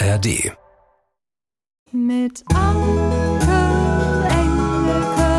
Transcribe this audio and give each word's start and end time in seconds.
ARD. 0.00 0.52
Mit 1.90 2.44
Anke, 2.54 3.50
Engelke 4.30 5.30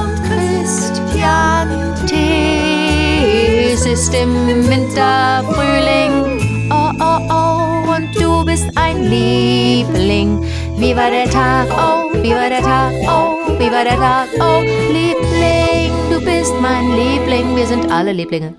und 0.00 0.16
Christian 0.24 1.94
T. 2.06 3.72
Es 3.72 3.84
ist 3.84 4.14
im 4.14 4.32
Winter 4.70 5.44
Frühling. 5.52 6.40
Oh, 6.70 6.92
oh, 6.98 7.20
oh, 7.28 7.94
und 7.94 8.08
du 8.18 8.42
bist 8.46 8.66
ein 8.76 9.02
Liebling. 9.02 10.42
Wie 10.78 10.96
war 10.96 11.10
der 11.10 11.28
Tag? 11.28 11.68
Oh, 11.72 12.10
wie 12.22 12.30
war 12.30 12.48
der 12.48 12.62
Tag? 12.62 12.94
Oh, 13.02 13.36
wie 13.58 13.70
war 13.70 13.84
der 13.84 13.96
Tag? 13.96 14.28
Oh, 14.40 14.62
Liebling, 14.62 15.92
du 16.10 16.24
bist 16.24 16.54
mein 16.62 16.90
Liebling. 16.92 17.54
Wir 17.54 17.66
sind 17.66 17.92
alle 17.92 18.14
Lieblinge. 18.14 18.54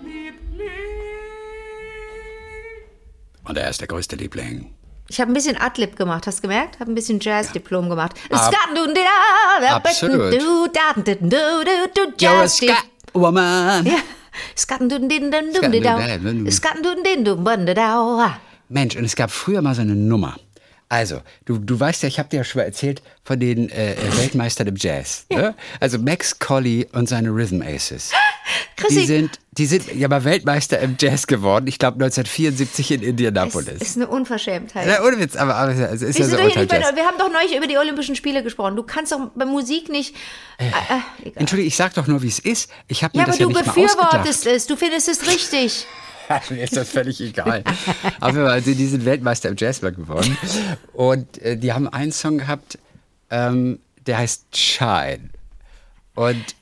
Und 3.44 3.58
er 3.58 3.72
ist 3.72 3.82
der 3.82 3.88
größte 3.88 4.18
Liebling. 4.18 4.77
Ich 5.10 5.22
habe 5.22 5.32
ein 5.32 5.34
bisschen 5.34 5.56
Adlib 5.58 5.96
gemacht, 5.96 6.28
hast 6.28 6.40
du 6.40 6.42
gemerkt? 6.44 6.80
Habe 6.80 6.92
ein 6.92 6.96
bisschen 6.96 7.20
Jazz-Diplom 7.22 7.90
gemacht. 7.90 8.14
Ab- 8.48 8.54
Absolut. 9.78 10.34
You're 12.22 12.42
a 12.44 12.48
Ska 12.48 12.74
Woman. 13.14 13.86
Ja. 15.62 15.70
Mensch, 18.70 18.96
und 18.98 19.06
es 19.06 19.16
gab 19.16 19.32
früher 19.32 19.62
mal 19.62 19.74
so 19.76 19.82
eine 19.82 19.96
Nummer. 19.96 20.36
Also, 20.90 21.22
du, 21.46 21.58
du 21.58 21.78
weißt 21.80 22.04
ja, 22.04 22.08
ich 22.08 22.18
habe 22.18 22.30
dir 22.30 22.38
ja 22.38 22.44
schon 22.46 22.60
mal 22.62 22.66
erzählt 22.66 23.02
von 23.24 23.40
den 23.40 23.70
äh, 23.70 23.94
äh, 23.94 24.18
Weltmeistern 24.18 24.68
im 24.68 24.76
Jazz. 24.78 25.26
Ne? 25.30 25.54
Also 25.82 25.98
Max 26.00 26.40
Colley 26.40 26.88
und 26.94 27.10
seine 27.10 27.30
Rhythm 27.30 27.62
Aces. 27.62 28.12
Die 28.90 29.06
sind, 29.06 29.40
die 29.52 29.66
sind 29.66 29.94
ja 29.94 30.08
mal 30.08 30.24
Weltmeister 30.24 30.80
im 30.80 30.96
Jazz 30.98 31.28
geworden. 31.28 31.68
Ich 31.68 31.78
glaube 31.80 31.96
1974 31.96 32.92
in 32.92 33.02
es 33.02 33.08
Indianapolis. 33.08 33.82
ist 33.82 33.98
eine 33.98 34.08
Unverschämtheit. 34.08 34.86
Na, 34.88 35.06
ohne 35.06 35.20
Witz, 35.20 35.36
aber, 35.36 35.56
aber 35.56 35.72
es 35.74 36.02
ist 36.02 36.18
Wir, 36.18 36.26
ja 36.26 36.30
so 36.32 36.38
doch 36.38 36.44
nicht 36.46 36.70
bei, 36.70 36.80
wir 36.80 37.06
haben 37.06 37.18
doch 37.18 37.30
neulich 37.32 37.56
über 37.58 37.68
die 37.68 37.78
Olympischen 37.78 38.16
Spiele 38.16 38.42
gesprochen. 38.44 38.76
Du 38.78 38.84
kannst 38.84 39.12
doch 39.12 39.32
bei 39.36 39.46
Musik 39.46 39.90
nicht. 39.90 40.16
Äh, 40.58 40.68
äh, 40.68 40.72
egal. 41.28 41.42
Entschuldige, 41.42 41.68
ich 41.68 41.76
sag 41.76 41.96
doch 41.96 42.08
nur, 42.08 42.22
wie 42.22 42.28
es 42.30 42.40
ist. 42.40 42.70
Ich 42.88 43.04
habe 43.04 43.18
mir 43.18 43.24
Ja, 43.24 43.28
das 43.28 43.36
aber 43.36 43.44
ja 43.44 43.50
du 43.50 43.58
nicht 43.60 43.66
mal 43.76 43.84
ausgedacht. 43.84 43.98
befürwortest 44.24 44.46
es. 44.48 44.68
Du 44.68 44.78
findest 44.78 45.10
es 45.10 45.28
richtig. 45.28 45.86
Mir 46.50 46.64
ist 46.64 46.76
das 46.76 46.90
völlig 46.90 47.22
egal. 47.22 47.64
Aber 48.20 48.52
also, 48.52 48.74
die 48.74 48.86
sind 48.86 49.06
Weltmeister 49.06 49.50
im 49.50 49.56
Jazzball 49.58 49.94
geworden. 49.94 50.38
Und 50.94 51.42
äh, 51.42 51.58
die 51.58 51.74
haben 51.74 51.88
einen 51.88 52.12
Song 52.12 52.38
gehabt, 52.40 52.78
ähm, 53.30 53.80
der 54.06 54.18
heißt 54.20 54.56
Shine. 54.56 55.30
Und, 56.16 56.56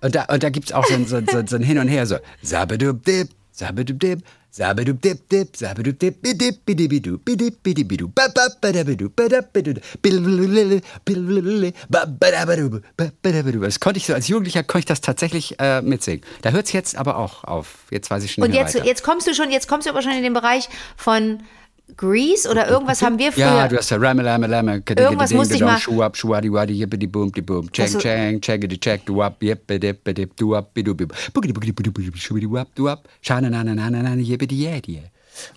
und 0.00 0.14
da, 0.14 0.24
und 0.24 0.42
da 0.42 0.50
gibt 0.50 0.66
es 0.66 0.72
auch 0.72 0.84
so 0.86 0.94
ein, 0.94 1.06
so, 1.06 1.20
so, 1.20 1.46
so 1.46 1.56
ein 1.56 1.62
Hin 1.62 1.78
und 1.78 1.88
Her, 1.88 2.06
so 2.06 2.18
Sabadub-dip, 2.42 3.28
Sabadub-dip, 3.52 4.22
Das 13.66 13.80
konnte 13.80 13.98
ich 13.98 14.06
so, 14.06 14.14
als 14.14 14.28
Jugendlicher 14.28 14.62
konnte 14.62 14.78
ich 14.80 14.84
das 14.84 15.00
tatsächlich 15.00 15.58
äh, 15.58 15.82
mitsingen. 15.82 16.22
Da 16.42 16.50
hört 16.50 16.66
es 16.66 16.72
jetzt 16.72 16.96
aber 16.96 17.16
auch 17.16 17.42
auf. 17.42 17.78
Jetzt 17.90 18.10
weiß 18.10 18.22
ich 18.22 18.32
schon 18.32 18.44
Und 18.44 18.54
jetzt, 18.54 18.76
weiter. 18.76 18.86
jetzt 18.86 19.02
kommst 19.02 19.26
du 19.26 19.34
schon, 19.34 19.50
jetzt 19.50 19.66
kommst 19.66 19.88
du 19.88 19.90
aber 19.90 20.02
schon 20.02 20.12
in 20.12 20.22
den 20.22 20.34
Bereich 20.34 20.68
von 20.96 21.42
Grease 21.96 22.48
oder 22.50 22.68
irgendwas 22.68 23.02
haben 23.02 23.18
wir 23.18 23.30
früher. 23.30 23.44
Ja, 23.44 23.68
du 23.68 23.76
hast 23.76 23.90
ja 23.90 23.98
Ramme, 23.98 24.22
Lamme, 24.22 24.46
Lamme. 24.46 24.82
Irgendwas 24.96 25.32
musste 25.32 25.54
ich 25.54 25.60
mal- 25.60 25.78
Schuab, 25.78 26.16
Schuadi, 26.16 26.50
Wadi, 26.52 26.72
Yippidi, 26.74 27.06
Boom, 27.06 27.30
die 27.32 27.42
Boom. 27.42 27.70
Chang, 27.70 27.84
Also- 27.84 27.98
Chang, 28.00 28.40
Changity, 28.40 28.78
Check, 28.80 29.04
du 29.06 29.22
up, 29.22 29.40
Yippidi, 29.42 29.92
Bidi, 29.92 30.26
du 30.36 30.54
up, 30.56 30.72
Bidu, 30.74 30.94
Bidu. 30.94 31.14
Bugidi, 31.32 31.52
Bugidi, 31.52 31.72
Budi, 31.72 31.90
Budi, 31.90 32.18
Schubidi, 32.18 32.50
Wap, 32.50 32.68
du 32.74 32.88
up. 32.88 33.06
Shana, 33.22 33.50
na, 33.50 33.62
na, 33.62 33.74
na, 33.74 33.90
na, 33.90 34.02
na, 34.02 34.14
Yippidi. 34.14 35.02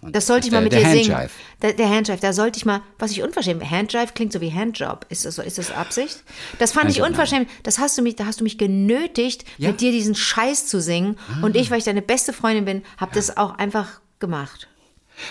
Und 0.02 0.16
Das 0.16 0.25
sollte 0.25 0.48
ich 0.48 0.52
mal 0.52 0.64
mit 0.64 0.73
dir 0.73 0.86
singen. 0.89 1.30
Der, 1.61 1.73
der 1.73 1.88
Handjive, 1.89 2.17
da 2.20 2.33
sollte 2.33 2.58
ich 2.58 2.66
mal, 2.66 2.81
was 2.98 3.11
ich 3.11 3.22
unverschämt, 3.22 3.64
Handjive 3.70 4.08
klingt 4.16 4.33
so 4.33 4.42
wie 4.42 4.52
Handjob. 4.52 5.05
Ist 5.09 5.25
das 5.25 5.36
so, 5.36 5.42
ist 5.44 5.58
das 5.59 5.72
Absicht? 5.72 6.23
Das 6.59 6.72
fand 6.72 6.89
ich 6.89 7.02
unverschämt. 7.02 7.48
Das 7.64 7.77
hast 7.80 7.98
du 7.98 8.02
mich, 8.02 8.16
da 8.16 8.26
hast 8.26 8.39
du 8.39 8.43
mich 8.43 8.58
genötigt. 8.58 9.45
Ah. 9.61 9.67
mit 9.67 9.82
dir 9.82 9.92
diesen 9.92 10.16
Scheiß 10.16 10.67
zu 10.67 10.82
singen. 10.82 11.17
Und 11.42 11.55
ich, 11.55 11.70
weil 11.71 11.77
ich 11.77 11.83
deine 11.86 12.02
beste 12.02 12.33
Freundin 12.33 12.66
bin, 12.66 12.83
habe 12.98 13.11
das 13.14 13.37
auch 13.37 13.58
einfach 13.60 14.02
gemacht. 14.20 14.67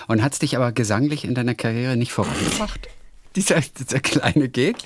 Und 0.07 0.23
hat 0.23 0.33
es 0.33 0.39
dich 0.39 0.57
aber 0.57 0.73
gesanglich 0.73 1.25
in 1.25 1.35
deiner 1.35 1.55
Karriere 1.55 1.97
nicht 1.97 2.13
vorangebracht? 2.13 2.89
Dieser, 3.35 3.61
dieser 3.61 4.01
kleine 4.01 4.49
Gig? 4.49 4.77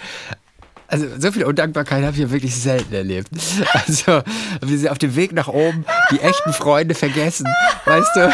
Also 0.89 1.07
so 1.19 1.31
viel 1.31 1.45
Undankbarkeit 1.45 2.03
habe 2.03 2.15
ich 2.15 2.23
ja 2.23 2.31
wirklich 2.33 2.57
selten 2.57 2.93
erlebt. 2.93 3.29
Also 3.73 4.23
wir 4.61 4.79
sind 4.79 4.89
auf 4.89 4.99
dem 4.99 5.15
Weg 5.15 5.33
nach 5.33 5.49
oben 5.49 5.85
die 6.11 6.21
echten 6.21 6.53
Freunde 6.53 6.95
vergessen, 6.95 7.47
weißt 7.85 8.17
du, 8.17 8.33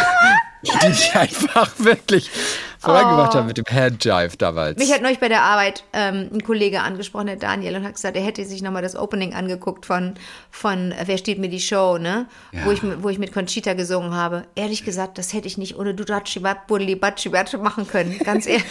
die 0.62 0.86
dich 0.86 1.14
einfach 1.14 1.70
wirklich 1.78 2.30
vorangebracht 2.78 3.34
haben 3.34 3.46
mit 3.46 3.56
dem 3.58 3.64
Handjive 3.66 4.36
damals. 4.36 4.76
Oh. 4.76 4.82
Mich 4.82 4.92
hat 4.92 5.02
neulich 5.02 5.18
bei 5.18 5.28
der 5.28 5.42
Arbeit 5.42 5.84
ähm, 5.92 6.30
ein 6.32 6.42
Kollege 6.42 6.80
angesprochen, 6.80 7.26
der 7.26 7.36
Daniel, 7.36 7.76
und 7.76 7.84
hat 7.84 7.94
gesagt, 7.94 8.16
er 8.16 8.22
hätte 8.22 8.44
sich 8.44 8.62
nochmal 8.62 8.82
das 8.82 8.96
Opening 8.96 9.34
angeguckt 9.34 9.86
von, 9.86 10.14
von 10.50 10.92
äh, 10.92 11.04
Wer 11.06 11.18
steht 11.18 11.38
mir 11.38 11.48
die 11.48 11.60
Show, 11.60 11.98
ne? 11.98 12.26
Ja. 12.52 12.64
Wo, 12.64 12.70
ich, 12.70 12.80
wo 12.82 13.08
ich 13.08 13.18
mit 13.18 13.32
Conchita 13.32 13.74
gesungen 13.74 14.14
habe. 14.14 14.44
Ehrlich 14.54 14.84
gesagt, 14.84 15.18
das 15.18 15.32
hätte 15.32 15.46
ich 15.46 15.58
nicht 15.58 15.76
ohne 15.76 15.94
Dudatschibat, 15.94 16.66
Budlibatschibat 16.66 17.60
machen 17.62 17.86
können. 17.86 18.18
Ganz 18.18 18.46
ehrlich. 18.46 18.64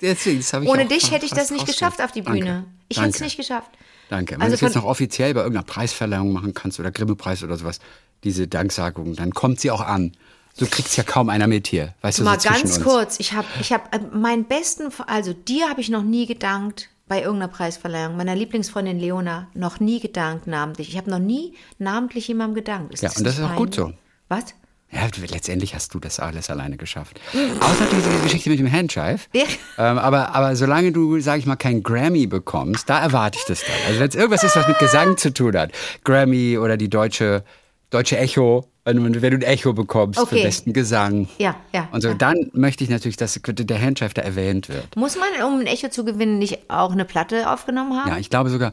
Deswegen, 0.00 0.68
Ohne 0.68 0.86
dich 0.86 1.10
hätte 1.10 1.24
ich 1.24 1.32
das 1.32 1.50
nicht 1.50 1.66
geschafft 1.66 2.02
auf 2.02 2.12
die 2.12 2.22
Bühne. 2.22 2.44
Danke. 2.44 2.64
Ich 2.88 2.98
hätte 2.98 3.08
es 3.08 3.20
nicht 3.20 3.36
geschafft. 3.36 3.70
Danke. 4.10 4.34
Wenn 4.34 4.42
Also 4.42 4.50
du 4.50 4.54
es 4.56 4.60
jetzt 4.60 4.74
noch 4.74 4.84
offiziell 4.84 5.32
bei 5.34 5.40
irgendeiner 5.40 5.64
Preisverleihung 5.64 6.32
machen 6.32 6.54
kannst 6.54 6.78
oder 6.78 6.90
Grimme-Preis 6.90 7.42
oder 7.42 7.56
sowas, 7.56 7.80
diese 8.24 8.46
Danksagung, 8.46 9.16
dann 9.16 9.32
kommt 9.32 9.60
sie 9.60 9.70
auch 9.70 9.80
an. 9.80 10.12
So 10.58 10.66
kriegt's 10.66 10.96
ja 10.96 11.02
kaum 11.04 11.28
einer 11.28 11.46
mit 11.46 11.66
hier. 11.66 11.94
Weißt 12.00 12.18
du, 12.20 12.24
Mal 12.24 12.40
so 12.40 12.48
ganz 12.48 12.80
kurz, 12.80 13.20
ich 13.20 13.34
habe 13.34 13.46
ich 13.60 13.72
hab, 13.72 13.94
äh, 13.94 14.00
meinen 14.12 14.44
besten, 14.46 14.88
also 15.06 15.32
dir 15.34 15.68
habe 15.68 15.80
ich 15.82 15.90
noch 15.90 16.02
nie 16.02 16.26
gedankt 16.26 16.88
bei 17.08 17.20
irgendeiner 17.22 17.52
Preisverleihung, 17.52 18.16
meiner 18.16 18.34
Lieblingsfreundin 18.34 18.98
Leona, 18.98 19.48
noch 19.54 19.80
nie 19.80 20.00
gedankt 20.00 20.46
namentlich. 20.46 20.88
Ich 20.88 20.96
habe 20.96 21.10
noch 21.10 21.18
nie 21.18 21.54
namentlich 21.78 22.26
jemandem 22.28 22.54
gedankt. 22.54 22.94
Ist 22.94 23.02
Ja, 23.02 23.10
und 23.16 23.24
das 23.26 23.38
ist 23.38 23.44
auch 23.44 23.54
gut 23.54 23.74
so. 23.74 23.92
Was? 24.28 24.44
Ja, 24.90 25.06
du- 25.08 25.20
letztendlich 25.20 25.74
hast 25.74 25.92
du 25.94 25.98
das 26.00 26.20
alles 26.20 26.48
alleine 26.48 26.76
geschafft. 26.78 27.20
Außer 27.60 27.86
diese 27.92 28.08
Geschichte 28.22 28.48
mit 28.50 28.58
dem 28.58 28.70
Handjive. 28.72 29.18
Ja. 29.34 29.42
Ähm, 29.78 29.98
aber, 29.98 30.34
aber 30.34 30.56
solange 30.56 30.90
du, 30.92 31.20
sag 31.20 31.38
ich 31.38 31.46
mal, 31.46 31.56
kein 31.56 31.82
Grammy 31.82 32.26
bekommst, 32.26 32.88
da 32.88 33.00
erwarte 33.00 33.38
ich 33.38 33.44
das 33.46 33.60
dann. 33.60 33.76
Also 33.88 34.00
wenn 34.00 34.08
es 34.08 34.14
irgendwas 34.14 34.42
ist, 34.42 34.56
was 34.56 34.66
mit 34.66 34.78
Gesang 34.78 35.16
zu 35.18 35.34
tun 35.34 35.56
hat, 35.56 35.72
Grammy 36.02 36.56
oder 36.56 36.76
die 36.76 36.88
deutsche, 36.88 37.44
deutsche 37.90 38.16
Echo, 38.16 38.68
wenn, 38.86 39.12
du- 39.12 39.20
wenn 39.22 39.30
du 39.32 39.36
ein 39.38 39.42
Echo 39.42 39.72
bekommst 39.72 40.18
für 40.18 40.24
Okay. 40.26 40.42
besten 40.42 40.72
Gesang. 40.72 41.28
Ja, 41.38 41.56
ja, 41.74 41.88
Und 41.92 42.00
so, 42.00 42.08
ja. 42.08 42.14
dann 42.14 42.50
möchte 42.52 42.84
ich 42.84 42.90
natürlich, 42.90 43.16
dass 43.16 43.34
der 43.42 43.78
da 44.14 44.22
erwähnt 44.22 44.68
wird. 44.68 44.96
Muss 44.96 45.16
man, 45.16 45.28
um 45.46 45.60
ein 45.60 45.66
Echo 45.66 45.88
zu 45.90 46.04
gewinnen, 46.04 46.38
nicht 46.38 46.70
auch 46.70 46.92
eine 46.92 47.04
Platte 47.04 47.50
aufgenommen 47.50 47.94
haben? 47.98 48.08
Ja, 48.10 48.18
ich 48.18 48.30
glaube 48.30 48.48
sogar 48.50 48.72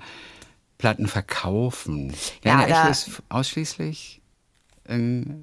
Platten 0.78 1.08
verkaufen. 1.08 2.14
Ja, 2.44 2.62
Ja, 2.68 2.82
Echo 2.84 2.92
ist 2.92 3.22
ausschließlich 3.30 4.22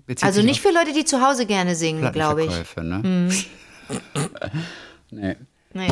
bezieht 0.06 0.25
also 0.26 0.42
nicht 0.42 0.60
für 0.60 0.70
Leute, 0.70 0.92
die 0.92 1.04
zu 1.04 1.20
Hause 1.26 1.47
gerne 1.47 1.75
singen, 1.75 2.12
glaube 2.12 2.44
ich. 2.44 2.50
Mhm. 2.76 2.88
Ne? 2.88 3.30
nee. 5.10 5.36
Nee. 5.72 5.88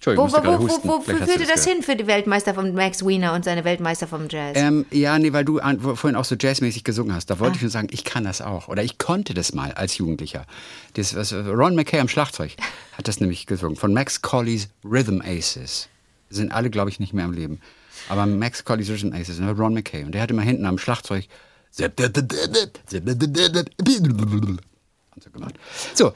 Entschuldigung, 0.00 0.30
Wo, 0.32 0.36
wo, 0.36 0.68
wo, 0.68 0.88
wo, 0.98 1.00
führte 1.00 1.24
das 1.46 1.64
gehört. 1.64 1.64
hin 1.64 1.82
für 1.82 1.96
die 1.96 2.06
Weltmeister 2.06 2.54
von 2.54 2.72
Max 2.72 3.04
Wiener 3.04 3.32
und 3.32 3.44
seine 3.44 3.64
Weltmeister 3.64 4.06
vom 4.06 4.28
Jazz? 4.28 4.56
Ähm, 4.56 4.86
ja, 4.92 5.18
nee, 5.18 5.32
weil 5.32 5.44
du 5.44 5.58
an, 5.58 5.80
vorhin 5.80 6.14
auch 6.14 6.24
so 6.24 6.36
jazzmäßig 6.38 6.84
gesungen 6.84 7.12
hast. 7.14 7.30
Da 7.30 7.34
Ah. 7.34 7.38
wollte 7.40 7.56
ich 7.56 7.62
nur 7.62 7.70
sagen, 7.72 7.88
ich 7.90 8.04
kann 8.04 8.22
das 8.22 8.40
auch. 8.40 8.68
Oder 8.68 8.84
ich 8.84 8.98
konnte 8.98 9.34
das 9.34 9.54
mal 9.54 9.72
als 9.72 9.98
Jugendlicher. 9.98 10.44
Das, 10.94 11.16
was, 11.16 11.32
Ron 11.32 11.74
McKay 11.74 11.98
am 11.98 12.08
Schlagzeug 12.08 12.52
hat 12.92 13.08
das 13.08 13.18
nämlich 13.18 13.46
gesungen. 13.46 13.74
Von 13.74 13.92
Max 13.92 14.22
Colley's 14.22 14.68
Rhythm 14.84 15.20
Aces. 15.20 15.88
Sind 16.30 16.52
alle, 16.52 16.70
glaube 16.70 16.90
ich, 16.90 17.00
nicht 17.00 17.12
mehr 17.12 17.24
am 17.24 17.32
Leben. 17.32 17.60
Aber 18.08 18.24
Max 18.26 18.64
Colley's 18.64 18.88
Rhythm 18.90 19.12
Aces, 19.12 19.40
ne, 19.40 19.50
Ron 19.50 19.74
McKay. 19.74 20.04
Und 20.04 20.12
der 20.12 20.22
hat 20.22 20.30
immer 20.30 20.42
hinten 20.42 20.64
am 20.64 20.78
Schlagzeug 20.78 21.24
und 25.14 25.22
so 25.22 25.30
gemacht. 25.30 25.54
So, 25.94 26.12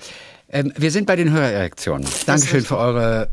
ähm, 0.48 0.72
wir 0.76 0.90
sind 0.90 1.06
bei 1.06 1.16
den 1.16 1.32
Hörererektionen. 1.32 2.06
Dankeschön 2.26 2.62
für 2.64 2.76
eure 2.76 3.30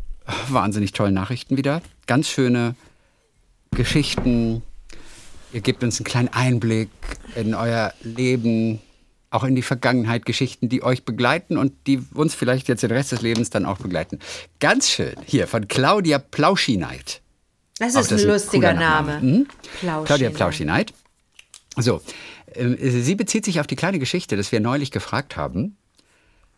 wahnsinnig 0.50 0.92
tollen 0.94 1.14
Nachrichten 1.14 1.58
wieder. 1.58 1.81
Ganz 2.08 2.28
schöne 2.28 2.76
Geschichten. 3.72 4.64
Ihr 5.54 5.62
gebt 5.62 5.84
uns 5.84 6.00
einen 6.00 6.06
kleinen 6.06 6.28
Einblick 6.30 6.90
in 7.36 7.56
euer 7.56 7.94
Leben, 8.04 8.80
auch 9.31 9.44
in 9.44 9.56
die 9.56 9.62
Vergangenheit, 9.62 10.26
Geschichten, 10.26 10.70
die 10.70 10.84
euch 10.84 11.04
begleiten 11.06 11.58
und 11.58 11.74
die 11.88 12.00
uns 12.14 12.34
vielleicht 12.36 12.68
jetzt 12.68 12.84
den 12.84 12.92
Rest 12.92 13.12
des 13.12 13.22
Lebens 13.22 13.50
dann 13.50 13.66
auch 13.66 13.78
begleiten. 13.78 14.20
Ganz 14.60 14.90
schön. 14.90 15.16
Hier 15.26 15.48
von 15.48 15.68
Claudia 15.68 16.20
Plauschineid. 16.20 17.22
das 17.80 17.96
Auch 17.96 18.02
ist 18.02 18.14
ein 18.14 18.28
lustiger 18.28 18.74
cooler 18.74 18.80
Name. 18.80 19.20
Mhm. 19.22 19.48
Plauschi- 19.81 20.06
Claudia 20.06 20.30
Plauschineid. 20.31 20.94
So, 21.78 22.02
ähm, 22.56 22.76
sie 22.80 23.16
bezieht 23.16 23.46
sich 23.46 23.60
auf 23.60 23.68
die 23.68 23.76
kleine 23.76 24.00
Geschichte, 24.00 24.36
das 24.36 24.52
wir 24.52 24.60
neulich 24.60 24.92
gefragt 24.92 25.38
haben. 25.38 25.78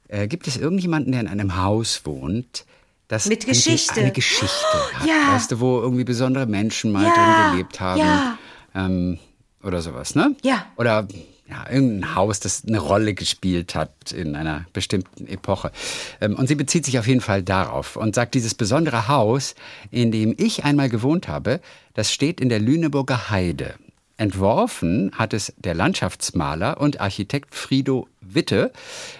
Äh, 0.08 0.28
gibt 0.28 0.48
es 0.48 0.58
irgendjemanden, 0.58 1.12
der 1.12 1.22
in 1.22 1.28
einem 1.28 1.58
Haus 1.58 2.02
wohnt, 2.06 2.66
das 3.12 3.26
Mit 3.28 3.46
Geschichte. 3.46 4.00
eine 4.00 4.12
Geschichte 4.12 4.56
hat? 4.96 5.06
Ja. 5.08 5.34
Weißt 5.34 5.52
du, 5.52 5.60
wo 5.60 5.80
irgendwie 5.82 6.06
besondere 6.06 6.46
Menschen 6.46 6.92
mal 6.94 7.04
Ja. 7.04 7.14
drin 7.14 7.52
gelebt 7.52 7.80
haben? 7.82 8.00
Ja. 8.00 8.38
Ähm, 8.74 9.20
oder 9.64 9.82
sowas, 9.82 10.16
ne? 10.16 10.36
Ja. 10.44 10.66
Oder 10.78 11.08
ja, 11.50 11.66
irgendein 11.70 12.16
Haus, 12.16 12.40
das 12.40 12.64
eine 12.66 12.80
Rolle 12.80 13.14
gespielt 13.14 13.76
hat 13.76 14.14
in 14.14 14.38
einer 14.38 14.66
bestimmten 14.72 15.28
Epoche. 15.28 15.74
Ähm, 16.22 16.36
und 16.36 16.48
sie 16.48 16.56
bezieht 16.56 16.86
sich 16.86 16.98
auf 16.98 17.06
jeden 17.08 17.20
Fall 17.20 17.44
darauf 17.44 17.98
und 17.98 18.16
sagt, 18.16 18.34
dieses 18.34 18.56
besondere 18.56 19.10
Haus, 19.10 19.56
in 19.92 20.14
dem 20.14 20.34
ich 20.38 20.64
einmal 20.64 20.88
gewohnt 20.88 21.28
habe, 21.28 21.60
das 21.94 22.14
steht 22.14 22.40
in 22.40 22.48
der 22.48 22.62
Lüneburger 22.62 23.30
Heide. 23.30 23.76
Entworfen 24.22 25.12
hat 25.16 25.34
es 25.34 25.52
der 25.58 25.74
Landschaftsmaler 25.74 26.80
und 26.80 27.02
Architekt 27.02 27.56
Frido 27.56 28.08
Witte. 28.22 28.72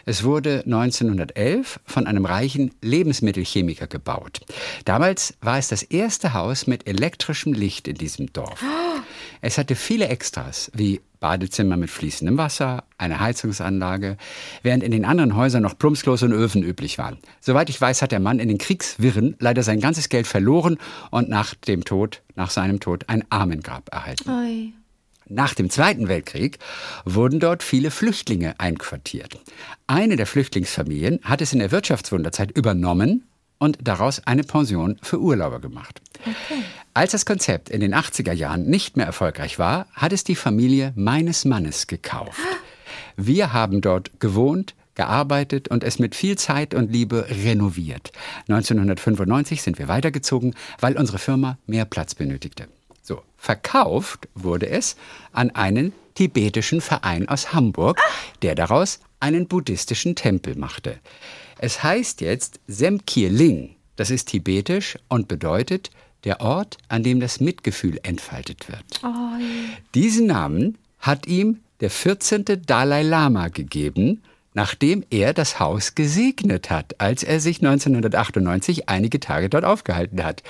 Es 0.06 0.24
wurde 0.24 0.62
1911 0.64 1.80
von 1.88 2.06
einem 2.06 2.24
reichen 2.24 2.70
Lebensmittelchemiker 2.84 3.88
gebaut. 3.88 4.42
Damals 4.86 5.34
war 5.42 5.58
es 5.58 5.70
das 5.70 5.82
erste 5.82 6.36
Haus 6.36 6.68
mit 6.68 6.88
elektrischem 6.88 7.54
Licht 7.54 7.88
in 7.88 7.96
diesem 7.96 8.32
Dorf. 8.32 8.64
Es 9.42 9.58
hatte 9.58 9.76
viele 9.76 10.08
Extras, 10.08 10.72
wie 10.76 11.02
Badezimmer 11.20 11.78
mit 11.78 11.90
fließendem 11.90 12.38
Wasser, 12.38 12.84
eine 13.00 13.20
Heizungsanlage, 13.20 14.18
während 14.62 14.84
in 14.84 14.92
den 14.92 15.06
anderen 15.06 15.36
Häusern 15.36 15.64
noch 15.64 15.80
Plumpsklos 15.80 16.22
und 16.22 16.32
Öfen 16.32 16.62
üblich 16.62 17.00
waren. 17.00 17.18
Soweit 17.40 17.72
ich 17.72 17.82
weiß, 17.82 18.04
hat 18.04 18.12
der 18.12 18.20
Mann 18.20 18.38
in 18.38 18.50
den 18.50 18.60
Kriegswirren 18.60 19.36
leider 19.40 19.64
sein 19.64 19.80
ganzes 19.80 20.10
Geld 20.10 20.28
verloren 20.28 20.78
und 21.10 21.28
nach 21.28 21.56
dem 21.56 21.86
Tod, 21.86 22.22
nach 22.36 22.52
seinem 22.52 22.80
Tod, 22.80 23.06
ein 23.08 23.24
Armengrab 23.32 23.90
erhalten. 23.92 24.30
Oi. 24.30 24.74
Nach 25.34 25.54
dem 25.54 25.70
Zweiten 25.70 26.10
Weltkrieg 26.10 26.60
wurden 27.06 27.40
dort 27.40 27.64
viele 27.64 27.90
Flüchtlinge 27.90 28.60
einquartiert. 28.60 29.40
Eine 29.88 30.18
der 30.18 30.28
Flüchtlingsfamilien 30.28 31.22
hat 31.24 31.40
es 31.42 31.54
in 31.54 31.60
der 31.60 31.72
Wirtschaftswunderzeit 31.72 32.52
übernommen 32.52 33.24
und 33.58 33.78
daraus 33.82 34.28
eine 34.28 34.44
Pension 34.44 35.00
für 35.02 35.22
Urlauber 35.22 35.62
gemacht. 35.62 36.02
Okay. 36.20 36.62
Als 36.94 37.14
das 37.14 37.26
Konzept 37.26 37.70
in 37.70 37.80
den 37.80 37.96
80er 37.96 38.34
Jahren 38.34 38.66
nicht 38.66 38.98
mehr 38.98 39.06
erfolgreich 39.06 39.58
war, 39.58 39.88
hat 39.94 40.12
es 40.12 40.26
die 40.26 40.36
Familie 40.36 40.92
meines 40.98 41.46
Mannes 41.46 41.88
gekauft. 41.88 42.42
Wir 43.16 43.54
haben 43.54 43.80
dort 43.80 44.20
gewohnt, 44.20 44.76
gearbeitet 44.96 45.70
und 45.70 45.86
es 45.86 45.98
mit 45.98 46.14
viel 46.14 46.38
Zeit 46.38 46.74
und 46.74 46.92
Liebe 46.92 47.28
renoviert. 47.30 48.12
1995 48.50 49.62
sind 49.62 49.80
wir 49.80 49.88
weitergezogen, 49.88 50.56
weil 50.82 50.98
unsere 50.98 51.20
Firma 51.20 51.58
mehr 51.68 51.86
Platz 51.86 52.16
benötigte. 52.16 52.68
Verkauft 53.42 54.28
wurde 54.36 54.70
es 54.70 54.96
an 55.32 55.50
einen 55.50 55.94
tibetischen 56.14 56.80
Verein 56.80 57.28
aus 57.28 57.54
Hamburg, 57.54 58.00
der 58.44 58.54
daraus 58.54 59.00
einen 59.20 59.48
buddhistischen 59.48 60.14
Tempel 60.14 60.56
machte. 60.56 61.00
Es 61.58 61.82
heißt 61.82 62.22
jetzt 62.22 62.60
Semkir 62.68 63.32
Ling. 63.32 63.76
Das 63.96 64.12
ist 64.12 64.28
tibetisch 64.28 64.96
und 65.10 65.28
bedeutet 65.28 65.90
der 66.24 66.42
Ort, 66.42 66.78
an 66.88 67.02
dem 67.02 67.20
das 67.20 67.40
Mitgefühl 67.40 68.00
entfaltet 68.04 68.70
wird. 68.70 68.84
Oh. 69.04 69.42
Diesen 69.96 70.28
Namen 70.28 70.78
hat 71.00 71.26
ihm 71.26 71.62
der 71.80 71.90
14. 71.90 72.46
Dalai 72.68 73.02
Lama 73.02 73.48
gegeben, 73.48 74.22
nachdem 74.54 75.04
er 75.10 75.34
das 75.34 75.60
Haus 75.60 75.96
gesegnet 75.96 76.70
hat, 76.70 77.02
als 77.02 77.24
er 77.24 77.40
sich 77.40 77.58
1998 77.58 78.88
einige 78.88 79.20
Tage 79.20 79.50
dort 79.50 79.66
aufgehalten 79.66 80.24
hat. 80.24 80.44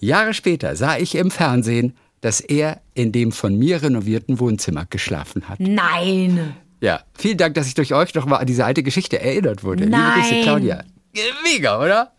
Jahre 0.00 0.34
später 0.34 0.74
sah 0.74 0.96
ich 0.96 1.14
im 1.14 1.30
Fernsehen, 1.30 1.94
dass 2.22 2.40
er 2.40 2.80
in 2.94 3.12
dem 3.12 3.30
von 3.32 3.58
mir 3.58 3.82
renovierten 3.82 4.40
Wohnzimmer 4.40 4.86
geschlafen 4.88 5.48
hat. 5.48 5.60
Nein. 5.60 6.56
Ja, 6.80 7.02
vielen 7.16 7.36
Dank, 7.36 7.54
dass 7.54 7.66
ich 7.66 7.74
durch 7.74 7.92
euch 7.92 8.14
noch 8.14 8.24
mal 8.26 8.38
an 8.38 8.46
diese 8.46 8.64
alte 8.64 8.82
Geschichte 8.82 9.20
erinnert 9.20 9.62
wurde. 9.62 9.86
Nein. 9.86 10.14
Liebe 10.16 10.28
Grüße, 10.28 10.42
Claudia. 10.42 10.84
Mega, 11.44 11.78
oder? 11.80 12.12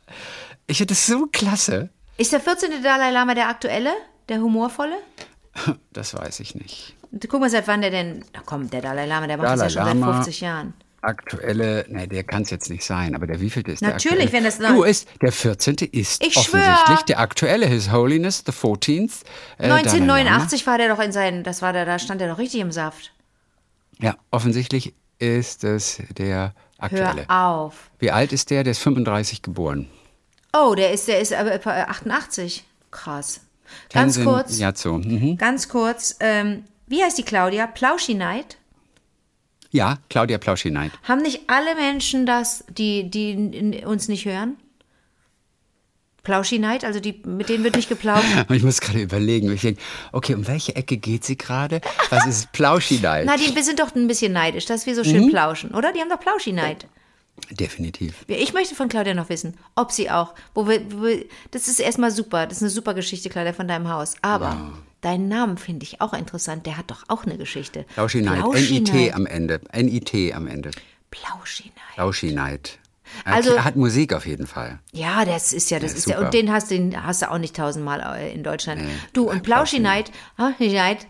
Ich 0.68 0.78
finde 0.78 0.94
das 0.94 1.08
so 1.08 1.26
klasse. 1.32 1.90
Ist 2.18 2.32
der 2.32 2.40
14. 2.40 2.84
Dalai 2.84 3.12
Lama 3.12 3.34
der 3.34 3.50
aktuelle? 3.50 3.92
Der 4.30 4.40
humorvolle? 4.40 4.96
Das 5.92 6.14
weiß 6.16 6.40
ich 6.42 6.56
nicht. 6.56 6.96
Guck 7.28 7.40
mal, 7.42 7.50
seit 7.50 7.68
wann 7.68 7.82
der 7.82 7.92
denn. 7.92 8.24
Na 8.34 8.42
komm, 8.46 8.70
der 8.70 8.82
Dalai 8.82 9.06
Lama, 9.06 9.28
der 9.28 9.38
macht 9.38 9.48
Dalai 9.48 9.64
das 9.66 9.74
ja 9.74 9.82
schon 9.86 10.00
Lama. 10.00 10.08
seit 10.08 10.16
50 10.26 10.42
Jahren. 10.42 10.74
Aktuelle, 11.04 11.86
ne, 11.90 12.08
der 12.08 12.24
kann 12.24 12.44
es 12.44 12.50
jetzt 12.50 12.70
nicht 12.70 12.84
sein, 12.86 13.14
aber 13.16 13.28
der 13.28 13.42
wievielte 13.42 13.72
ist 13.72 13.82
Natürlich, 13.82 14.30
der 14.32 14.40
aktuelle? 14.40 14.60
wenn 14.62 14.68
das 14.70 14.76
Du 14.78 14.84
ist, 14.84 15.08
der 15.22 15.32
14. 15.32 15.76
ist 15.92 16.24
Ich 16.24 16.38
offensichtlich 16.38 16.98
schwör. 16.98 17.06
der 17.08 17.20
aktuelle, 17.20 17.66
His 17.68 17.92
Holiness, 17.92 18.44
the 18.46 18.52
14th. 18.52 19.24
äh, 19.58 19.64
Dalai 19.68 19.80
1989 19.80 20.66
war 20.68 20.78
der 20.78 20.88
doch 20.90 21.00
in 21.04 21.12
seinen. 21.12 21.44
Das 21.44 21.62
war 21.62 21.74
der, 21.74 21.86
da 21.86 22.00
stand 22.00 22.22
der 22.22 22.30
doch 22.30 22.38
richtig 22.38 22.62
im 22.62 22.72
Saft. 22.72 23.12
Ja, 24.00 24.16
offensichtlich 24.32 24.94
ist 25.20 25.64
es 25.64 26.02
der 26.18 26.54
aktuelle. 26.78 27.28
Hör 27.28 27.48
auf. 27.48 27.92
Wie 28.00 28.12
alt 28.12 28.34
ist 28.34 28.50
der? 28.50 28.64
Der 28.64 28.72
ist 28.72 28.80
35 28.80 29.42
geboren. 29.42 29.88
Oh, 30.56 30.76
der 30.76 30.92
ist, 30.92 31.08
der 31.08 31.20
ist 31.20 31.34
aber 31.34 31.54
äh, 31.54 31.60
88. 31.84 32.64
Krass. 32.92 33.42
Ganz 33.92 34.16
Tenzin 34.16 34.26
kurz. 34.26 34.58
Gyatso. 34.58 34.98
Mhm. 35.00 35.38
Ganz 35.38 35.68
kurz. 35.68 36.16
Ähm, 36.20 36.66
wie 36.88 37.02
heißt 37.04 37.18
die 37.18 37.24
Claudia? 37.24 37.66
Plauschi-Neid? 37.68 38.58
Ja, 39.74 39.98
Claudia 40.10 40.38
Plauschi-Neid. 40.38 40.92
Haben 41.04 41.24
nicht 41.24 41.42
alle 41.50 41.74
Menschen 41.76 42.26
das, 42.28 42.64
die, 42.70 43.10
die 43.10 43.82
uns 43.86 44.08
nicht 44.08 44.24
hören? 44.26 44.56
Plauschi-Neid? 46.22 46.86
Also 46.86 47.00
die, 47.02 47.22
mit 47.26 47.50
denen 47.50 47.64
wird 47.66 47.76
nicht 47.76 47.90
geplauscht. 47.90 48.24
Ich 48.50 48.64
muss 48.64 48.80
gerade 48.80 49.02
überlegen. 49.02 49.52
Ich 49.52 49.62
denke, 49.62 49.82
okay, 50.12 50.36
um 50.36 50.48
welche 50.48 50.76
Ecke 50.76 50.98
geht 50.98 51.26
sie 51.26 51.38
gerade? 51.38 51.82
Was 52.12 52.26
ist 52.28 52.52
Plauschi-Neid? 52.54 53.26
Na, 53.28 53.36
die 53.36 53.54
wir 53.54 53.64
sind 53.64 53.80
doch 53.80 53.94
ein 53.96 54.08
bisschen 54.08 54.32
neidisch, 54.32 54.66
dass 54.66 54.86
wir 54.86 54.96
so 54.96 55.02
Mhm. 55.02 55.06
schön 55.06 55.30
plauschen, 55.32 55.72
oder? 55.74 55.92
Die 55.92 56.00
haben 56.00 56.10
doch 56.10 56.20
Plauschi-Neid. 56.20 56.86
Definitiv. 57.50 58.26
Ich 58.28 58.54
möchte 58.54 58.76
von 58.76 58.90
Claudia 58.90 59.14
noch 59.14 59.30
wissen, 59.30 59.58
ob 59.76 59.92
sie 59.92 60.10
auch, 60.10 60.34
wo 60.54 60.68
wir, 60.68 60.82
wo 60.92 61.04
wir, 61.04 61.26
das 61.52 61.68
ist 61.68 61.80
erstmal 61.80 62.12
super, 62.12 62.46
das 62.46 62.58
ist 62.58 62.64
eine 62.64 62.70
super 62.70 62.94
Geschichte, 62.94 63.30
Claudia, 63.30 63.54
von 63.54 63.68
deinem 63.68 63.90
Haus. 63.90 64.16
Aber 64.22 64.74
deinen 65.02 65.28
Namen 65.28 65.58
finde 65.58 65.84
ich 65.84 66.00
auch 66.02 66.14
interessant, 66.14 66.66
der 66.66 66.78
hat 66.78 66.92
doch 66.92 67.04
auch 67.08 67.26
eine 67.26 67.38
Geschichte. 67.38 67.86
Plauschi-Neid. 67.96 68.40
Plauschi-Neid. 68.40 68.90
N-I-T 68.90 69.14
am 69.14 69.26
Ende. 69.26 69.62
N-I-T 69.72 70.34
am 70.34 70.48
Ende. 70.48 70.72
Plauschi-Neid. 71.12 71.96
Plauschi-Neid. 71.96 72.80
Er 73.26 73.34
Also- 73.34 73.64
hat 73.64 73.76
Musik 73.76 74.14
auf 74.14 74.26
jeden 74.26 74.48
Fall. 74.48 74.80
Ja, 74.92 75.26
das 75.26 75.54
ist 75.54 75.70
ja, 75.72 75.80
das 75.80 75.92
Ja, 75.92 75.98
ist 75.98 76.08
ja, 76.08 76.20
und 76.20 76.34
den 76.34 76.52
hast, 76.52 76.72
den 76.72 77.04
hast 77.06 77.22
du 77.22 77.32
auch 77.32 77.38
nicht 77.38 77.56
tausendmal 77.56 78.02
äh, 78.20 78.34
in 78.34 78.44
Deutschland. 78.44 78.82
Nee, 78.82 78.90
du, 79.14 79.30
und 79.30 79.44
Plauschi-Neid, 79.44 80.12
Plauschi-Neid, 80.38 81.06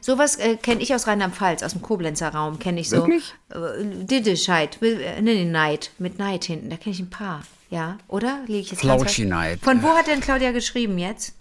sowas 0.00 0.36
äh, 0.36 0.56
kenne 0.56 0.82
ich 0.82 0.94
aus 0.94 1.06
Rheinland-Pfalz, 1.06 1.62
aus 1.62 1.72
dem 1.72 1.82
Koblenzer 1.82 2.28
Raum, 2.34 2.58
kenne 2.58 2.80
ich 2.80 2.88
so. 2.88 2.96
Wirklich? 2.98 3.34
Äh, 3.50 4.04
Diddischheit, 4.04 4.82
äh, 4.82 5.20
nee, 5.22 5.44
Neid, 5.44 5.90
mit 5.98 6.18
Neid 6.18 6.44
hinten, 6.44 6.70
da 6.70 6.76
kenne 6.76 6.94
ich 6.94 7.00
ein 7.00 7.10
paar. 7.10 7.42
Ja, 7.70 7.98
oder? 8.08 8.38
Liege 8.46 8.60
ich 8.60 8.70
jetzt 8.70 8.80
ganz 8.82 8.90
falsch? 9.02 9.02
Plauschi-Neid. 9.02 9.60
Von 9.60 9.82
wo 9.82 9.88
hat 9.88 10.06
denn 10.06 10.20
Claudia 10.20 10.52
geschrieben 10.52 10.98
jetzt? 10.98 11.34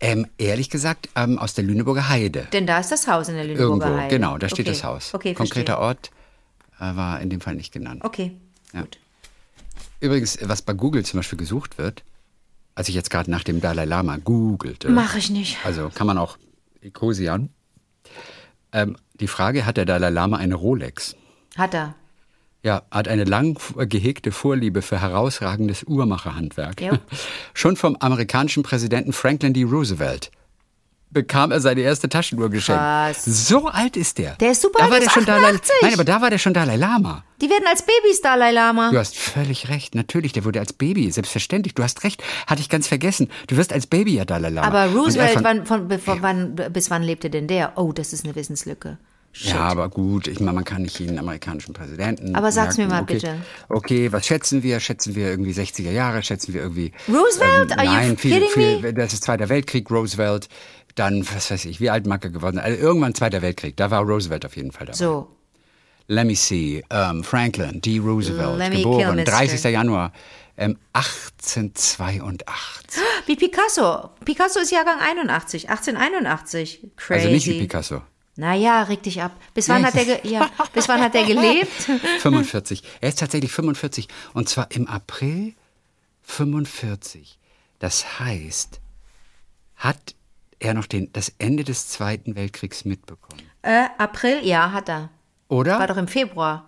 Ähm, 0.00 0.26
ehrlich 0.38 0.70
gesagt, 0.70 1.10
ähm, 1.14 1.38
aus 1.38 1.54
der 1.54 1.62
Lüneburger 1.64 2.08
Heide. 2.08 2.48
Denn 2.52 2.66
da 2.66 2.78
ist 2.80 2.90
das 2.90 3.06
Haus 3.06 3.28
in 3.28 3.34
der 3.34 3.44
Lüneburger 3.44 3.84
Irgendwo, 3.86 4.00
Heide. 4.02 4.16
genau, 4.16 4.38
da 4.38 4.48
steht 4.48 4.60
okay. 4.66 4.70
das 4.70 4.82
Haus. 4.84 5.14
Okay, 5.14 5.34
Konkreter 5.34 5.74
verstehe. 5.76 5.86
Ort 5.86 6.10
äh, 6.80 6.96
war 6.96 7.20
in 7.20 7.28
dem 7.30 7.40
Fall 7.42 7.54
nicht 7.54 7.70
genannt. 7.72 8.02
Okay, 8.02 8.32
Ja. 8.72 8.80
gut. 8.80 8.98
Übrigens, 10.00 10.38
was 10.42 10.62
bei 10.62 10.72
Google 10.72 11.04
zum 11.04 11.18
Beispiel 11.18 11.38
gesucht 11.38 11.78
wird, 11.78 12.04
als 12.74 12.88
ich 12.88 12.94
jetzt 12.94 13.10
gerade 13.10 13.30
nach 13.30 13.44
dem 13.44 13.60
Dalai 13.60 13.84
Lama 13.84 14.16
googelte. 14.16 14.88
Mach 14.88 15.16
ich 15.16 15.30
nicht. 15.30 15.58
Also 15.64 15.90
kann 15.94 16.06
man 16.06 16.18
auch 16.18 16.38
Ecosian. 16.80 17.50
Ähm, 18.72 18.96
die 19.14 19.26
Frage, 19.26 19.66
hat 19.66 19.76
der 19.76 19.84
Dalai 19.84 20.10
Lama 20.10 20.38
eine 20.38 20.54
Rolex? 20.54 21.16
Hat 21.56 21.74
er. 21.74 21.94
Ja, 22.62 22.82
hat 22.90 23.08
eine 23.08 23.24
lang 23.24 23.58
gehegte 23.88 24.32
Vorliebe 24.32 24.82
für 24.82 25.00
herausragendes 25.00 25.84
Uhrmacherhandwerk. 25.84 26.82
Schon 27.54 27.76
vom 27.76 27.96
amerikanischen 27.96 28.62
Präsidenten 28.62 29.12
Franklin 29.12 29.54
D. 29.54 29.64
Roosevelt 29.64 30.30
bekam 31.10 31.50
er 31.50 31.60
seine 31.60 31.80
erste 31.80 32.08
Taschenuhr 32.08 32.50
geschenkt. 32.50 32.80
Krass. 32.80 33.24
So 33.24 33.66
alt 33.68 33.96
ist 33.96 34.18
der. 34.18 34.36
Der 34.36 34.52
ist 34.52 34.62
super 34.62 34.78
da 34.78 34.84
alt, 34.84 34.92
war 34.92 35.00
der 35.00 35.10
schon 35.10 35.24
Dalai, 35.24 35.48
88. 35.48 35.74
Nein, 35.82 35.94
aber 35.94 36.04
da 36.04 36.20
war 36.20 36.30
der 36.30 36.38
schon 36.38 36.54
Dalai 36.54 36.76
Lama. 36.76 37.24
Die 37.40 37.48
werden 37.50 37.64
als 37.68 37.82
Babys 37.82 38.20
Dalai 38.20 38.52
Lama. 38.52 38.90
Du 38.90 38.98
hast 38.98 39.16
völlig 39.16 39.68
recht. 39.68 39.94
Natürlich, 39.94 40.32
der 40.32 40.44
wurde 40.44 40.60
als 40.60 40.72
Baby, 40.72 41.10
selbstverständlich. 41.10 41.74
Du 41.74 41.82
hast 41.82 42.04
recht. 42.04 42.22
Hatte 42.46 42.60
ich 42.60 42.68
ganz 42.68 42.86
vergessen. 42.86 43.28
Du 43.48 43.56
wirst 43.56 43.72
als 43.72 43.86
Baby 43.86 44.14
ja 44.14 44.24
Dalai 44.24 44.50
Lama. 44.50 44.66
Aber 44.68 44.80
er 44.80 44.92
Roosevelt, 44.92 45.32
von- 45.32 45.44
wann, 45.44 45.66
von, 45.66 45.98
von, 45.98 46.22
wann, 46.22 46.54
bis 46.72 46.90
wann 46.90 47.02
lebte 47.02 47.30
denn 47.30 47.46
der? 47.48 47.72
Oh, 47.76 47.92
das 47.92 48.12
ist 48.12 48.24
eine 48.24 48.34
Wissenslücke. 48.34 48.98
Shit. 49.32 49.52
Ja, 49.52 49.60
aber 49.60 49.88
gut, 49.88 50.26
ich 50.26 50.40
meine, 50.40 50.54
man 50.54 50.64
kann 50.64 50.82
nicht 50.82 50.98
jeden 50.98 51.16
amerikanischen 51.16 51.72
Präsidenten. 51.72 52.34
Aber 52.34 52.50
sag's 52.50 52.78
mir 52.78 52.88
mal 52.88 53.02
okay, 53.02 53.14
bitte. 53.14 53.36
Okay, 53.68 54.10
was 54.12 54.26
schätzen 54.26 54.64
wir? 54.64 54.80
Schätzen 54.80 55.14
wir 55.14 55.28
irgendwie 55.28 55.52
60er 55.52 55.92
Jahre? 55.92 56.24
Schätzen 56.24 56.52
wir 56.52 56.62
irgendwie. 56.62 56.90
Roosevelt? 57.08 57.78
Are 57.78 57.84
you 57.84 57.92
nein, 57.92 58.16
viel, 58.16 58.32
kidding 58.32 58.50
viel, 58.50 58.80
me? 58.80 58.92
Das 58.92 59.12
ist 59.12 59.22
Zweiter 59.22 59.48
Weltkrieg, 59.48 59.88
Roosevelt. 59.88 60.48
Dann, 60.96 61.24
was 61.32 61.48
weiß 61.50 61.64
ich, 61.66 61.80
wie 61.80 61.90
alt 61.90 62.06
mag 62.06 62.24
er 62.24 62.30
geworden 62.30 62.56
sein? 62.56 62.64
Also 62.64 62.82
irgendwann 62.82 63.14
Zweiter 63.14 63.40
Weltkrieg, 63.40 63.76
da 63.76 63.92
war 63.92 64.02
Roosevelt 64.02 64.44
auf 64.44 64.56
jeden 64.56 64.72
Fall 64.72 64.86
dabei. 64.86 64.98
So. 64.98 65.28
Let 66.08 66.26
me 66.26 66.34
see. 66.34 66.82
Ähm, 66.90 67.22
Franklin 67.22 67.80
D. 67.80 68.00
Roosevelt, 68.00 68.58
Let 68.58 68.72
kill 68.72 68.82
geboren 68.82 69.14
Mr. 69.14 69.24
30. 69.24 69.62
Januar 69.62 70.12
ähm, 70.56 70.76
1882. 70.92 72.44
Wie 73.26 73.36
Picasso. 73.36 74.10
Picasso 74.24 74.58
ist 74.58 74.72
Jahrgang 74.72 74.98
81, 74.98 75.70
1881. 75.70 76.90
Crazy. 76.96 77.14
Also 77.14 77.28
nicht 77.30 77.46
wie 77.46 77.60
Picasso. 77.60 78.02
Naja, 78.40 78.84
reg 78.84 79.02
dich 79.02 79.20
ab. 79.20 79.32
Bis 79.52 79.68
wann 79.68 79.84
hat 79.84 79.94
der, 79.94 80.26
ja, 80.26 80.48
bis 80.72 80.88
wann 80.88 81.02
hat 81.02 81.12
der 81.12 81.24
gelebt? 81.24 81.90
45. 82.20 82.82
Er 83.02 83.10
ist 83.10 83.18
tatsächlich 83.18 83.52
45. 83.52 84.08
Und 84.32 84.48
zwar 84.48 84.70
im 84.70 84.88
April 84.88 85.52
45. 86.22 87.38
Das 87.80 88.18
heißt, 88.18 88.80
hat 89.76 90.14
er 90.58 90.72
noch 90.72 90.86
den, 90.86 91.12
das 91.12 91.34
Ende 91.36 91.64
des 91.64 91.88
Zweiten 91.88 92.34
Weltkriegs 92.34 92.86
mitbekommen? 92.86 93.42
Äh, 93.60 93.88
April, 93.98 94.40
ja, 94.42 94.72
hat 94.72 94.88
er. 94.88 95.10
Oder? 95.48 95.78
War 95.78 95.86
doch 95.88 95.98
im 95.98 96.08
Februar. 96.08 96.66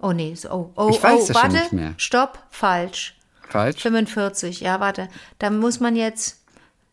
Oh 0.00 0.12
nee, 0.12 0.34
so, 0.34 0.50
oh, 0.50 0.72
oh, 0.76 0.90
Ich 0.90 1.02
weiß 1.02 1.22
oh, 1.22 1.26
das 1.26 1.26
schon 1.26 1.34
warte. 1.36 1.56
nicht 1.56 1.72
mehr. 1.72 1.94
Stopp, 1.96 2.46
falsch. 2.50 3.16
Falsch. 3.48 3.80
45, 3.80 4.60
ja, 4.60 4.78
warte. 4.78 5.08
Da 5.38 5.48
muss 5.48 5.80
man 5.80 5.96
jetzt, 5.96 6.37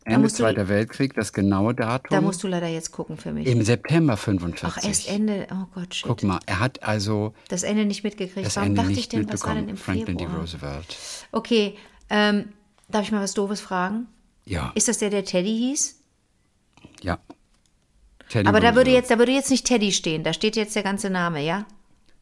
Ende 0.06 0.20
musst, 0.20 0.38
du, 0.40 0.44
Zweiter 0.44 0.68
Weltkrieg, 0.70 1.14
das 1.16 1.34
genaue 1.34 1.74
Datum. 1.74 2.08
da 2.12 2.22
musst 2.22 2.44
du 2.44 2.48
leider 2.48 2.68
jetzt 2.68 2.92
gucken 2.92 3.18
für 3.18 3.32
mich. 3.32 3.48
Im 3.48 3.64
September 3.64 4.16
45. 4.18 4.70
Ach, 4.70 4.88
erst 4.88 5.10
Ende, 5.10 5.48
oh 5.52 5.66
Gott, 5.74 5.96
shit. 5.96 6.08
Guck 6.08 6.22
mal, 6.24 6.40
er 6.46 6.60
hat 6.60 6.84
also 6.84 7.34
Das 7.48 7.64
Ende 7.64 7.86
nicht 7.86 8.04
mitgekriegt. 8.04 8.46
das 8.46 8.56
Warum 8.56 8.68
Ende 8.70 8.82
dachte 8.82 8.90
nicht 8.92 9.00
ich 9.00 9.10
denn, 9.10 9.28
was 9.32 9.44
war 9.44 9.56
denn 9.56 9.68
im 9.68 9.78
Franklin 9.78 10.18
D. 10.18 10.24
Februar? 10.26 10.42
Roosevelt. 10.42 10.98
Okay, 11.32 11.76
ähm, 12.10 12.50
darf 12.88 13.04
ich 13.04 13.12
mal 13.12 13.22
was 13.24 13.34
Doofes 13.34 13.62
fragen? 13.62 14.08
Ja, 14.46 14.72
Ist 14.76 14.88
das 14.88 15.00
der, 15.00 15.10
der 15.10 15.26
Teddy 15.26 15.50
hieß? 15.58 16.00
ja. 17.02 17.18
Teddy 18.30 18.48
Aber 18.48 18.60
da 18.60 18.76
würde, 18.76 18.92
jetzt, 18.92 19.12
da 19.12 19.20
würde 19.20 19.32
jetzt 19.32 19.52
nicht 19.52 19.66
Teddy 19.68 19.92
stehen, 19.92 20.24
da 20.24 20.34
steht 20.34 20.56
jetzt 20.56 20.76
der 20.76 20.82
ganze 20.84 21.10
Name, 21.12 21.44
ja? 21.44 21.66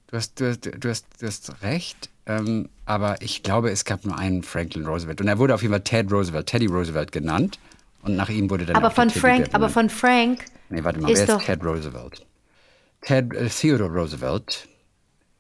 Du 0.07 0.17
hast, 0.17 0.39
du, 0.39 0.49
hast, 0.49 0.65
du, 0.65 0.89
hast, 0.89 1.05
du 1.21 1.25
hast 1.27 1.61
recht, 1.63 2.09
ähm, 2.25 2.69
aber 2.85 3.21
ich 3.21 3.41
glaube, 3.43 3.71
es 3.71 3.83
gab 3.85 4.05
nur 4.05 4.17
einen 4.17 4.43
Franklin 4.43 4.85
Roosevelt. 4.85 5.21
Und 5.21 5.27
er 5.27 5.37
wurde 5.39 5.53
auf 5.55 5.61
jeden 5.61 5.73
Fall 5.73 5.81
Ted 5.83 6.11
Roosevelt, 6.11 6.45
Teddy 6.47 6.65
Roosevelt 6.67 7.11
genannt. 7.11 7.57
Und 8.03 8.15
nach 8.15 8.29
ihm 8.29 8.50
wurde 8.50 8.65
dann 8.65 8.75
Aber 8.75 8.91
von 8.91 9.10
Frank, 9.10 9.50
aber 9.53 9.69
von 9.69 9.89
Frank 9.89 10.45
Nee, 10.69 10.83
warte 10.83 11.00
mal, 11.00 11.12
ist 11.12 11.27
wer 11.27 11.38
ist 11.38 11.45
Ted 11.45 11.63
Roosevelt? 11.63 12.25
Ted 13.01 13.33
äh, 13.33 13.48
Theodore 13.48 13.91
Roosevelt. 13.91 14.67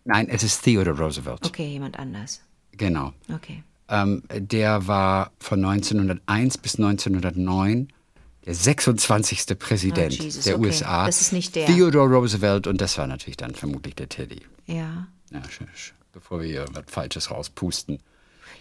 Nein, 0.05 0.29
es 0.29 0.43
ist 0.43 0.61
Theodore 0.63 0.97
Roosevelt. 0.97 1.45
Okay, 1.45 1.67
jemand 1.67 1.97
anders. 1.97 2.41
Genau. 2.71 3.13
Okay. 3.33 3.63
Ähm, 3.89 4.23
der 4.31 4.87
war 4.87 5.31
von 5.39 5.63
1901 5.63 6.57
bis 6.57 6.75
1909 6.75 7.91
der 8.45 8.53
26. 8.53 9.57
Präsident 9.57 10.17
Oh, 10.19 10.23
Jesus, 10.23 10.43
der 10.43 10.57
okay. 10.57 10.67
USA. 10.67 11.05
Das 11.05 11.21
ist 11.21 11.33
nicht 11.33 11.55
der. 11.55 11.65
Theodore 11.65 12.13
Roosevelt 12.13 12.67
und 12.67 12.79
das 12.79 12.97
war 12.97 13.07
natürlich 13.07 13.37
dann 13.37 13.55
vermutlich 13.55 13.95
der 13.95 14.09
Teddy. 14.09 14.41
Ja. 14.67 15.07
Ja, 15.31 15.41
bevor 16.11 16.41
wir 16.41 16.47
hier 16.47 16.65
was 16.73 16.83
Falsches 16.87 17.31
rauspusten. 17.31 17.99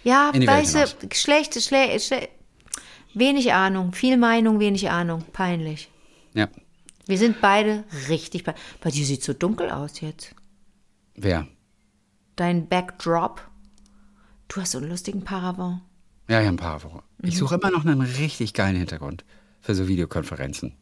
Ja, 0.04 0.32
weißt 0.34 0.74
du, 0.74 0.86
schlecht, 1.12 1.60
schlecht, 1.60 2.02
schlecht. 2.02 2.30
Wenig 3.14 3.52
Ahnung, 3.52 3.92
viel 3.92 4.16
Meinung, 4.16 4.58
wenig 4.60 4.90
Ahnung. 4.90 5.24
Peinlich. 5.32 5.90
Ja. 6.34 6.48
Wir 7.06 7.18
sind 7.18 7.40
beide 7.40 7.84
richtig 8.08 8.44
bei. 8.44 8.54
Bei 8.80 8.90
dir 8.90 9.04
sieht 9.04 9.22
so 9.22 9.32
dunkel 9.32 9.70
aus 9.70 10.00
jetzt. 10.00 10.34
Wer? 11.14 11.46
Dein 12.36 12.68
Backdrop. 12.68 13.46
Du 14.48 14.60
hast 14.60 14.72
so 14.72 14.78
einen 14.78 14.88
lustigen 14.88 15.24
Paravent. 15.24 15.82
Ja, 16.28 16.40
ja, 16.40 16.48
ein 16.48 16.60
Wochen. 16.60 17.02
Mhm. 17.18 17.28
Ich 17.28 17.36
suche 17.36 17.56
immer 17.56 17.70
noch 17.70 17.84
einen 17.84 18.00
richtig 18.00 18.54
geilen 18.54 18.76
Hintergrund 18.76 19.24
für 19.60 19.74
so 19.74 19.88
Videokonferenzen. 19.88 20.74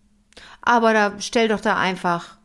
Aber 0.63 0.93
da 0.93 1.21
stell 1.21 1.49
doch 1.49 1.61
da 1.61 1.77
einfach. 1.77 2.39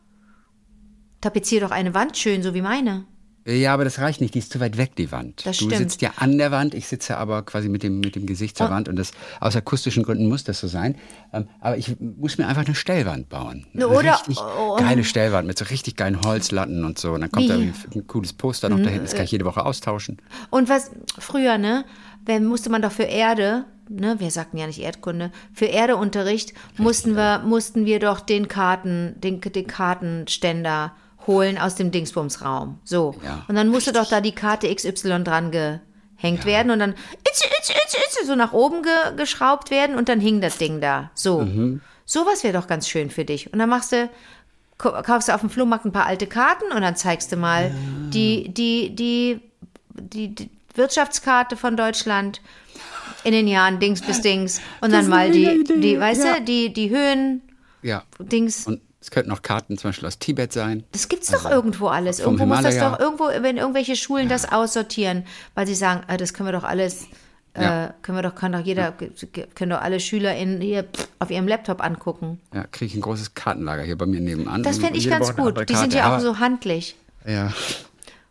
Tapezier 1.20 1.60
doch 1.60 1.70
eine 1.70 1.94
Wand 1.94 2.16
schön, 2.16 2.42
so 2.42 2.54
wie 2.54 2.62
meine. 2.62 3.04
Ja, 3.46 3.72
aber 3.74 3.84
das 3.84 4.00
reicht 4.00 4.20
nicht, 4.20 4.34
die 4.34 4.40
ist 4.40 4.52
zu 4.52 4.58
weit 4.58 4.76
weg, 4.76 4.96
die 4.96 5.12
Wand. 5.12 5.46
Das 5.46 5.58
du 5.58 5.66
stimmt. 5.66 5.76
sitzt 5.78 6.02
ja 6.02 6.10
an 6.16 6.36
der 6.36 6.50
Wand, 6.50 6.74
ich 6.74 6.88
sitze 6.88 7.16
aber 7.16 7.42
quasi 7.42 7.68
mit 7.68 7.84
dem, 7.84 8.00
mit 8.00 8.16
dem 8.16 8.26
Gesicht 8.26 8.56
zur 8.58 8.66
Oh. 8.66 8.70
Wand 8.70 8.88
und 8.88 8.96
das, 8.96 9.12
aus 9.40 9.54
akustischen 9.54 10.02
Gründen 10.02 10.28
muss 10.28 10.42
das 10.42 10.58
so 10.58 10.66
sein. 10.66 10.96
Ähm, 11.32 11.46
aber 11.60 11.76
ich 11.78 11.94
muss 12.00 12.38
mir 12.38 12.48
einfach 12.48 12.64
eine 12.66 12.74
Stellwand 12.74 13.28
bauen. 13.28 13.64
Eine 13.72 13.86
Oder- 13.88 14.14
richtig 14.14 14.38
oh. 14.40 14.76
geile 14.76 15.04
Stellwand 15.04 15.46
mit 15.46 15.56
so 15.58 15.64
richtig 15.66 15.94
geilen 15.96 16.20
Holzlatten 16.22 16.84
und 16.84 16.98
so. 16.98 17.12
Und 17.12 17.20
dann 17.20 17.30
kommt 17.30 17.44
Wie? 17.44 17.48
da 17.48 17.54
ein 17.94 18.06
cooles 18.08 18.32
Poster 18.32 18.68
noch 18.68 18.80
dahin, 18.82 19.02
das 19.02 19.14
kann 19.14 19.24
ich 19.24 19.30
jede 19.30 19.44
Woche 19.44 19.64
austauschen. 19.64 20.16
Und 20.50 20.68
was 20.68 20.90
früher, 21.18 21.56
ne? 21.56 21.84
Wenn 22.24 22.44
musste 22.46 22.70
man 22.70 22.82
doch 22.82 22.90
für 22.90 23.04
Erde, 23.04 23.64
ne? 23.88 24.16
Wir 24.18 24.32
sagten 24.32 24.56
ja 24.58 24.66
nicht 24.66 24.80
Erdkunde, 24.80 25.30
für 25.52 25.68
Erdeunterricht 25.70 26.52
mussten 26.78 27.14
wir, 27.14 27.38
mussten 27.46 27.84
wir 27.84 28.00
doch 28.00 28.18
den 28.18 28.48
Karten, 28.48 29.14
den, 29.20 29.40
den 29.40 29.66
Kartenständer 29.68 30.92
holen 31.26 31.58
aus 31.58 31.74
dem 31.74 31.90
Dingsbumsraum. 31.90 32.78
So. 32.84 33.14
Ja. 33.24 33.44
Und 33.48 33.54
dann 33.56 33.68
musste 33.68 33.92
doch 33.92 34.08
da 34.08 34.20
die 34.20 34.32
Karte 34.32 34.72
XY 34.72 35.24
dran 35.24 35.50
gehängt 35.50 36.44
werden 36.44 36.70
und 36.70 36.78
dann 36.78 36.92
itz, 37.28 37.42
itz, 37.44 37.70
itz, 37.70 37.94
itz, 37.94 38.26
so 38.26 38.34
nach 38.34 38.52
oben 38.52 38.82
ge, 38.82 38.92
geschraubt 39.16 39.70
werden 39.70 39.96
und 39.96 40.08
dann 40.08 40.20
hing 40.20 40.40
das 40.40 40.58
Ding 40.58 40.80
da. 40.80 41.10
So. 41.14 41.40
Mhm. 41.40 41.80
Sowas 42.04 42.44
wäre 42.44 42.52
doch 42.52 42.68
ganz 42.68 42.88
schön 42.88 43.10
für 43.10 43.24
dich. 43.24 43.52
Und 43.52 43.58
dann 43.58 43.68
machst 43.68 43.92
du, 43.92 44.08
kaufst 44.78 45.28
du 45.28 45.34
auf 45.34 45.40
dem 45.40 45.50
Flohmarkt 45.50 45.84
ein 45.84 45.92
paar 45.92 46.06
alte 46.06 46.26
Karten 46.26 46.72
und 46.72 46.82
dann 46.82 46.94
zeigst 46.96 47.32
du 47.32 47.36
mal 47.36 47.72
die, 48.10 48.48
die, 48.48 48.94
die, 48.94 49.40
die, 49.94 50.34
die 50.34 50.50
Wirtschaftskarte 50.74 51.56
von 51.56 51.76
Deutschland 51.76 52.40
in 53.24 53.32
den 53.32 53.48
Jahren 53.48 53.80
Dings 53.80 54.02
bis 54.02 54.20
Dings 54.20 54.60
und 54.80 54.92
dann 54.92 55.02
ist 55.02 55.08
mal 55.08 55.30
die, 55.32 55.64
die, 55.64 55.98
weißt 55.98 56.24
ja. 56.24 56.34
du, 56.34 56.42
die, 56.42 56.72
die 56.72 56.90
Höhen, 56.90 57.42
Ja. 57.82 58.04
Dings. 58.20 58.66
Und 58.66 58.80
es 59.06 59.12
könnten 59.12 59.30
noch 59.30 59.42
Karten 59.42 59.78
zum 59.78 59.90
Beispiel 59.90 60.08
aus 60.08 60.18
Tibet 60.18 60.52
sein. 60.52 60.82
Das 60.90 61.06
gibt's 61.08 61.30
doch 61.30 61.48
irgendwo 61.48 61.86
alles. 61.86 62.18
Irgendwo 62.18 62.44
muss 62.44 62.60
das 62.62 62.74
Himalaya. 62.74 62.96
doch 62.96 62.98
irgendwo, 63.00 63.26
wenn 63.40 63.56
irgendwelche 63.56 63.94
Schulen 63.94 64.28
das 64.28 64.50
aussortieren, 64.50 65.24
weil 65.54 65.64
sie 65.64 65.76
sagen, 65.76 66.02
ah, 66.08 66.16
das 66.16 66.34
können 66.34 66.48
wir 66.48 66.52
doch 66.52 66.64
alles, 66.64 67.06
Ja. 67.56 67.84
äh, 67.84 67.92
können 68.02 68.18
wir 68.18 68.22
doch, 68.22 68.34
kann 68.34 68.50
doch 68.50 68.58
jeder, 68.58 68.92
können 69.54 69.70
doch 69.70 69.80
alle 69.80 70.00
Schüler 70.00 70.34
in 70.34 70.60
hier 70.60 70.86
auf 71.20 71.30
ihrem 71.30 71.46
Laptop 71.46 71.84
angucken. 71.84 72.40
Ja, 72.52 72.64
kriege 72.64 72.86
ich 72.86 72.94
ein 72.96 73.00
großes 73.00 73.34
Kartenlager 73.34 73.84
hier 73.84 73.96
bei 73.96 74.06
mir 74.06 74.20
nebenan. 74.20 74.64
Das 74.64 74.78
fände 74.78 74.98
ich 74.98 75.08
ganz 75.08 75.28
Woche 75.28 75.52
gut. 75.52 75.68
Die 75.70 75.76
sind 75.76 75.94
ja 75.94 76.16
auch 76.16 76.20
so 76.20 76.40
handlich. 76.40 76.96
Ja. 77.24 77.52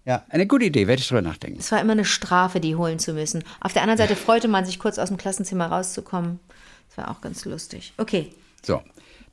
Ja, 0.03 0.23
eine 0.29 0.45
gute 0.45 0.65
Idee, 0.65 0.87
werde 0.87 0.99
ich 1.01 1.07
drüber 1.07 1.21
nachdenken. 1.21 1.57
Es 1.59 1.71
war 1.71 1.79
immer 1.79 1.93
eine 1.93 2.03
Strafe, 2.05 2.59
die 2.59 2.75
holen 2.75 2.99
zu 2.99 3.13
müssen. 3.13 3.45
Auf 3.61 3.71
der 3.71 3.81
anderen 3.81 3.97
Seite 3.97 4.17
freute 4.17 4.49
man 4.49 4.65
sich 4.65 4.77
kurz 4.77 4.99
aus 4.99 5.07
dem 5.07 5.15
Klassenzimmer 5.17 5.67
rauszukommen. 5.67 6.41
Das 6.89 6.97
war 6.97 7.09
auch 7.09 7.21
ganz 7.21 7.45
lustig. 7.45 7.93
Okay. 7.97 8.33
So, 8.61 8.81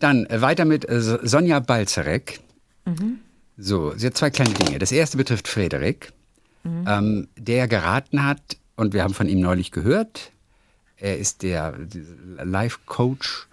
dann 0.03 0.27
äh, 0.27 0.41
weiter 0.41 0.65
mit 0.65 0.89
äh, 0.89 1.01
So- 1.01 1.19
Sonja 1.23 1.61
Balzerek. 1.61 2.41
Mhm. 2.85 3.21
So, 3.59 3.93
sie 3.97 4.07
hat 4.07 4.17
zwei 4.17 4.31
kleine 4.31 4.55
Dinge. 4.55 4.79
Das 4.79 4.93
erste 4.93 5.17
betrifft 5.17 5.47
Frederik, 5.49 6.13
Mhm. 6.65 6.85
ähm, 6.89 7.29
der 7.37 7.67
geraten 7.69 8.25
hat, 8.25 8.41
und 8.77 8.95
wir 8.95 9.03
haben 9.03 9.15
von 9.15 9.29
ihm 9.29 9.41
neulich 9.41 9.71
gehört, 9.73 10.31
er 10.97 11.19
ist 11.19 11.43
der 11.43 11.75
Life-Coach 12.43 13.47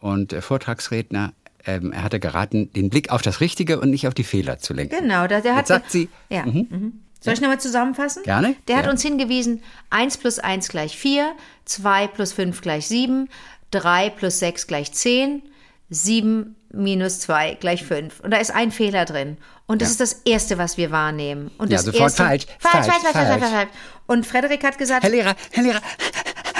und 0.00 0.32
Vortragsredner. 0.32 1.32
Ähm, 1.66 1.92
er 1.92 2.04
hatte 2.04 2.20
geraten, 2.20 2.72
den 2.74 2.90
Blick 2.90 3.10
auf 3.10 3.22
das 3.22 3.40
Richtige 3.40 3.80
und 3.80 3.90
nicht 3.90 4.06
auf 4.06 4.14
die 4.14 4.22
Fehler 4.24 4.58
zu 4.58 4.72
lenken. 4.72 4.94
Genau, 5.00 5.26
da, 5.26 5.40
der 5.40 5.56
hat. 5.56 5.66
Sagt 5.66 5.90
sie, 5.90 6.08
Ja. 6.30 6.46
Mhm. 6.46 7.00
Soll 7.20 7.34
ich 7.34 7.40
nochmal 7.40 7.58
zusammenfassen? 7.58 8.22
Gerne, 8.22 8.54
Der 8.68 8.76
hat 8.76 8.84
ja. 8.84 8.90
uns 8.92 9.02
hingewiesen, 9.02 9.60
1 9.90 10.18
plus 10.18 10.38
1 10.38 10.68
gleich 10.68 10.96
4, 10.96 11.32
2 11.64 12.06
plus 12.06 12.32
5 12.32 12.60
gleich 12.60 12.86
7, 12.86 13.28
3 13.72 14.10
plus 14.10 14.38
6 14.38 14.68
gleich 14.68 14.92
10, 14.92 15.42
7 15.90 16.56
minus 16.72 17.20
2 17.20 17.54
gleich 17.54 17.84
5. 17.84 18.20
Und 18.20 18.30
da 18.32 18.38
ist 18.38 18.50
ein 18.54 18.70
Fehler 18.70 19.04
drin. 19.04 19.36
Und 19.66 19.82
das 19.82 19.88
Ja. 19.88 19.92
ist 19.92 20.00
das 20.00 20.22
Erste, 20.24 20.58
was 20.58 20.76
wir 20.76 20.90
wahrnehmen. 20.90 21.50
Und 21.58 21.70
Ja, 21.70 21.76
das 21.78 21.86
sofort 21.86 22.02
erste, 22.02 22.22
falsch, 22.24 22.46
Falsch, 22.58 22.86
falsch, 22.86 23.02
falsch, 23.02 23.12
falsch, 23.12 23.40
falsch, 23.40 23.52
falsch. 23.52 23.68
Und 24.06 24.26
Frederik 24.26 24.62
hat 24.64 24.78
gesagt, 24.78 25.02
Herr 25.04 25.10
Lehrer, 25.10 25.34
Herr 25.52 25.62
Lehrer, 25.62 25.80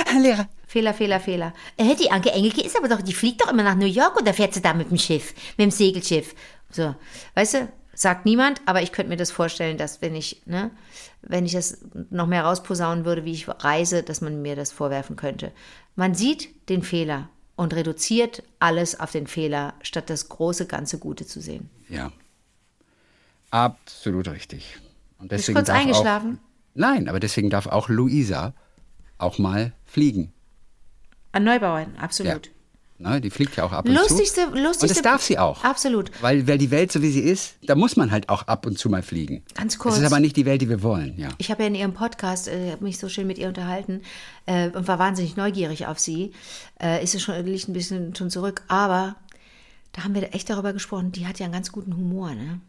Herr 0.06 0.20
Lehrer. 0.20 0.48
Fehler, 0.66 0.94
Fehler, 0.94 1.20
Fehler. 1.20 1.54
Äh, 1.76 1.94
die 1.94 2.10
Anke 2.10 2.32
Engelke 2.32 2.60
ist 2.60 2.76
aber 2.76 2.88
doch, 2.88 3.00
die 3.00 3.14
fliegt 3.14 3.40
doch 3.42 3.50
immer 3.52 3.62
nach 3.62 3.76
New 3.76 3.86
York 3.86 4.16
oder 4.20 4.34
fährt 4.34 4.52
sie 4.54 4.62
da 4.62 4.74
mit 4.74 4.90
dem 4.90 4.98
Schiff, 4.98 5.32
mit 5.56 5.64
dem 5.64 5.70
Segelschiff. 5.70 6.34
So, 6.70 6.94
weißt 7.34 7.54
du, 7.54 7.68
sagt 7.94 8.26
niemand, 8.26 8.60
aber 8.66 8.82
ich 8.82 8.92
könnte 8.92 9.08
mir 9.08 9.16
das 9.16 9.30
vorstellen, 9.30 9.78
dass 9.78 10.02
wenn 10.02 10.14
ich, 10.14 10.42
ne, 10.44 10.70
wenn 11.22 11.46
ich 11.46 11.52
das 11.52 11.78
noch 12.10 12.26
mehr 12.26 12.44
rausposaunen 12.44 13.04
würde, 13.04 13.24
wie 13.24 13.32
ich 13.32 13.46
reise, 13.48 14.02
dass 14.02 14.20
man 14.20 14.42
mir 14.42 14.56
das 14.56 14.72
vorwerfen 14.72 15.16
könnte. 15.16 15.52
Man 15.94 16.14
sieht 16.14 16.68
den 16.68 16.82
Fehler 16.82 17.28
und 17.56 17.74
reduziert 17.74 18.42
alles 18.60 19.00
auf 19.00 19.12
den 19.12 19.26
Fehler, 19.26 19.74
statt 19.82 20.10
das 20.10 20.28
große, 20.28 20.66
ganze 20.66 20.98
Gute 20.98 21.26
zu 21.26 21.40
sehen. 21.40 21.70
Ja. 21.88 22.12
Absolut 23.50 24.28
richtig. 24.28 24.78
Und 25.18 25.28
Bist 25.28 25.42
deswegen 25.42 25.56
kurz 25.56 25.68
darf 25.68 25.78
eingeschlafen? 25.78 26.38
Auch, 26.38 26.70
nein, 26.74 27.08
aber 27.08 27.20
deswegen 27.20 27.50
darf 27.50 27.66
auch 27.66 27.88
Luisa 27.88 28.54
auch 29.18 29.38
mal 29.38 29.72
fliegen. 29.86 30.32
An 31.32 31.44
Neubauern, 31.44 31.96
absolut. 31.96 32.50
Ne, 32.98 33.20
die 33.20 33.28
fliegt 33.28 33.56
ja 33.56 33.64
auch 33.64 33.72
ab 33.72 33.86
und 33.86 33.94
Lustigste, 33.94 34.46
zu. 34.50 34.56
lustigste. 34.56 34.84
Und 34.84 34.90
das 34.90 35.02
darf 35.02 35.22
sie 35.22 35.38
auch. 35.38 35.62
Absolut. 35.62 36.10
Weil, 36.22 36.46
weil 36.46 36.56
die 36.56 36.70
Welt 36.70 36.90
so 36.90 37.02
wie 37.02 37.10
sie 37.10 37.20
ist, 37.20 37.56
da 37.62 37.74
muss 37.74 37.96
man 37.96 38.10
halt 38.10 38.30
auch 38.30 38.46
ab 38.46 38.64
und 38.64 38.78
zu 38.78 38.88
mal 38.88 39.02
fliegen. 39.02 39.42
Ganz 39.54 39.78
kurz. 39.78 39.96
Das 39.96 40.04
ist 40.04 40.10
aber 40.10 40.20
nicht 40.20 40.36
die 40.36 40.46
Welt, 40.46 40.62
die 40.62 40.68
wir 40.70 40.82
wollen, 40.82 41.18
ja. 41.18 41.28
Ich 41.36 41.50
habe 41.50 41.62
ja 41.62 41.68
in 41.68 41.74
ihrem 41.74 41.92
Podcast, 41.92 42.48
äh, 42.48 42.72
habe 42.72 42.84
mich 42.84 42.98
so 42.98 43.10
schön 43.10 43.26
mit 43.26 43.36
ihr 43.36 43.48
unterhalten 43.48 44.00
äh, 44.46 44.70
und 44.70 44.88
war 44.88 44.98
wahnsinnig 44.98 45.36
neugierig 45.36 45.86
auf 45.86 45.98
sie. 45.98 46.32
Äh, 46.82 47.04
ist 47.04 47.14
es 47.14 47.22
schon, 47.22 47.44
liegt 47.44 47.68
ein 47.68 47.74
bisschen 47.74 48.14
schon 48.14 48.30
zurück, 48.30 48.62
aber 48.68 49.16
da 49.92 50.04
haben 50.04 50.14
wir 50.14 50.34
echt 50.34 50.48
darüber 50.48 50.72
gesprochen. 50.72 51.12
Die 51.12 51.26
hat 51.26 51.38
ja 51.38 51.44
einen 51.44 51.52
ganz 51.52 51.72
guten 51.72 51.94
Humor, 51.94 52.34
ne? 52.34 52.60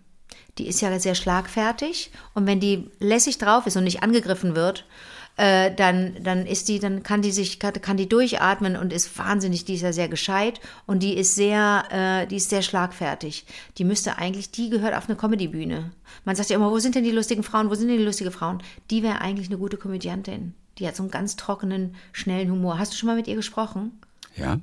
Die 0.57 0.67
ist 0.67 0.81
ja 0.81 0.99
sehr 0.99 1.15
schlagfertig 1.15 2.11
und 2.33 2.47
wenn 2.47 2.59
die 2.59 2.89
lässig 2.99 3.37
drauf 3.37 3.65
ist 3.65 3.77
und 3.77 3.85
nicht 3.85 4.03
angegriffen 4.03 4.55
wird, 4.55 4.85
äh, 5.37 5.73
dann, 5.73 6.15
dann 6.21 6.45
ist 6.45 6.67
die, 6.67 6.79
dann 6.79 7.03
kann 7.03 7.21
die 7.21 7.31
sich, 7.31 7.59
kann, 7.59 7.73
kann 7.73 7.95
die 7.95 8.09
durchatmen 8.09 8.75
und 8.75 8.91
ist 8.91 9.17
wahnsinnig, 9.17 9.65
die 9.65 9.75
ist 9.75 9.81
ja 9.81 9.93
sehr 9.93 10.09
gescheit 10.09 10.59
und 10.87 11.03
die 11.03 11.15
ist 11.15 11.35
sehr, 11.35 11.83
äh, 11.91 12.27
die 12.27 12.37
ist 12.37 12.49
sehr 12.49 12.63
schlagfertig. 12.63 13.45
Die 13.77 13.83
müsste 13.83 14.17
eigentlich, 14.17 14.49
die 14.49 14.69
gehört 14.69 14.95
auf 14.95 15.07
eine 15.07 15.15
Comedybühne. 15.15 15.91
Man 16.25 16.35
sagt 16.35 16.49
ja 16.49 16.55
immer, 16.55 16.71
wo 16.71 16.79
sind 16.79 16.95
denn 16.95 17.03
die 17.03 17.11
lustigen 17.11 17.43
Frauen, 17.43 17.69
wo 17.69 17.75
sind 17.75 17.87
denn 17.87 17.99
die 17.99 18.03
lustigen 18.03 18.31
Frauen? 18.31 18.63
Die 18.89 19.03
wäre 19.03 19.21
eigentlich 19.21 19.47
eine 19.47 19.59
gute 19.59 19.77
Komödiantin. 19.77 20.55
Die 20.79 20.87
hat 20.87 20.95
so 20.95 21.03
einen 21.03 21.11
ganz 21.11 21.35
trockenen, 21.35 21.95
schnellen 22.11 22.51
Humor. 22.51 22.79
Hast 22.79 22.93
du 22.93 22.97
schon 22.97 23.07
mal 23.07 23.15
mit 23.15 23.27
ihr 23.27 23.35
gesprochen? 23.35 23.99
Ja? 24.35 24.59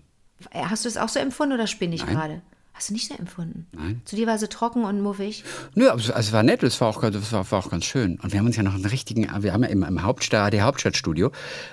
Hast 0.53 0.85
du 0.85 0.89
es 0.89 0.97
auch 0.97 1.09
so 1.09 1.21
empfunden 1.21 1.55
oder 1.55 1.67
spinne 1.67 1.95
ich 1.95 2.05
Nein. 2.05 2.15
gerade? 2.15 2.43
Hast 2.77 2.91
du 2.91 2.93
nicht 2.93 3.07
so 3.09 3.15
empfunden? 3.15 3.69
Nein. 3.71 4.03
Zu 4.05 4.17
dir 4.17 4.27
war 4.27 4.37
sie 4.37 4.49
trocken 4.49 4.85
und 4.85 5.01
muffig? 5.01 5.45
Nö, 5.77 5.89
aber 5.89 6.01
es, 6.01 6.11
also 6.11 6.29
es 6.29 6.33
war 6.33 6.43
nett, 6.43 6.63
es 6.65 6.81
war, 6.81 6.89
auch, 6.89 7.01
es 7.05 7.33
war, 7.33 7.49
war 7.53 7.59
auch 7.61 7.71
ganz 7.71 7.85
schön. 7.85 8.19
Und 8.21 8.33
wir 8.33 8.41
haben 8.41 8.47
uns 8.47 8.57
ja 8.57 8.65
noch 8.65 8.75
einen 8.75 8.85
richtigen, 8.85 9.29
wir 9.43 9.53
haben 9.53 9.63
ja 9.63 9.69
im, 9.69 9.85
im 9.85 10.03
Hauptstadt, 10.03 10.53
Hauptstadtstudio 10.61 11.31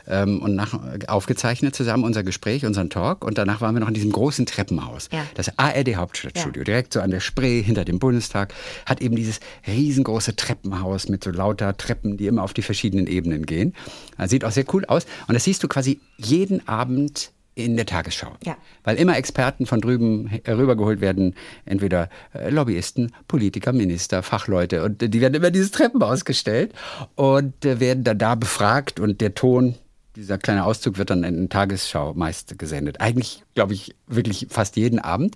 ähm, 0.08 0.40
und 0.44 0.56
nach, 0.56 0.80
aufgezeichnet 1.08 1.76
zusammen 1.76 2.04
unser 2.04 2.22
Gespräch, 2.24 2.66
unseren 2.68 2.92
Talk. 2.92 3.26
Und 3.26 3.40
danach 3.40 3.62
waren 3.62 3.76
wir 3.76 3.80
noch 3.80 3.88
in 3.88 3.96
diesem 3.96 4.12
großen 4.12 4.46
Treppenhaus. 4.46 5.10
Ja. 5.12 5.26
Das 5.34 5.58
ARD 5.58 5.96
Hauptstadtstudio, 5.96 6.62
Ja. 6.62 6.66
direkt 6.66 6.94
so 6.94 7.02
an 7.02 7.10
der 7.10 7.20
Spree 7.20 7.64
hinter 7.64 7.84
dem 7.84 7.98
Bundestag, 7.98 8.54
hat 8.86 9.02
eben 9.02 9.16
dieses 9.16 9.40
riesengroße 9.66 10.36
Treppenhaus 10.36 11.10
mit 11.10 11.24
so 11.24 11.32
lauter 11.32 11.76
Treppen, 11.78 12.18
die 12.18 12.28
immer 12.28 12.44
auf 12.44 12.54
die 12.54 12.62
verschiedenen 12.62 13.08
Ebenen 13.08 13.48
gehen. 13.48 13.74
Das 14.20 14.30
sieht 14.30 14.46
auch 14.46 14.52
sehr 14.52 14.66
cool 14.72 14.86
aus. 14.86 15.08
Und 15.28 15.34
das 15.34 15.46
siehst 15.46 15.64
du 15.64 15.68
quasi 15.68 16.00
jeden 16.18 16.68
Abend 16.68 17.32
in 17.64 17.76
der 17.76 17.86
Tagesschau. 17.86 18.34
Ja. 18.44 18.58
Weil 18.84 18.98
immer 18.98 19.18
Experten 19.18 19.66
von 19.66 19.82
drüben 19.82 20.30
rübergeholt 20.48 21.02
werden, 21.02 21.36
entweder 21.66 22.10
äh, 22.34 22.50
Lobbyisten, 22.50 23.12
Politiker, 23.28 23.74
Minister, 23.74 24.24
Fachleute 24.24 24.84
und 24.84 25.02
äh, 25.04 25.10
die 25.10 25.22
werden 25.22 25.36
immer 25.36 25.52
dieses 25.52 25.72
Treppenhaus 25.72 26.26
gestellt 26.26 26.74
und 27.16 27.66
äh, 27.66 27.80
werden 27.80 28.04
dann 28.04 28.18
da 28.18 28.36
befragt 28.36 29.00
und 29.00 29.22
der 29.22 29.34
Ton, 29.34 29.76
dieser 30.16 30.38
kleine 30.38 30.66
Auszug 30.66 30.98
wird 30.98 31.10
dann 31.10 31.24
in 31.24 31.36
der 31.36 31.50
Tagesschau 31.50 32.14
meist 32.14 32.58
gesendet. 32.60 33.00
Eigentlich, 33.00 33.44
glaube 33.56 33.74
ich, 33.74 33.96
wirklich 34.08 34.48
fast 34.50 34.76
jeden 34.76 35.00
Abend. 35.00 35.36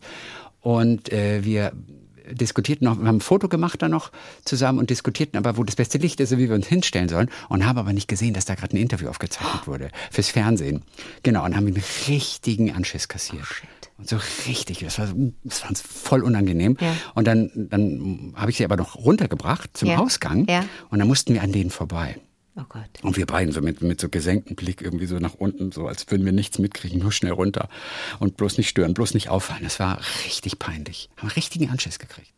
Und 0.60 1.14
äh, 1.14 1.46
wir 1.46 1.72
diskutierten 2.32 2.86
noch, 2.86 3.00
wir 3.00 3.08
haben 3.08 3.18
ein 3.18 3.22
Foto 3.22 3.48
gemacht 3.48 3.82
da 3.82 3.90
noch 3.90 4.12
zusammen 4.44 4.80
und 4.80 4.90
diskutierten 4.90 5.38
aber, 5.38 5.58
wo 5.58 5.64
das 5.64 5.76
beste 5.76 5.98
Licht 5.98 6.20
ist 6.20 6.32
und 6.32 6.40
wie 6.40 6.48
wir 6.50 6.56
uns 6.56 6.68
hinstellen 6.68 7.10
sollen 7.10 7.30
und 7.50 7.66
haben 7.66 7.78
aber 7.78 7.94
nicht 7.94 8.08
gesehen, 8.08 8.34
dass 8.34 8.46
da 8.46 8.56
gerade 8.56 8.76
ein 8.76 8.82
Interview 8.82 9.08
aufgezeichnet 9.10 9.68
wurde 9.68 9.90
fürs 10.12 10.30
Fernsehen. 10.30 10.84
Genau, 11.24 11.46
und 11.46 11.56
haben 11.56 11.68
einen 11.68 11.84
richtigen 12.08 12.72
Anschiss 12.74 13.08
kassiert. 13.08 13.46
und 13.98 14.10
so 14.10 14.18
richtig, 14.48 14.80
das 14.80 15.00
war, 15.00 15.08
das 15.44 15.62
war 15.62 15.70
uns 15.70 15.82
voll 15.82 16.22
unangenehm. 16.24 16.78
Ja. 16.82 16.94
Und 17.14 17.28
dann, 17.28 17.50
dann 17.56 18.34
habe 18.36 18.52
ich 18.52 18.58
sie 18.58 18.66
aber 18.66 18.76
noch 18.78 18.96
runtergebracht 18.96 19.70
zum 19.78 19.90
Ja. 19.90 19.98
Ausgang 20.00 20.46
Ja. 20.50 20.66
und 20.90 21.00
dann 21.00 21.08
mussten 21.08 21.34
wir 21.34 21.42
an 21.42 21.52
denen 21.52 21.70
vorbei. 21.70 22.18
Oh 22.58 22.64
Gott. 22.70 22.90
Und 23.02 23.18
wir 23.18 23.26
beiden 23.26 23.54
so 23.54 23.62
mit, 23.62 23.82
mit 23.82 24.00
so 24.00 24.08
gesenktem 24.08 24.56
Blick 24.56 24.82
irgendwie 24.82 25.08
so 25.08 25.20
nach 25.20 25.34
unten, 25.34 25.72
so 25.74 25.88
als 25.88 26.10
würden 26.10 26.26
wir 26.26 26.32
nichts 26.32 26.58
mitkriegen, 26.58 27.00
nur 27.00 27.12
schnell 27.12 27.34
runter. 27.34 27.68
Und 28.20 28.38
bloß 28.38 28.58
nicht 28.58 28.70
stören, 28.70 28.94
bloß 28.94 29.14
nicht 29.14 29.30
auffallen. 29.30 29.64
Das 29.64 29.80
war 29.80 30.00
richtig 30.26 30.58
peinlich. 30.58 31.10
Haben 31.18 31.28
einen 31.28 31.32
richtigen 31.32 31.70
Anschiss 31.70 32.00
gekriegt. 32.00 32.32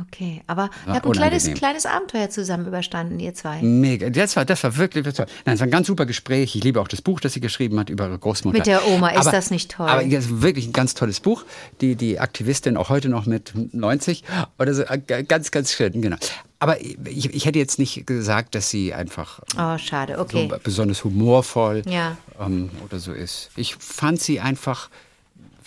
Okay, 0.00 0.42
aber 0.46 0.70
ihr 0.86 0.94
habt 0.94 1.06
ein 1.06 1.12
kleines, 1.12 1.52
kleines 1.54 1.86
Abenteuer 1.86 2.30
zusammen 2.30 2.66
überstanden, 2.66 3.18
ihr 3.18 3.34
zwei. 3.34 3.60
Mega. 3.62 4.10
Das 4.10 4.36
war, 4.36 4.44
das 4.44 4.62
war 4.64 4.76
wirklich, 4.76 5.04
das 5.04 5.18
war, 5.18 5.26
nein, 5.44 5.54
es 5.54 5.60
war 5.60 5.66
ein 5.66 5.70
ganz 5.70 5.86
super 5.88 6.06
Gespräch. 6.06 6.54
Ich 6.54 6.62
liebe 6.62 6.80
auch 6.80 6.88
das 6.88 7.02
Buch, 7.02 7.20
das 7.20 7.32
sie 7.32 7.40
geschrieben 7.40 7.78
hat 7.80 7.90
über 7.90 8.06
ihre 8.06 8.18
Großmutter. 8.18 8.58
Mit 8.58 8.66
der 8.66 8.86
Oma, 8.86 9.08
ist 9.10 9.18
aber, 9.20 9.32
das 9.32 9.50
nicht 9.50 9.70
toll? 9.72 9.88
Aber 9.88 10.04
das 10.04 10.26
ist 10.26 10.42
wirklich 10.42 10.66
ein 10.66 10.72
ganz 10.72 10.94
tolles 10.94 11.20
Buch. 11.20 11.44
Die, 11.80 11.96
die 11.96 12.20
Aktivistin 12.20 12.76
auch 12.76 12.88
heute 12.90 13.08
noch 13.08 13.26
mit 13.26 13.52
90 13.74 14.24
oder 14.58 14.74
so. 14.74 14.82
äh, 14.82 14.98
Ganz, 15.24 15.50
ganz 15.50 15.72
schön, 15.72 16.00
genau. 16.00 16.16
Aber 16.60 16.80
ich, 16.80 17.32
ich 17.34 17.44
hätte 17.46 17.58
jetzt 17.58 17.78
nicht 17.78 18.06
gesagt, 18.06 18.54
dass 18.54 18.68
sie 18.70 18.92
einfach 18.92 19.40
Oh, 19.56 19.78
schade, 19.78 20.18
okay. 20.18 20.48
so 20.50 20.56
besonders 20.62 21.04
humorvoll 21.04 21.82
Ja. 21.88 22.16
ähm, 22.40 22.70
oder 22.84 22.98
so 22.98 23.12
ist. 23.12 23.50
Ich 23.56 23.76
fand 23.76 24.20
sie 24.20 24.40
einfach, 24.40 24.90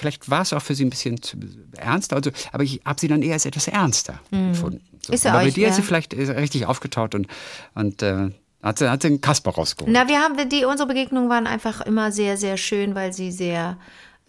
vielleicht 0.01 0.29
war 0.29 0.41
es 0.41 0.51
auch 0.51 0.61
für 0.61 0.73
sie 0.73 0.83
ein 0.83 0.89
bisschen 0.89 1.21
zu 1.21 1.37
ernster, 1.77 2.15
also, 2.15 2.31
aber 2.51 2.63
ich 2.63 2.81
habe 2.83 2.99
sie 2.99 3.07
dann 3.07 3.21
eher 3.21 3.33
als 3.33 3.45
etwas 3.45 3.67
ernster 3.67 4.19
empfunden. 4.31 4.81
So. 5.01 5.11
Mhm. 5.11 5.13
Ist 5.13 5.25
ja 5.25 5.31
aber 5.31 5.41
bei 5.41 5.47
euch, 5.47 5.53
dir 5.53 5.67
ist 5.67 5.75
sie 5.75 5.81
ja. 5.81 5.87
vielleicht 5.87 6.13
richtig 6.15 6.65
aufgetaut 6.65 7.13
und, 7.15 7.27
und 7.75 8.01
äh, 8.01 8.31
hat, 8.63 8.79
sie, 8.79 8.89
hat 8.89 9.03
sie 9.03 9.09
einen 9.09 9.21
Kasper 9.21 9.51
rausgeholt. 9.51 9.93
Na, 9.93 10.07
wir 10.07 10.19
haben, 10.19 10.49
die, 10.49 10.65
unsere 10.65 10.87
Begegnungen 10.87 11.29
waren 11.29 11.47
einfach 11.47 11.81
immer 11.81 12.11
sehr, 12.11 12.37
sehr 12.37 12.57
schön, 12.57 12.95
weil 12.95 13.13
sie 13.13 13.31
sehr 13.31 13.77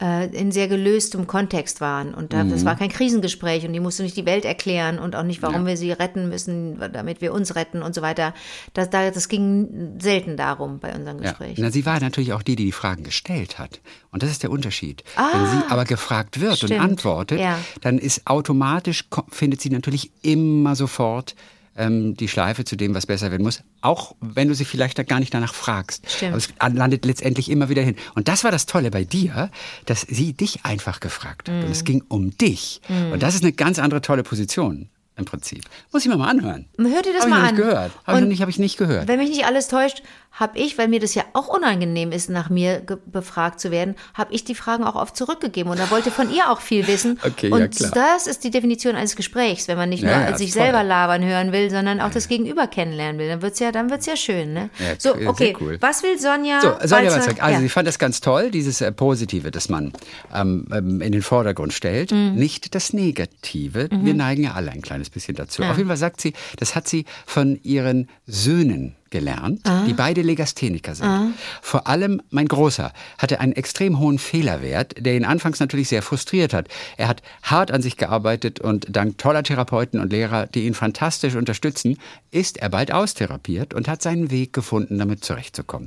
äh, 0.01 0.27
in 0.35 0.51
sehr 0.53 0.69
gelöstem 0.69 1.27
Kontext 1.27 1.81
waren. 1.81 2.13
Und 2.15 2.33
da, 2.33 2.43
Mhm. 2.45 2.51
das 2.51 2.65
war 2.65 2.77
kein 2.77 2.89
Krisengespräch 2.89 3.65
und 3.67 3.73
die 3.73 3.81
musste 3.81 4.03
nicht 4.03 4.17
die 4.17 4.27
Welt 4.27 4.45
erklären 4.45 4.99
und 4.99 5.15
auch 5.15 5.23
nicht, 5.23 5.43
warum 5.43 5.67
wir 5.67 5.77
sie 5.77 5.93
retten 5.93 6.29
müssen, 6.29 6.79
damit 6.93 7.21
wir 7.21 7.33
uns 7.33 7.55
retten 7.55 7.83
und 7.83 7.95
so 7.95 8.03
weiter. 8.03 8.35
Das, 8.75 8.91
da, 8.91 9.11
das 9.11 9.29
ging 9.29 9.99
selten 10.01 10.37
darum 10.37 10.79
bei 10.81 10.95
unserem 10.95 11.19
Ja. 11.23 11.31
Gespräch. 11.31 11.57
Na, 11.59 11.71
sie 11.71 11.87
war 11.87 12.01
natürlich 12.01 12.33
auch 12.33 12.43
die, 12.43 12.57
die 12.57 12.65
die 12.67 12.73
Fragen 12.73 13.05
gestellt 13.05 13.59
hat. 13.59 13.81
Und 14.11 14.23
das 14.23 14.31
ist 14.31 14.43
der 14.43 14.51
Unterschied. 14.51 15.05
Wenn 15.17 15.47
sie 15.47 15.65
aber 15.71 15.85
gefragt 15.85 16.41
wird 16.41 16.53
und 16.63 16.73
Ah, 16.73 16.75
Stimmt. 16.75 16.81
antwortet, 16.81 17.41
Ja. 17.41 17.59
dann 17.83 17.99
ist 17.99 18.27
automatisch, 18.27 19.05
findet 19.31 19.61
sie 19.61 19.71
natürlich 19.71 20.11
immer 20.23 20.75
sofort 20.75 21.35
ähm, 21.77 22.15
die 22.17 22.29
Schleife 22.29 22.65
zu 22.65 22.77
dem, 22.77 22.95
was 22.95 23.07
besser 23.07 23.31
werden 23.31 23.43
muss. 23.43 23.63
Auch 23.81 24.15
wenn 24.21 24.49
du 24.49 24.55
sie 24.55 24.65
vielleicht 24.65 25.05
gar 25.09 25.21
nicht 25.21 25.33
danach 25.33 25.55
fragst. 25.55 26.11
Stimmt. 26.11 26.33
Aber 26.33 26.39
es 26.39 26.75
landet 26.77 27.05
letztendlich 27.05 27.51
immer 27.51 27.69
wieder 27.69 27.83
hin. 27.83 27.97
Und 28.15 28.29
das 28.29 28.45
war 28.45 28.51
das 28.51 28.67
Tolle 28.67 28.91
bei 28.91 29.05
dir, 29.05 29.51
dass 29.87 30.03
sie 30.03 30.33
dich 30.35 30.65
einfach 30.65 31.01
gefragt 31.01 31.49
hat. 31.49 31.55
Und 31.57 31.65
Mhm. 31.67 31.73
es 31.73 31.85
ging 31.85 32.03
um 32.09 32.37
dich. 32.37 32.81
Und 33.13 33.23
das 33.23 33.35
ist 33.35 33.43
eine 33.43 33.53
ganz 33.53 33.79
andere 33.79 34.03
tolle 34.03 34.23
Position 34.23 34.89
im 35.17 35.25
Prinzip. 35.27 35.65
Muss 35.93 36.03
ich 36.05 36.09
mir 36.11 36.17
mal 36.17 36.29
anhören. 36.31 36.67
Hör 36.79 37.03
dir 37.03 37.13
das 37.13 37.23
Hab 37.25 37.29
mal 37.31 37.37
ich 37.37 37.43
noch 37.43 37.49
an. 37.49 37.55
nicht 37.55 37.57
gehört. 37.57 37.93
Habe 38.07 38.19
ich, 38.19 38.25
Und 38.25 38.41
hab 38.41 38.49
ich 38.49 38.59
nicht 38.59 38.77
gehört. 38.79 39.09
Wenn 39.09 39.19
mich 39.19 39.29
nicht 39.31 39.45
alles 39.45 39.69
täuscht, 39.69 40.03
habe 40.33 40.59
ich, 40.59 40.79
weil 40.79 40.89
mir 40.89 40.99
das 41.01 41.15
ja 41.15 41.25
auch 41.35 41.49
unangenehm 41.49 42.11
ist, 42.13 42.31
nach 42.31 42.49
mir 42.51 42.83
befragt 43.07 43.61
zu 43.61 43.71
werden, 43.71 43.95
habe 44.15 44.33
ich 44.33 44.45
die 44.45 44.55
Fragen 44.55 44.85
auch 44.85 44.95
oft 44.95 45.17
zurückgegeben 45.17 45.71
und 45.71 45.79
er 45.79 45.91
wollte 45.91 46.11
von 46.11 46.33
ihr 46.33 46.51
auch 46.51 46.61
viel 46.61 46.87
wissen. 46.87 47.19
Okay, 47.33 47.49
ja, 47.49 47.55
und 47.57 47.75
klar. 47.77 47.91
das 47.95 48.27
ist 48.27 48.43
die 48.45 48.51
Definition 48.51 48.95
eines 48.97 49.17
Gesprächs, 49.17 49.69
wenn 49.69 49.77
man 49.79 49.89
nicht 49.89 50.03
Ja, 50.03 50.19
nur 50.19 50.31
ja, 50.31 50.37
sich 50.39 50.53
voll. 50.53 50.63
selber 50.63 50.83
labern 50.83 51.25
hören 51.25 51.53
will, 51.53 51.71
sondern 51.71 52.01
auch 52.01 52.11
das 52.11 52.27
Gegenüber 52.29 52.67
kennenlernen 52.67 53.19
will. 53.19 53.29
Dann 53.29 53.43
wird's 53.43 53.59
ja, 53.59 53.71
dann 53.73 53.91
wird's 53.91 54.07
ja 54.07 54.17
schön, 54.17 54.53
ne? 54.53 54.71
Ja, 54.79 54.95
so, 54.99 55.15
okay. 55.15 55.55
cool. 55.61 55.77
Was 55.81 56.03
will 56.03 56.19
Sonja? 56.19 56.61
So, 56.61 56.75
Sonja 56.87 57.13
Walzak, 57.13 57.43
also 57.43 57.55
ja. 57.55 57.61
sie 57.61 57.69
fand 57.69 57.87
das 57.89 57.99
ganz 57.99 58.21
toll, 58.21 58.51
dieses 58.51 58.81
äh, 58.81 58.91
Positive, 58.93 59.51
das 59.51 59.69
man 59.69 59.93
ähm, 60.35 60.67
ähm, 60.73 61.01
in 61.01 61.13
den 61.13 61.23
Vordergrund 61.23 61.73
stellt, 61.73 62.11
Mhm. 62.13 62.35
nicht 62.35 62.75
das 62.75 62.93
Negative. 62.93 63.89
Wir 63.91 64.15
neigen 64.15 64.45
ja 64.45 64.53
alle 64.53 64.71
ein 64.73 64.83
kleines 64.83 65.11
bisschen 65.11 65.37
dazu. 65.37 65.63
Auf 65.63 65.77
jeden 65.77 65.89
Fall 65.89 65.97
sagt 65.97 66.21
sie, 66.21 66.33
das 66.59 66.75
hat 66.75 66.89
sie 66.89 67.05
von 67.27 67.59
ihren 67.63 68.09
Söhnen 68.27 68.97
gelernt, 69.13 69.61
Ah. 69.63 69.85
die 69.87 69.93
beide 69.93 70.23
Legastheniker 70.23 70.97
sind. 70.97 71.35
Vor 71.61 71.87
allem 71.87 72.21
mein 72.31 72.49
Großer 72.49 72.93
hatte 73.19 73.39
einen 73.39 73.53
extrem 73.53 74.01
hohen 74.01 74.19
Fehlerwert, 74.19 74.95
der 74.99 75.15
ihn 75.15 75.25
anfangs 75.25 75.61
natürlich 75.61 75.89
sehr 75.89 76.03
frustriert 76.03 76.53
hat. 76.53 76.67
Er 76.97 77.07
hat 77.07 77.23
hart 77.45 77.71
an 77.71 77.81
sich 77.83 77.97
gearbeitet 77.97 78.59
und 78.59 78.87
dank 78.91 79.19
toller 79.19 79.45
Therapeuten 79.45 80.01
und 80.01 80.11
Lehrer, 80.11 80.47
die 80.49 80.67
ihn 80.67 80.75
fantastisch 80.75 81.37
unterstützen, 81.37 81.99
ist 82.33 82.57
er 82.57 82.71
bald 82.71 82.91
austherapiert 82.93 83.75
und 83.75 83.87
hat 83.87 84.03
seinen 84.03 84.33
Weg 84.33 84.53
gefunden, 84.53 84.99
damit 84.99 85.23
zurechtzukommen. 85.23 85.87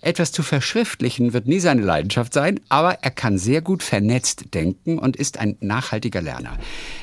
Etwas 0.00 0.32
zu 0.32 0.42
verschriftlichen 0.42 1.32
wird 1.32 1.46
nie 1.46 1.60
seine 1.60 1.82
Leidenschaft 1.82 2.32
sein, 2.32 2.60
aber 2.68 2.98
er 3.02 3.10
kann 3.10 3.38
sehr 3.38 3.60
gut 3.60 3.82
vernetzt 3.82 4.54
denken 4.54 4.98
und 4.98 5.16
ist 5.16 5.38
ein 5.38 5.56
nachhaltiger 5.60 6.22
Lerner. 6.22 6.56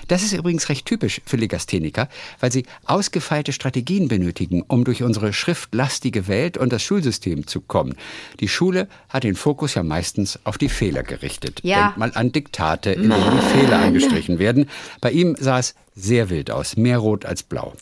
Das 0.08 0.24
ist 0.24 0.34
übrigens 0.34 0.70
recht 0.70 0.86
typisch 0.86 1.22
für 1.26 1.38
Legastheniker, 1.38 2.08
weil 2.40 2.52
sie 2.52 2.66
ausgefeilte 2.86 3.54
Strategien 3.54 4.08
benötigen, 4.08 4.62
um 4.62 4.84
durch 4.84 5.04
unsere 5.04 5.34
schriftlastige 5.34 6.28
Welt 6.28 6.58
und 6.58 6.72
das 6.72 6.84
Schulsystem 6.84 7.48
zu 7.48 7.62
kommen. 7.62 7.96
Die 8.40 8.48
Schule 8.48 8.88
hat 9.10 9.24
den 9.24 9.36
Fokus 9.36 9.74
ja 9.74 9.84
meistens 9.84 10.40
auf 10.44 10.58
die 10.58 10.70
Fehler 10.70 11.04
gerichtet. 11.04 11.60
Ja. 11.64 11.88
Denk 11.88 11.98
mal 11.98 12.12
an 12.14 12.32
Diktate, 12.32 12.92
in 12.92 13.10
denen 13.10 13.32
die 13.32 13.60
Fehler 13.60 13.80
angestrichen 13.80 14.40
werden. 14.40 14.70
Bei 15.02 15.12
ihm 15.12 15.36
sah 15.40 15.60
es 15.60 15.76
sehr 15.96 16.30
wild 16.30 16.52
aus, 16.52 16.76
mehr 16.78 16.98
rot 16.98 17.26
als 17.26 17.44
blau. 17.44 17.74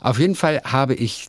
Auf 0.00 0.18
jeden 0.18 0.34
Fall 0.34 0.62
habe 0.64 0.94
ich 0.94 1.28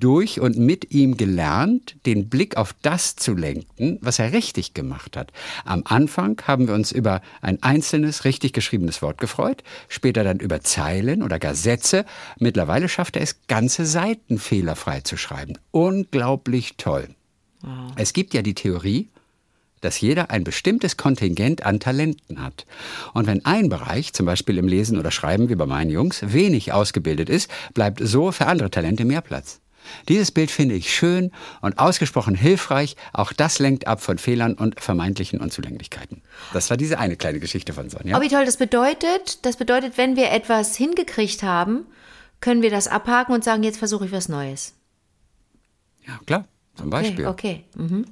durch 0.00 0.40
und 0.40 0.58
mit 0.58 0.92
ihm 0.92 1.16
gelernt, 1.16 1.96
den 2.06 2.28
Blick 2.28 2.56
auf 2.56 2.74
das 2.82 3.16
zu 3.16 3.34
lenken, 3.34 3.98
was 4.00 4.18
er 4.18 4.32
richtig 4.32 4.74
gemacht 4.74 5.16
hat. 5.16 5.32
Am 5.64 5.82
Anfang 5.84 6.40
haben 6.46 6.66
wir 6.66 6.74
uns 6.74 6.90
über 6.90 7.22
ein 7.40 7.62
einzelnes, 7.62 8.24
richtig 8.24 8.52
geschriebenes 8.52 9.02
Wort 9.02 9.18
gefreut, 9.18 9.62
später 9.88 10.24
dann 10.24 10.40
über 10.40 10.62
Zeilen 10.62 11.22
oder 11.22 11.38
gar 11.38 11.54
Sätze. 11.54 12.04
Mittlerweile 12.38 12.88
schafft 12.88 13.16
er 13.16 13.22
es, 13.22 13.46
ganze 13.46 13.86
Seiten 13.86 14.38
fehlerfrei 14.38 15.00
zu 15.02 15.16
schreiben. 15.16 15.54
Unglaublich 15.70 16.74
toll. 16.76 17.08
Es 17.96 18.12
gibt 18.12 18.32
ja 18.34 18.42
die 18.42 18.54
Theorie, 18.54 19.08
dass 19.80 20.00
jeder 20.00 20.30
ein 20.30 20.44
bestimmtes 20.44 20.96
Kontingent 20.96 21.64
an 21.64 21.80
Talenten 21.80 22.42
hat. 22.42 22.66
Und 23.14 23.26
wenn 23.26 23.44
ein 23.44 23.68
Bereich, 23.68 24.12
zum 24.12 24.26
Beispiel 24.26 24.58
im 24.58 24.68
Lesen 24.68 24.98
oder 24.98 25.10
Schreiben 25.10 25.48
wie 25.48 25.54
bei 25.54 25.66
meinen 25.66 25.90
Jungs, 25.90 26.20
wenig 26.32 26.72
ausgebildet 26.72 27.28
ist, 27.28 27.50
bleibt 27.74 28.00
so 28.02 28.32
für 28.32 28.46
andere 28.46 28.70
Talente 28.70 29.04
mehr 29.04 29.22
Platz. 29.22 29.60
Dieses 30.08 30.30
Bild 30.30 30.50
finde 30.50 30.74
ich 30.74 30.94
schön 30.94 31.30
und 31.60 31.78
ausgesprochen 31.78 32.34
hilfreich. 32.34 32.96
Auch 33.12 33.32
das 33.32 33.58
lenkt 33.58 33.86
ab 33.86 34.00
von 34.02 34.18
Fehlern 34.18 34.54
und 34.54 34.80
vermeintlichen 34.80 35.40
Unzulänglichkeiten. 35.40 36.22
Das 36.52 36.70
war 36.70 36.76
diese 36.76 36.98
eine 36.98 37.16
kleine 37.16 37.40
Geschichte 37.40 37.72
von 37.72 37.90
Sonja. 37.90 38.18
Oh, 38.18 38.22
wie 38.22 38.28
toll. 38.28 38.44
Das 38.44 38.56
bedeutet, 38.56 39.44
das 39.44 39.56
bedeutet, 39.56 39.96
wenn 39.98 40.16
wir 40.16 40.30
etwas 40.30 40.76
hingekriegt 40.76 41.42
haben, 41.42 41.86
können 42.40 42.62
wir 42.62 42.70
das 42.70 42.88
abhaken 42.88 43.34
und 43.34 43.44
sagen, 43.44 43.62
jetzt 43.62 43.78
versuche 43.78 44.06
ich 44.06 44.12
was 44.12 44.28
Neues. 44.28 44.74
Ja, 46.06 46.18
klar, 46.26 46.46
zum 46.74 46.86
Okay, 46.88 47.02
Beispiel. 47.02 47.26
okay. 47.26 47.64
Mhm. 47.76 48.06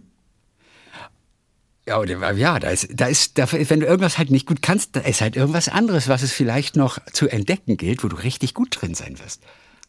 Ja, 1.86 2.04
ja, 2.32 2.58
da 2.58 2.68
ist, 2.68 2.88
da 2.92 3.06
ist, 3.06 3.38
da, 3.38 3.50
wenn 3.50 3.80
du 3.80 3.86
irgendwas 3.86 4.18
halt 4.18 4.30
nicht 4.30 4.44
gut 4.46 4.60
kannst, 4.60 4.94
da 4.94 5.00
ist 5.00 5.22
halt 5.22 5.36
irgendwas 5.36 5.70
anderes, 5.70 6.06
was 6.06 6.22
es 6.22 6.32
vielleicht 6.32 6.76
noch 6.76 6.98
zu 7.12 7.28
entdecken 7.28 7.78
gilt, 7.78 8.04
wo 8.04 8.08
du 8.08 8.16
richtig 8.16 8.52
gut 8.52 8.76
drin 8.78 8.94
sein 8.94 9.18
wirst. 9.18 9.42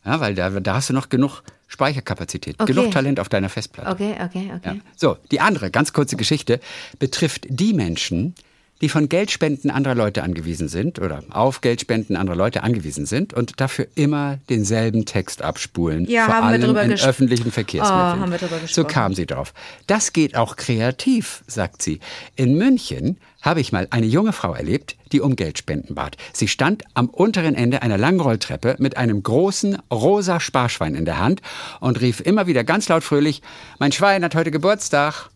Ja, 0.09 0.19
weil 0.19 0.33
da, 0.33 0.49
da 0.49 0.73
hast 0.73 0.89
du 0.89 0.93
noch 0.93 1.09
genug 1.09 1.43
Speicherkapazität, 1.67 2.55
Okay. 2.57 2.73
genug 2.73 2.89
Talent 2.91 3.19
auf 3.19 3.29
deiner 3.29 3.47
Festplatte. 3.47 3.91
Okay, 3.91 4.15
okay, 4.23 4.51
okay. 4.55 4.75
Ja. 4.75 4.75
So, 4.95 5.17
die 5.29 5.39
andere 5.39 5.69
ganz 5.69 5.93
kurze 5.93 6.15
Geschichte 6.17 6.59
betrifft 6.97 7.45
die 7.47 7.73
Menschen, 7.73 8.33
die 8.81 8.89
von 8.89 9.09
Geldspenden 9.09 9.69
anderer 9.69 9.95
Leute 9.95 10.23
angewiesen 10.23 10.69
sind 10.69 10.99
oder 10.99 11.23
auf 11.29 11.61
Geldspenden 11.61 12.15
anderer 12.15 12.35
Leute 12.35 12.63
angewiesen 12.63 13.05
sind 13.05 13.33
und 13.33 13.59
dafür 13.59 13.87
immer 13.95 14.39
denselben 14.49 15.05
Text 15.05 15.41
abspulen. 15.41 16.05
Ja, 16.05 16.25
vor 16.25 16.35
haben 16.35 16.43
wir 16.43 16.49
allem 16.51 16.61
drüber 16.61 16.83
in 16.83 16.93
öffentlichen 16.93 17.51
Verkehrsmitteln. 17.51 18.17
Oh, 18.17 18.21
haben 18.21 18.31
wir 18.31 18.37
drüber 18.37 18.55
so 18.55 18.61
gesprochen. 18.61 18.87
kam 18.87 19.13
sie 19.13 19.25
drauf. 19.25 19.53
Das 19.87 20.13
geht 20.13 20.35
auch 20.35 20.55
kreativ, 20.55 21.43
sagt 21.47 21.81
sie. 21.81 21.99
In 22.35 22.57
München 22.57 23.17
habe 23.41 23.61
ich 23.61 23.71
mal 23.71 23.87
eine 23.89 24.05
junge 24.05 24.33
Frau 24.33 24.53
erlebt, 24.53 24.95
die 25.11 25.21
um 25.21 25.35
Geldspenden 25.35 25.95
bat. 25.95 26.17
Sie 26.33 26.47
stand 26.47 26.83
am 26.93 27.09
unteren 27.09 27.55
Ende 27.55 27.81
einer 27.81 27.97
langen 27.97 28.19
Rolltreppe 28.19 28.75
mit 28.79 28.97
einem 28.97 29.23
großen 29.23 29.77
rosa 29.91 30.39
Sparschwein 30.39 30.95
in 30.95 31.05
der 31.05 31.19
Hand 31.19 31.41
und 31.79 31.99
rief 31.99 32.19
immer 32.21 32.47
wieder 32.47 32.63
ganz 32.63 32.87
laut 32.89 33.03
fröhlich, 33.03 33.41
mein 33.77 33.91
Schwein 33.91 34.23
hat 34.23 34.35
heute 34.35 34.51
Geburtstag. 34.51 35.29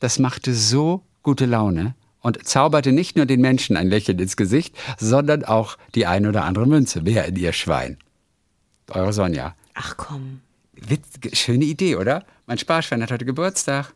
Das 0.00 0.18
machte 0.18 0.54
so 0.54 1.02
gute 1.22 1.46
Laune 1.46 1.94
und 2.20 2.46
zauberte 2.46 2.92
nicht 2.92 3.16
nur 3.16 3.26
den 3.26 3.40
Menschen 3.40 3.76
ein 3.76 3.88
Lächeln 3.88 4.18
ins 4.18 4.36
Gesicht, 4.36 4.76
sondern 4.98 5.44
auch 5.44 5.76
die 5.94 6.06
ein 6.06 6.26
oder 6.26 6.44
andere 6.44 6.66
Münze 6.66 7.02
mehr 7.02 7.26
in 7.26 7.36
ihr 7.36 7.52
Schwein. 7.52 7.98
Eure 8.90 9.12
Sonja. 9.12 9.54
Ach 9.74 9.96
komm. 9.96 10.40
Witz, 10.72 11.06
schöne 11.32 11.64
Idee, 11.64 11.96
oder? 11.96 12.24
Mein 12.46 12.58
Sparschwein 12.58 13.02
hat 13.02 13.10
heute 13.10 13.24
Geburtstag. 13.24 13.92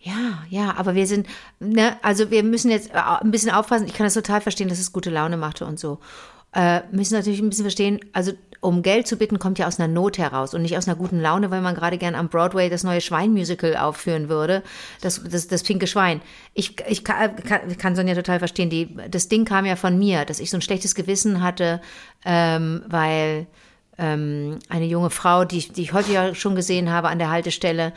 Ja, 0.00 0.44
ja, 0.48 0.74
aber 0.76 0.94
wir 0.94 1.06
sind, 1.06 1.26
ne, 1.58 1.96
also 2.02 2.30
wir 2.30 2.42
müssen 2.44 2.70
jetzt 2.70 2.90
äh, 2.90 2.98
ein 2.98 3.30
bisschen 3.30 3.50
aufpassen. 3.50 3.86
Ich 3.86 3.94
kann 3.94 4.06
das 4.06 4.14
total 4.14 4.40
verstehen, 4.40 4.68
dass 4.68 4.78
es 4.78 4.92
gute 4.92 5.10
Laune 5.10 5.36
machte 5.36 5.66
und 5.66 5.80
so. 5.80 5.98
Äh, 6.52 6.80
müssen 6.90 7.14
natürlich 7.14 7.40
ein 7.40 7.48
bisschen 7.50 7.64
verstehen, 7.64 8.00
also 8.12 8.32
um 8.60 8.82
Geld 8.82 9.06
zu 9.06 9.16
bitten, 9.16 9.38
kommt 9.38 9.58
ja 9.58 9.66
aus 9.66 9.78
einer 9.78 9.92
Not 9.92 10.18
heraus 10.18 10.54
und 10.54 10.62
nicht 10.62 10.76
aus 10.76 10.88
einer 10.88 10.96
guten 10.96 11.20
Laune, 11.20 11.50
weil 11.50 11.60
man 11.60 11.74
gerade 11.74 11.98
gern 11.98 12.14
am 12.14 12.28
Broadway 12.28 12.68
das 12.68 12.82
neue 12.82 13.00
Schweinmusical 13.00 13.76
aufführen 13.76 14.28
würde, 14.28 14.62
das, 15.00 15.22
das, 15.22 15.46
das 15.46 15.62
pinke 15.62 15.86
Schwein. 15.86 16.20
Ich, 16.54 16.74
ich 16.88 17.04
kann, 17.04 17.36
kann, 17.78 17.94
Sonja 17.94 18.14
total 18.14 18.38
verstehen. 18.38 18.70
Die, 18.70 18.96
das 19.10 19.28
Ding 19.28 19.44
kam 19.44 19.64
ja 19.64 19.76
von 19.76 19.98
mir, 19.98 20.24
dass 20.24 20.40
ich 20.40 20.50
so 20.50 20.56
ein 20.56 20.62
schlechtes 20.62 20.94
Gewissen 20.94 21.42
hatte, 21.42 21.80
ähm, 22.24 22.82
weil 22.88 23.46
ähm, 23.98 24.58
eine 24.68 24.86
junge 24.86 25.10
Frau, 25.10 25.44
die, 25.44 25.68
die 25.68 25.82
ich 25.82 25.92
heute 25.92 26.12
ja 26.12 26.34
schon 26.34 26.54
gesehen 26.54 26.90
habe 26.90 27.08
an 27.08 27.18
der 27.18 27.30
Haltestelle, 27.30 27.92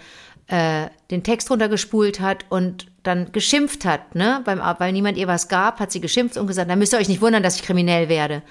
äh, 0.51 0.89
den 1.09 1.23
Text 1.23 1.49
runtergespult 1.49 2.19
hat 2.19 2.45
und 2.49 2.87
dann 3.03 3.31
geschimpft 3.31 3.85
hat, 3.85 4.15
ne? 4.15 4.41
Beim, 4.43 4.59
weil 4.79 4.91
niemand 4.91 5.17
ihr 5.17 5.27
was 5.27 5.47
gab, 5.47 5.79
hat 5.79 5.91
sie 5.91 6.01
geschimpft 6.01 6.35
und 6.37 6.45
gesagt, 6.45 6.69
da 6.69 6.75
müsst 6.75 6.93
ihr 6.93 6.99
euch 6.99 7.07
nicht 7.07 7.21
wundern, 7.21 7.41
dass 7.41 7.55
ich 7.55 7.63
kriminell 7.63 8.09
werde. 8.09 8.43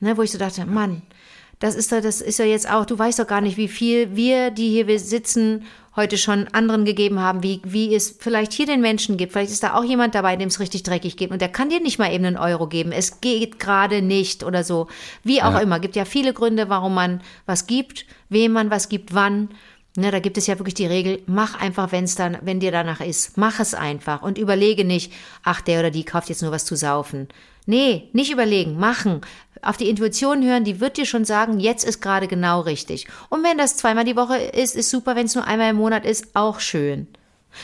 Ne? 0.00 0.16
Wo 0.18 0.22
ich 0.22 0.30
so 0.30 0.38
dachte, 0.38 0.66
Mann, 0.66 1.00
das 1.58 1.74
ist 1.74 1.90
doch, 1.90 2.02
das 2.02 2.20
ist 2.20 2.38
ja 2.38 2.44
jetzt 2.44 2.70
auch, 2.70 2.84
du 2.84 2.98
weißt 2.98 3.18
doch 3.18 3.26
gar 3.26 3.40
nicht, 3.40 3.56
wie 3.56 3.68
viel 3.68 4.14
wir, 4.14 4.50
die 4.50 4.68
hier 4.68 4.98
sitzen, 4.98 5.64
heute 5.96 6.18
schon 6.18 6.46
anderen 6.48 6.84
gegeben 6.84 7.20
haben, 7.20 7.42
wie, 7.42 7.62
wie 7.64 7.94
es 7.94 8.14
vielleicht 8.20 8.52
hier 8.52 8.66
den 8.66 8.82
Menschen 8.82 9.16
gibt. 9.16 9.32
Vielleicht 9.32 9.50
ist 9.50 9.62
da 9.62 9.72
auch 9.74 9.82
jemand 9.82 10.14
dabei, 10.14 10.36
dem 10.36 10.48
es 10.48 10.60
richtig 10.60 10.82
dreckig 10.82 11.16
geht 11.16 11.30
und 11.30 11.40
der 11.40 11.48
kann 11.48 11.70
dir 11.70 11.80
nicht 11.80 11.98
mal 11.98 12.12
eben 12.12 12.26
einen 12.26 12.36
Euro 12.36 12.66
geben. 12.66 12.92
Es 12.92 13.22
geht 13.22 13.58
gerade 13.58 14.02
nicht 14.02 14.44
oder 14.44 14.62
so. 14.62 14.88
Wie 15.24 15.42
auch 15.42 15.52
Ja. 15.54 15.60
immer. 15.60 15.80
Gibt 15.80 15.96
ja 15.96 16.04
viele 16.04 16.34
Gründe, 16.34 16.68
warum 16.68 16.92
man 16.94 17.22
was 17.46 17.66
gibt, 17.66 18.04
wem 18.28 18.52
man 18.52 18.70
was 18.70 18.90
gibt, 18.90 19.14
wann. 19.14 19.48
Ne, 19.96 20.10
da 20.10 20.18
gibt 20.20 20.36
es 20.36 20.46
ja 20.46 20.58
wirklich 20.58 20.74
die 20.74 20.86
Regel, 20.86 21.22
mach 21.26 21.58
einfach, 21.58 21.90
wenn's 21.90 22.14
dann, 22.16 22.36
wenn 22.42 22.60
dir 22.60 22.70
danach 22.70 23.00
ist. 23.00 23.38
Mach 23.38 23.60
es 23.60 23.72
einfach 23.74 24.20
und 24.22 24.36
überlege 24.36 24.84
nicht, 24.84 25.12
ach, 25.42 25.62
der 25.62 25.80
oder 25.80 25.90
die 25.90 26.04
kauft 26.04 26.28
jetzt 26.28 26.42
nur 26.42 26.52
was 26.52 26.66
zu 26.66 26.76
saufen. 26.76 27.28
Nee, 27.64 28.10
nicht 28.12 28.30
überlegen, 28.30 28.78
machen. 28.78 29.22
Auf 29.62 29.76
die 29.76 29.88
Intuition 29.88 30.44
hören, 30.44 30.64
die 30.64 30.80
wird 30.80 30.98
dir 30.98 31.06
schon 31.06 31.24
sagen, 31.24 31.58
jetzt 31.58 31.82
ist 31.84 32.00
gerade 32.00 32.28
genau 32.28 32.60
richtig. 32.60 33.08
Und 33.30 33.42
wenn 33.42 33.58
das 33.58 33.76
zweimal 33.76 34.04
die 34.04 34.16
Woche 34.16 34.36
ist, 34.36 34.76
ist 34.76 34.90
super. 34.90 35.16
Wenn 35.16 35.26
es 35.26 35.34
nur 35.34 35.46
einmal 35.46 35.70
im 35.70 35.76
Monat 35.76 36.04
ist, 36.04 36.36
auch 36.36 36.60
schön. 36.60 37.08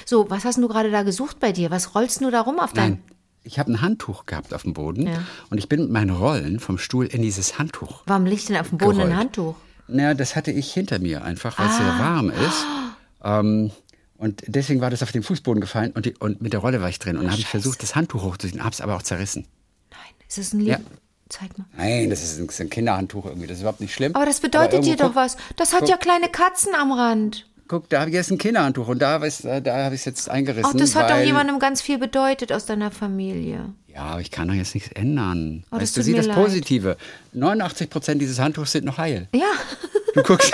So, 0.06 0.28
was 0.30 0.44
hast 0.44 0.58
du 0.58 0.68
gerade 0.68 0.90
da 0.90 1.02
gesucht 1.02 1.38
bei 1.38 1.52
dir? 1.52 1.70
Was 1.70 1.94
rollst 1.94 2.20
du 2.22 2.30
da 2.30 2.40
rum 2.40 2.58
auf 2.58 2.72
dein... 2.72 2.90
Nein, 2.92 3.02
ich 3.44 3.58
habe 3.58 3.70
ein 3.72 3.82
Handtuch 3.82 4.26
gehabt 4.26 4.54
auf 4.54 4.62
dem 4.62 4.72
Boden 4.72 5.06
Ja. 5.06 5.22
und 5.50 5.58
ich 5.58 5.68
bin 5.68 5.82
mit 5.82 5.90
meinen 5.90 6.10
Rollen 6.10 6.60
vom 6.60 6.78
Stuhl 6.78 7.06
in 7.06 7.22
dieses 7.22 7.58
Handtuch. 7.58 8.02
Warum 8.06 8.24
liegt 8.24 8.48
denn 8.48 8.56
auf 8.56 8.70
dem 8.70 8.78
Boden 8.78 8.92
ein 8.92 8.96
Gerollt. 9.08 9.16
Handtuch? 9.16 9.54
Naja, 9.92 10.14
das 10.14 10.36
hatte 10.36 10.50
ich 10.50 10.72
hinter 10.72 10.98
mir 10.98 11.22
einfach, 11.24 11.58
weil 11.58 11.66
es 11.66 11.74
Ah. 11.74 11.78
sehr 11.78 11.98
warm 11.98 12.30
ist. 12.30 12.66
Ähm, 13.24 13.70
und 14.16 14.42
deswegen 14.46 14.80
war 14.80 14.90
das 14.90 15.02
auf 15.02 15.12
den 15.12 15.22
Fußboden 15.22 15.60
gefallen 15.60 15.92
und, 15.92 16.06
die, 16.06 16.14
und 16.18 16.40
mit 16.42 16.52
der 16.52 16.60
Rolle 16.60 16.80
war 16.80 16.88
ich 16.88 16.98
drin. 16.98 17.16
Und 17.16 17.22
dann 17.24 17.32
habe 17.32 17.40
ich 17.40 17.46
versucht, 17.48 17.82
das 17.82 17.94
Handtuch 17.96 18.22
hochzuziehen, 18.22 18.62
habe 18.62 18.72
es 18.72 18.80
aber 18.80 18.94
auch 18.96 19.02
zerrissen. 19.02 19.46
Nein, 19.90 20.00
ist 20.28 20.38
das 20.38 20.52
ein 20.52 20.60
Lied? 20.60 20.68
Ja. 20.68 20.78
Zeig 21.28 21.56
mal. 21.58 21.64
Nein, 21.76 22.10
das 22.10 22.22
ist 22.22 22.38
ein, 22.38 22.46
das 22.46 22.56
ist 22.56 22.60
ein 22.60 22.68
Kinderhandtuch 22.70 23.24
irgendwie, 23.26 23.46
das 23.46 23.56
ist 23.56 23.62
überhaupt 23.62 23.80
nicht 23.80 23.94
schlimm. 23.94 24.14
Aber 24.14 24.26
das 24.26 24.40
bedeutet 24.40 24.84
dir 24.84 24.96
doch 24.96 25.14
was. 25.14 25.36
Das 25.56 25.72
hat 25.72 25.80
guck- 25.80 25.88
ja 25.88 25.96
kleine 25.96 26.28
Katzen 26.28 26.74
am 26.74 26.92
Rand. 26.92 27.46
Guck, 27.68 27.88
da 27.88 28.00
habe 28.00 28.10
ich 28.10 28.14
jetzt 28.16 28.30
ein 28.30 28.36
Kinderhandtuch 28.36 28.86
und 28.88 28.98
da, 29.00 29.16
ist- 29.24 29.44
da 29.44 29.84
habe 29.84 29.94
ich 29.94 30.02
es 30.02 30.04
jetzt 30.04 30.28
eingerissen. 30.28 30.70
Ach, 30.74 30.78
das 30.78 30.94
hat 30.94 31.08
doch 31.10 31.18
jemandem 31.20 31.58
ganz 31.58 31.80
viel 31.80 31.96
bedeutet 31.98 32.52
aus 32.52 32.66
deiner 32.66 32.90
Familie. 32.90 33.72
Ja, 33.94 34.02
aber 34.04 34.20
ich 34.20 34.30
kann 34.30 34.48
doch 34.48 34.54
jetzt 34.54 34.74
nichts 34.74 34.90
ändern. 34.92 35.64
Oh, 35.70 35.76
weißt 35.76 35.96
du, 35.96 36.02
sieh 36.02 36.14
das. 36.14 36.28
Positive. 36.28 36.96
89 37.32 37.90
Prozent 37.90 38.22
dieses 38.22 38.38
Handtuchs 38.38 38.72
sind 38.72 38.84
noch 38.84 38.98
heil. 38.98 39.28
Ja, 39.34 39.52
Du 40.14 40.22
guckst, 40.22 40.52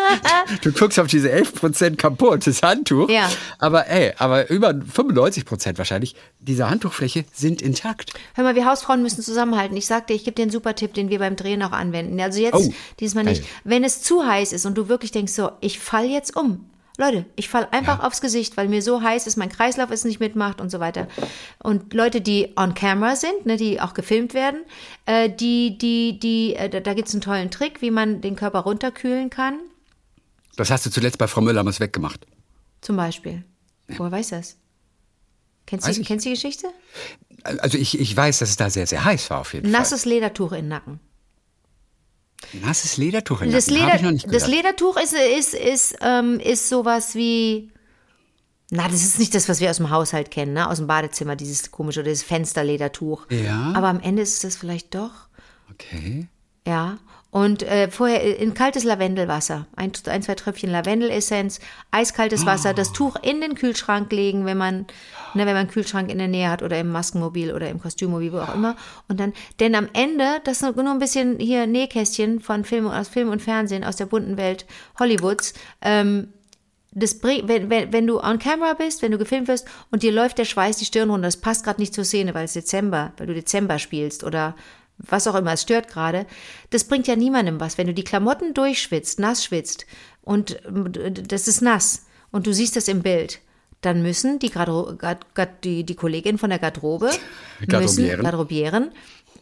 du 0.62 0.72
guckst 0.72 0.98
auf 0.98 1.06
diese 1.06 1.30
11 1.30 1.54
Prozent 1.54 1.98
kaputtes 1.98 2.62
Handtuch. 2.62 3.10
Ja. 3.10 3.28
Aber 3.58 3.86
ey, 3.88 4.12
aber 4.16 4.48
über 4.48 4.72
95 4.74 5.44
Prozent 5.44 5.76
wahrscheinlich 5.76 6.16
dieser 6.40 6.70
Handtuchfläche 6.70 7.26
sind 7.32 7.60
intakt. 7.60 8.12
hör 8.34 8.44
mal, 8.44 8.54
wir 8.54 8.64
Hausfrauen 8.64 9.02
müssen 9.02 9.22
zusammenhalten. 9.22 9.76
Ich 9.76 9.86
sagte, 9.86 10.14
ich 10.14 10.24
gebe 10.24 10.34
dir 10.34 10.42
einen 10.42 10.50
super 10.50 10.74
Tipp, 10.74 10.94
den 10.94 11.10
wir 11.10 11.18
beim 11.18 11.36
Drehen 11.36 11.62
auch 11.62 11.72
anwenden. 11.72 12.18
Also 12.20 12.40
jetzt, 12.40 12.54
Oh, 12.54 12.72
diesmal 13.00 13.24
nicht. 13.24 13.42
geil. 13.42 13.50
Wenn 13.64 13.84
es 13.84 14.00
zu 14.02 14.26
heiß 14.26 14.52
ist 14.54 14.64
und 14.64 14.76
du 14.78 14.88
wirklich 14.88 15.10
denkst 15.12 15.32
so, 15.34 15.50
ich 15.60 15.78
fall 15.78 16.06
jetzt 16.06 16.34
um. 16.34 16.64
Leute, 16.98 17.26
ich 17.36 17.48
fall 17.48 17.68
einfach 17.72 18.02
aufs 18.02 18.20
Gesicht, 18.22 18.56
weil 18.56 18.68
mir 18.68 18.80
so 18.80 19.02
heiß 19.02 19.26
ist, 19.26 19.36
mein 19.36 19.50
Kreislauf 19.50 19.90
es 19.90 20.04
nicht 20.04 20.18
mitmacht 20.18 20.60
und 20.60 20.70
so 20.70 20.80
weiter. 20.80 21.08
Und 21.62 21.92
Leute, 21.92 22.22
die 22.22 22.54
on 22.56 22.74
camera 22.74 23.16
sind, 23.16 23.44
ne, 23.44 23.56
die 23.56 23.80
auch 23.80 23.92
gefilmt 23.92 24.32
werden, 24.32 24.60
äh, 25.04 25.28
die, 25.28 25.76
die, 25.76 26.18
die, 26.18 26.54
äh, 26.54 26.70
da, 26.70 26.80
da 26.80 26.94
gibt's 26.94 27.12
einen 27.12 27.20
tollen 27.20 27.50
Trick, 27.50 27.82
wie 27.82 27.90
man 27.90 28.22
den 28.22 28.34
Körper 28.34 28.60
runterkühlen 28.60 29.28
kann. 29.28 29.58
Das 30.56 30.70
hast 30.70 30.86
du 30.86 30.90
zuletzt 30.90 31.18
bei 31.18 31.26
Frau 31.26 31.42
Müller 31.42 31.62
mal 31.62 31.78
weggemacht. 31.78 32.26
Zum 32.80 32.96
Beispiel. 32.96 33.44
Woher 33.88 34.12
weiß 34.12 34.30
das? 34.30 34.56
Kennst 35.66 35.86
Weiß 35.86 35.96
du, 35.96 36.02
ich. 36.02 36.06
kennst 36.06 36.24
du 36.24 36.30
die 36.30 36.34
Geschichte? 36.36 36.68
Also 37.42 37.76
ich, 37.76 37.98
ich 37.98 38.16
weiß, 38.16 38.38
dass 38.38 38.50
es 38.50 38.56
da 38.56 38.70
sehr, 38.70 38.86
sehr 38.86 39.04
heiß 39.04 39.30
war 39.30 39.40
auf 39.40 39.52
jeden 39.52 39.70
Nasses 39.70 40.04
Ledertuch 40.04 40.52
in 40.52 40.58
den 40.64 40.68
Nacken. 40.68 41.00
Nasses 42.52 42.96
Ledertuch 42.96 43.42
in 43.42 43.52
Das, 43.52 43.68
Leder, 43.68 43.98
das. 44.26 44.46
Ledertuch 44.48 44.96
ist, 44.96 45.14
ist, 45.14 45.54
ist, 45.54 45.96
ähm, 46.00 46.40
ist 46.40 46.68
sowas 46.68 47.14
wie. 47.14 47.70
Na, 48.70 48.88
das 48.88 49.04
ist 49.04 49.18
nicht 49.18 49.34
das, 49.34 49.48
was 49.48 49.60
wir 49.60 49.70
aus 49.70 49.76
dem 49.76 49.90
Haushalt 49.90 50.30
kennen, 50.30 50.52
ne? 50.52 50.68
aus 50.68 50.78
dem 50.78 50.88
Badezimmer, 50.88 51.36
dieses 51.36 51.70
komische, 51.70 52.02
dieses 52.02 52.24
Fensterledertuch. 52.24 53.26
Ja. 53.30 53.72
Aber 53.76 53.88
am 53.88 54.00
Ende 54.00 54.22
ist 54.22 54.34
es 54.34 54.40
das 54.40 54.56
vielleicht 54.56 54.94
doch. 54.94 55.28
Okay. 55.70 56.26
Ja. 56.66 56.98
Und 57.36 57.64
äh, 57.64 57.90
vorher 57.90 58.38
in 58.38 58.54
kaltes 58.54 58.84
Lavendelwasser. 58.84 59.66
Ein, 59.76 59.92
ein 60.06 60.22
zwei 60.22 60.34
Tröpfchen 60.36 60.70
Lavendelessenz, 60.70 61.60
eiskaltes 61.90 62.46
Wasser, 62.46 62.72
das 62.72 62.94
Tuch 62.94 63.16
in 63.20 63.42
den 63.42 63.54
Kühlschrank 63.54 64.10
legen, 64.10 64.46
wenn 64.46 64.56
man, 64.56 64.86
ne, 65.34 65.44
wenn 65.44 65.48
man 65.48 65.56
einen 65.56 65.68
Kühlschrank 65.68 66.10
in 66.10 66.16
der 66.16 66.28
Nähe 66.28 66.48
hat 66.48 66.62
oder 66.62 66.80
im 66.80 66.90
Maskenmobil 66.90 67.52
oder 67.52 67.68
im 67.68 67.78
Kostümmobil, 67.78 68.32
wo 68.32 68.38
auch 68.38 68.54
immer. 68.54 68.74
Und 69.08 69.20
dann, 69.20 69.34
denn 69.60 69.74
am 69.74 69.86
Ende, 69.92 70.40
das 70.44 70.62
ist 70.62 70.76
nur 70.76 70.90
ein 70.90 70.98
bisschen 70.98 71.38
hier 71.38 71.66
Nähkästchen 71.66 72.40
von 72.40 72.64
Film, 72.64 72.86
aus 72.86 73.08
Film 73.08 73.28
und 73.28 73.42
Fernsehen, 73.42 73.84
aus 73.84 73.96
der 73.96 74.06
bunten 74.06 74.38
Welt 74.38 74.64
Hollywoods, 74.98 75.52
ähm, 75.82 76.28
das 76.92 77.18
bring, 77.18 77.46
wenn, 77.48 77.68
wenn, 77.68 77.92
wenn 77.92 78.06
du 78.06 78.18
on 78.18 78.38
camera 78.38 78.72
bist, 78.72 79.02
wenn 79.02 79.12
du 79.12 79.18
gefilmt 79.18 79.48
wirst 79.48 79.68
und 79.90 80.02
dir 80.02 80.10
läuft 80.10 80.38
der 80.38 80.46
Schweiß 80.46 80.78
die 80.78 80.86
Stirn 80.86 81.10
runter, 81.10 81.26
das 81.26 81.36
passt 81.36 81.64
gerade 81.64 81.82
nicht 81.82 81.92
zur 81.92 82.04
Szene, 82.04 82.32
weil 82.32 82.46
es 82.46 82.54
Dezember, 82.54 83.12
weil 83.18 83.26
du 83.26 83.34
Dezember 83.34 83.78
spielst 83.78 84.24
oder 84.24 84.54
was 84.98 85.26
auch 85.26 85.34
immer, 85.34 85.52
es 85.52 85.62
stört 85.62 85.88
gerade. 85.88 86.26
Das 86.70 86.84
bringt 86.84 87.06
ja 87.06 87.16
niemandem 87.16 87.60
was. 87.60 87.78
Wenn 87.78 87.86
du 87.86 87.94
die 87.94 88.04
Klamotten 88.04 88.54
durchschwitzt, 88.54 89.18
nass 89.18 89.44
schwitzt 89.44 89.86
und 90.22 90.64
äh, 90.96 91.12
das 91.12 91.48
ist 91.48 91.62
nass 91.62 92.06
und 92.30 92.46
du 92.46 92.52
siehst 92.52 92.76
das 92.76 92.88
im 92.88 93.02
Bild, 93.02 93.40
dann 93.82 94.02
müssen 94.02 94.38
die, 94.38 94.50
Gardro 94.50 94.96
Gard 94.96 95.34
Gard 95.34 95.64
die, 95.64 95.84
die 95.84 95.94
Kollegin 95.94 96.38
von 96.38 96.50
der 96.50 96.58
Garderobe 96.58 97.10
müssen, 97.66 98.08
Garderobieren. 98.08 98.90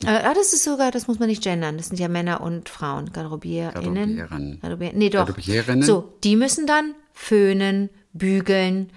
Äh, 0.05 0.09
ah, 0.09 0.35
das 0.35 0.53
ist 0.53 0.65
sogar, 0.65 0.91
das 0.91 1.07
muss 1.07 1.19
man 1.19 1.29
nicht 1.29 1.43
gendern. 1.43 1.77
Das 1.77 1.87
sind 1.87 1.99
ja 1.99 2.09
Männer 2.09 2.41
und 2.41 2.69
Frauen. 2.69 3.13
GarderobierInnen. 3.13 4.17
Garderobieren. 4.17 4.61
Garderobier 4.61 4.93
nee, 4.95 5.11
doch. 5.11 5.29
So, 5.81 6.13
die 6.25 6.37
müssen 6.37 6.67
dann 6.67 6.95
föhnen, 7.13 7.91
bügeln, 8.13 8.91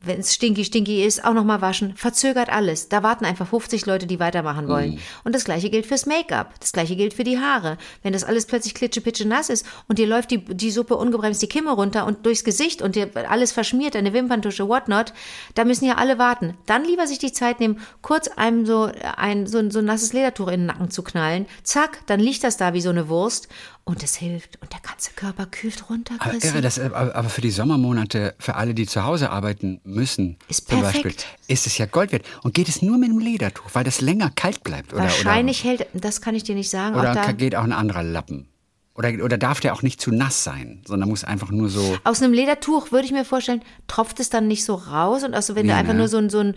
wenn 0.00 0.20
es 0.20 0.34
stinky 0.34 0.64
stinky 0.64 1.02
ist, 1.04 1.24
auch 1.24 1.32
nochmal 1.32 1.60
waschen. 1.62 1.96
Verzögert 1.96 2.48
alles. 2.50 2.88
Da 2.88 3.02
warten 3.02 3.24
einfach 3.24 3.46
50 3.48 3.86
Leute, 3.86 4.06
die 4.06 4.20
weitermachen 4.20 4.68
wollen. 4.68 4.92
Mhm. 4.92 4.98
Und 5.24 5.34
das 5.34 5.44
gleiche 5.44 5.70
gilt 5.70 5.86
fürs 5.86 6.06
Make-up. 6.06 6.54
Das 6.60 6.72
gleiche 6.72 6.94
gilt 6.96 7.14
für 7.14 7.24
die 7.24 7.38
Haare. 7.40 7.78
Wenn 8.02 8.12
das 8.12 8.22
alles 8.22 8.46
plötzlich 8.46 8.74
klitschepitsche 8.74 9.26
nass 9.26 9.48
ist 9.48 9.66
und 9.88 9.98
dir 9.98 10.06
läuft 10.06 10.30
die, 10.30 10.44
die 10.44 10.70
Suppe 10.70 10.96
ungebremst 10.96 11.40
die 11.42 11.48
Kimme 11.48 11.72
runter 11.72 12.06
und 12.06 12.24
durchs 12.26 12.44
Gesicht 12.44 12.82
und 12.82 12.94
dir 12.94 13.10
alles 13.28 13.52
verschmiert, 13.52 13.94
deine 13.94 14.12
Wimperntusche, 14.12 14.68
whatnot, 14.68 15.12
da 15.54 15.64
müssen 15.64 15.86
ja 15.86 15.94
alle 15.94 16.18
warten. 16.18 16.56
Dann 16.66 16.84
lieber 16.84 17.06
sich 17.06 17.18
die 17.18 17.32
Zeit 17.32 17.58
nehmen, 17.58 17.80
kurz 18.02 18.28
einem 18.28 18.66
so 18.66 18.90
ein, 19.16 19.46
so, 19.46 19.58
ein- 19.58 19.70
so 19.70 19.78
ein 19.80 19.86
nasses 19.86 20.12
Ledertuch 20.12 20.48
in 20.48 20.60
den 20.60 20.66
Nacken 20.66 20.90
zu 20.90 21.02
knallen. 21.02 21.46
Zack, 21.62 22.00
dann 22.06 22.20
liegt 22.20 22.44
das 22.44 22.56
da 22.56 22.74
wie 22.74 22.80
so 22.80 22.90
eine 22.90 23.08
Wurst 23.08 23.48
Und 23.88 24.02
es 24.02 24.16
hilft. 24.16 24.60
Und 24.60 24.72
der 24.72 24.80
ganze 24.80 25.12
Körper 25.12 25.46
kühlt 25.46 25.88
runter, 25.88 26.14
Aber, 26.18 26.34
irre, 26.42 26.60
das, 26.60 26.80
aber 26.80 27.28
für 27.28 27.40
die 27.40 27.52
Sommermonate, 27.52 28.34
für 28.36 28.56
alle, 28.56 28.74
die 28.74 28.84
zu 28.84 29.04
Hause 29.04 29.30
arbeiten 29.30 29.80
müssen, 29.84 30.38
Ist 30.48 30.68
zum 30.68 30.80
perfekt. 30.80 31.04
Beispiel, 31.04 31.24
ist 31.46 31.68
es 31.68 31.78
ja 31.78 31.86
Gold 31.86 32.10
wert. 32.10 32.26
Und 32.42 32.52
geht 32.52 32.68
es 32.68 32.82
nur 32.82 32.98
mit 32.98 33.10
einem 33.10 33.20
Ledertuch, 33.20 33.70
weil 33.74 33.84
das 33.84 34.00
länger 34.00 34.30
kalt 34.34 34.64
bleibt? 34.64 34.92
Oder, 34.92 35.04
Wahrscheinlich 35.04 35.62
hält, 35.62 35.86
das 35.94 36.20
kann 36.20 36.34
ich 36.34 36.42
dir 36.42 36.56
nicht 36.56 36.68
sagen. 36.68 36.96
Oder, 36.96 37.12
oder 37.12 37.22
da, 37.26 37.32
geht 37.32 37.54
auch 37.54 37.62
ein 37.62 37.72
anderer 37.72 38.02
Lappen? 38.02 38.48
Oder, 38.96 39.10
oder 39.24 39.36
darf 39.38 39.60
der 39.60 39.74
auch 39.74 39.82
nicht 39.82 40.00
zu 40.00 40.10
nass 40.10 40.42
sein, 40.42 40.82
sondern 40.86 41.08
muss 41.10 41.22
einfach 41.24 41.50
nur 41.50 41.68
so. 41.68 41.98
aus 42.04 42.22
einem 42.22 42.32
Ledertuch 42.32 42.92
würde 42.92 43.04
ich 43.04 43.12
mir 43.12 43.24
vorstellen, 43.24 43.62
tropft 43.88 44.20
es 44.20 44.30
dann 44.30 44.48
nicht 44.48 44.64
so 44.64 44.74
raus 44.74 45.22
und 45.22 45.34
also 45.34 45.54
wenn 45.54 45.66
Nee, 45.66 45.72
du 45.72 45.78
einfach 45.78 45.92
ne? 45.92 45.98
nur 46.00 46.08
so 46.08 46.16
ein, 46.18 46.30
so 46.30 46.40
ein, 46.40 46.54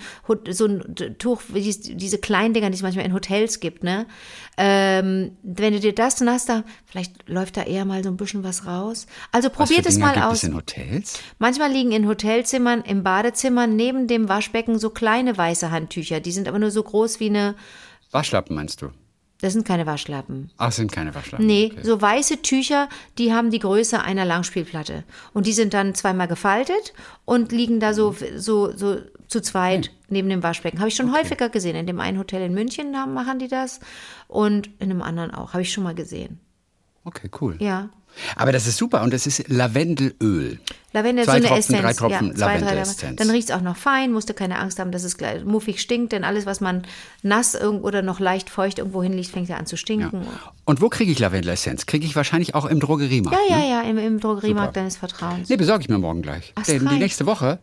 so 0.50 0.66
ein 0.66 0.96
Tuch, 1.18 1.42
diese 1.54 2.18
kleinen 2.18 2.54
Dinger, 2.54 2.70
die 2.70 2.76
es 2.76 2.82
manchmal 2.82 3.06
in 3.06 3.14
Hotels 3.14 3.60
gibt, 3.60 3.84
ne? 3.84 4.06
Ähm, 4.58 5.32
wenn 5.44 5.74
du 5.74 5.80
dir 5.80 5.94
das 5.94 6.20
nass 6.22 6.46
da, 6.46 6.64
vielleicht 6.86 7.28
läuft 7.30 7.58
da 7.58 7.64
eher 7.64 7.86
mal 7.86 8.04
so 8.04 8.10
ein 8.10 8.18
bisschen 8.18 8.44
was 8.44 8.66
raus. 8.66 9.06
Also 9.32 9.50
probiert 9.50 9.86
es 9.86 9.98
mal 9.98 10.14
gibt 10.14 10.26
aus. 10.26 10.38
es 10.38 10.44
in 10.44 10.56
Hotels? 10.56 11.20
Manchmal 11.40 11.72
liegen 11.72 11.92
in 11.92 12.08
Hotelzimmern, 12.08 12.82
im 12.82 13.04
Badezimmer 13.04 13.68
neben 13.68 14.08
dem 14.08 14.28
Waschbecken 14.30 14.78
so 14.80 14.90
kleine 14.90 15.38
weiße 15.38 15.72
Handtücher. 15.72 16.20
Die 16.20 16.32
sind 16.32 16.48
aber 16.48 16.60
nur 16.60 16.72
so 16.72 16.84
groß 16.84 17.20
wie 17.20 17.30
eine, 17.30 17.56
Waschlappen 18.12 18.56
meinst 18.56 18.82
du? 18.82 18.90
Das 19.42 19.54
sind 19.54 19.66
keine 19.66 19.86
Waschlappen. 19.86 20.52
Ach, 20.58 20.72
sind 20.72 20.92
keine 20.92 21.16
Waschlappen. 21.16 21.46
Nee, 21.46 21.72
Okay. 21.74 21.84
so 21.84 22.02
weiße 22.02 22.42
Tücher, 22.42 22.90
die 23.18 23.34
haben 23.34 23.52
die 23.52 23.60
Größe 23.60 24.02
einer 24.02 24.26
Langspielplatte. 24.26 25.04
Und 25.34 25.46
die 25.46 25.54
sind 25.54 25.74
dann 25.74 25.96
zweimal 25.96 26.28
gefaltet 26.28 26.94
und 27.26 27.52
liegen 27.52 27.80
da 27.80 27.94
so, 27.94 28.16
so, 28.36 28.76
so 28.76 28.98
zu 29.28 29.42
zweit 29.42 29.92
neben 30.10 30.28
dem 30.30 30.44
Waschbecken. 30.44 30.80
Habe 30.80 30.90
ich 30.90 30.96
schon 30.96 31.14
häufiger 31.14 31.50
gesehen. 31.50 31.76
In 31.76 31.88
dem 31.88 32.00
einen 32.00 32.18
Hotel 32.18 32.42
in 32.42 32.54
München 32.54 32.92
machen 32.92 33.40
die 33.40 33.48
das 33.48 33.80
und 34.28 34.68
in 34.80 34.92
einem 34.92 35.02
anderen 35.02 35.32
auch. 35.32 35.54
Habe 35.54 35.62
ich 35.62 35.72
schon 35.72 35.84
mal 35.84 35.96
gesehen. 35.96 36.40
Okay, 37.06 37.30
cool. 37.40 37.56
Ja. 37.60 37.90
Aber 38.36 38.52
das 38.52 38.68
ist 38.68 38.78
super 38.78 39.02
und 39.04 39.14
das 39.14 39.28
ist 39.28 39.48
Lavendelöl. 39.48 40.60
Lavendel, 40.92 41.26
Zwei 41.26 41.34
so 41.34 41.38
eine 41.38 41.46
Tropfen, 41.46 41.60
Essenz. 41.60 41.82
drei 41.82 41.94
Tropfen 41.94 42.28
ja, 42.30 42.36
zwei, 42.36 42.58
drei. 42.58 43.14
Dann 43.16 43.30
riecht 43.30 43.50
es 43.50 43.56
auch 43.56 43.62
noch 43.62 43.78
fein, 43.78 44.12
musst 44.12 44.28
du 44.30 44.34
keine 44.34 44.58
Angst 44.58 44.80
haben, 44.80 44.92
dass 44.92 45.04
es 45.04 45.18
gleich 45.18 45.46
muffig 45.46 45.82
stinkt, 45.82 46.14
denn 46.14 46.24
alles, 46.24 46.48
was 46.48 46.62
man 46.62 46.84
nass 47.22 47.56
oder 47.62 48.02
noch 48.02 48.20
leicht 48.20 48.50
feucht 48.50 48.80
irgendwo 48.80 49.04
hinliegt, 49.04 49.30
fängt 49.30 49.50
ja 49.50 49.58
an 49.58 49.68
zu 49.68 49.78
stinken. 49.78 50.26
Und 50.66 50.82
wo 50.82 50.90
kriege 50.90 51.12
ich 51.12 51.20
Lavendelessenz? 51.20 51.86
Kriege 51.86 52.08
ich 52.08 52.16
wahrscheinlich 52.16 52.56
auch 52.56 52.66
im 52.66 52.80
Drogeriemarkt. 52.80 53.38
Ja, 53.50 53.58
ne? 53.58 53.64
ja, 53.64 53.70
ja, 53.70 53.90
im, 53.90 54.00
im 54.00 54.20
Drogeriemarkt 54.20 54.76
deines 54.76 54.98
Vertrauens. 54.98 55.50
Nee, 55.50 55.58
besorge 55.58 55.84
ich 55.84 55.90
mir 55.90 56.00
morgen 56.00 56.24
gleich. 56.24 56.54
Ach, 56.56 56.64
Denn 56.64 56.88
die 56.88 56.98
nächste 56.98 57.28
Woche, 57.28 57.60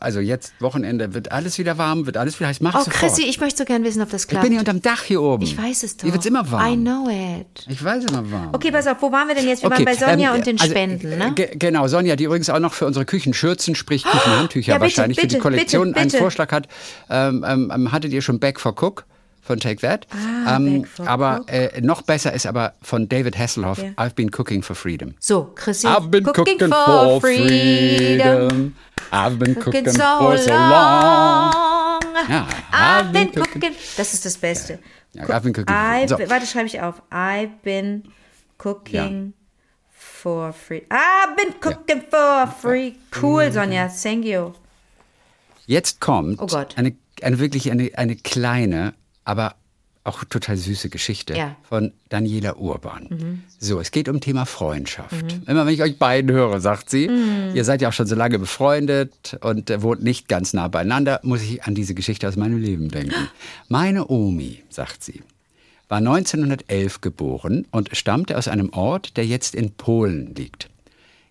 also 0.00 0.20
jetzt 0.20 0.52
Wochenende, 0.60 1.14
wird 1.14 1.32
alles 1.32 1.58
wieder 1.58 1.78
warm, 1.78 2.06
wird 2.06 2.16
alles 2.16 2.38
wieder 2.38 2.48
heiß. 2.48 2.60
Mach 2.60 2.74
Oh, 2.74 2.78
sofort. 2.78 2.94
Chrissy, 2.96 3.22
ich 3.22 3.40
möchte 3.40 3.58
so 3.58 3.64
gern 3.64 3.84
wissen, 3.84 4.02
ob 4.02 4.10
das 4.10 4.22
ich 4.22 4.28
klappt. 4.28 4.42
bin 4.44 4.52
hier 4.52 4.60
unterm 4.60 4.82
Dach 4.82 5.02
hier 5.02 5.22
oben. 5.22 5.42
Ich 5.44 5.56
weiß 5.56 5.82
es 5.82 5.96
doch. 5.96 6.04
Hier 6.04 6.12
wird's 6.12 6.26
immer 6.26 6.50
warm. 6.50 6.72
I 6.72 6.76
know 6.76 7.08
it. 7.08 7.64
Ich 7.68 7.82
weiß 7.82 8.04
immer 8.04 8.30
warm. 8.30 8.50
Okay, 8.52 8.70
pass 8.70 8.86
auf, 8.86 8.96
wo 9.00 9.10
waren 9.12 9.28
wir 9.28 9.34
denn 9.34 9.46
jetzt? 9.48 9.62
Wir 9.62 9.70
waren 9.70 9.84
bei 9.84 9.94
Sonja 9.94 10.30
ähm, 10.32 10.36
und 10.38 10.46
den 10.46 10.58
also, 10.60 10.70
Spenden, 10.72 11.18
ne? 11.18 11.32
ge- 11.34 11.56
Genau, 11.58 11.86
Sonja, 11.88 12.16
die 12.16 12.24
übrigens 12.24 12.50
auch 12.50 12.58
noch 12.60 12.74
für 12.74 12.86
unsere 12.86 13.04
Küchenschürzen, 13.04 13.74
sprich 13.74 14.04
Küchenhandtücher 14.10 14.72
Ja, 14.72 14.78
bitte, 14.78 14.82
wahrscheinlich 14.96 15.20
für 15.20 15.26
die 15.26 15.34
bitte, 15.36 15.42
Kollektion 15.42 15.88
bitte, 15.88 16.00
einen 16.00 16.10
bitte. 16.10 16.22
Vorschlag 16.22 16.52
hat. 16.52 16.68
Ähm, 17.10 17.44
ähm, 17.46 17.72
ähm, 17.74 17.92
hattet 17.92 18.12
ihr 18.12 18.22
schon 18.22 18.38
Back 18.40 18.60
for 18.60 18.72
Cook 18.80 19.04
von 19.46 19.60
Take 19.60 19.80
That? 19.80 20.06
Ah, 20.10 20.56
ähm, 20.56 20.84
for 20.84 21.06
aber 21.08 21.44
äh, 21.46 21.80
noch 21.80 22.02
besser 22.02 22.32
ist 22.32 22.46
aber 22.46 22.74
von 22.82 23.08
David 23.08 23.38
Hasselhoff, 23.38 23.78
Ja. 23.78 23.90
I've 23.96 24.14
been 24.14 24.30
cooking 24.30 24.62
for 24.62 24.74
freedom. 24.74 25.14
So, 25.20 25.52
Chrissy, 25.54 25.86
I've 25.86 26.10
been 26.10 26.24
cooking, 26.24 26.58
for 26.58 27.20
freedom. 27.20 28.74
I've 29.12 29.38
been 29.38 29.54
cooking, 29.54 29.84
Cooking 29.84 29.90
so 29.90 30.18
for 30.18 30.38
so 30.38 30.50
long. 30.50 31.52
Ja, 32.28 32.46
I've 32.72 33.12
been 33.12 33.32
cooking. 33.32 33.74
Das 33.96 34.12
ist 34.12 34.24
das 34.24 34.36
Beste. 34.36 34.78
Ja, 35.12 35.24
I've 35.24 35.40
been 35.42 35.52
cooking. 35.52 35.74
I've, 35.74 36.08
So. 36.08 36.18
Warte, 36.18 36.46
schreibe 36.46 36.66
ich 36.66 36.80
auf. 36.80 37.00
I've 37.12 37.50
been 37.62 38.02
cooking 38.58 39.32
for 39.90 40.52
free. 40.52 40.82
I've 40.90 41.36
been 41.36 41.54
cooking 41.60 42.02
for 42.10 42.46
free. 42.60 42.94
Cool, 43.20 43.50
Sonja. 43.52 43.88
Thank 43.88 44.24
you. 44.24 44.52
Jetzt 45.66 46.00
kommt 46.00 46.40
Oh 46.40 46.46
eine, 46.76 46.96
eine 47.22 47.38
wirklich 47.38 47.70
eine, 47.70 47.90
eine 47.96 48.16
kleine, 48.16 48.94
aber 49.26 49.54
auch 50.04 50.22
total 50.22 50.56
süße 50.56 50.88
Geschichte 50.88 51.34
Ja. 51.36 51.48
Mhm. 51.48 51.54
von 51.68 51.92
Daniela 52.10 52.56
Urban. 52.56 53.42
So, 53.58 53.80
es 53.80 53.90
geht 53.90 54.08
um 54.08 54.20
Thema 54.20 54.46
Freundschaft. 54.46 55.24
Immer 55.48 55.66
wenn 55.66 55.74
ich 55.74 55.82
euch 55.82 55.98
beiden 55.98 56.30
höre, 56.30 56.60
sagt 56.60 56.88
sie, 56.90 57.08
Mhm. 57.08 57.56
ihr 57.56 57.64
seid 57.64 57.82
ja 57.82 57.88
auch 57.88 57.92
schon 57.92 58.06
so 58.06 58.14
lange 58.14 58.38
befreundet 58.38 59.36
und 59.40 59.68
äh, 59.68 59.82
wohnt 59.82 60.04
nicht 60.04 60.28
ganz 60.28 60.52
nah 60.52 60.68
beieinander, 60.68 61.18
muss 61.24 61.42
ich 61.42 61.64
an 61.64 61.74
diese 61.74 61.94
Geschichte 61.94 62.28
aus 62.28 62.36
meinem 62.36 62.58
Leben 62.62 62.88
denken. 62.88 63.14
Meine 63.68 64.06
Omi, 64.08 64.62
sagt 64.70 65.02
sie, 65.02 65.22
war 65.88 65.98
1911 65.98 67.00
geboren 67.00 67.66
und 67.72 67.96
stammte 67.96 68.38
aus 68.38 68.46
einem 68.46 68.70
Ort, 68.72 69.16
der 69.16 69.26
jetzt 69.26 69.56
in 69.56 69.72
Polen 69.72 70.36
liegt. 70.36 70.68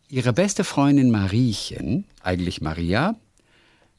Ihre 0.09 0.33
beste 0.33 0.63
Freundin 0.65 1.11
Mariechen, 1.11 2.03
eigentlich 2.21 2.59
Maria, 2.61 3.15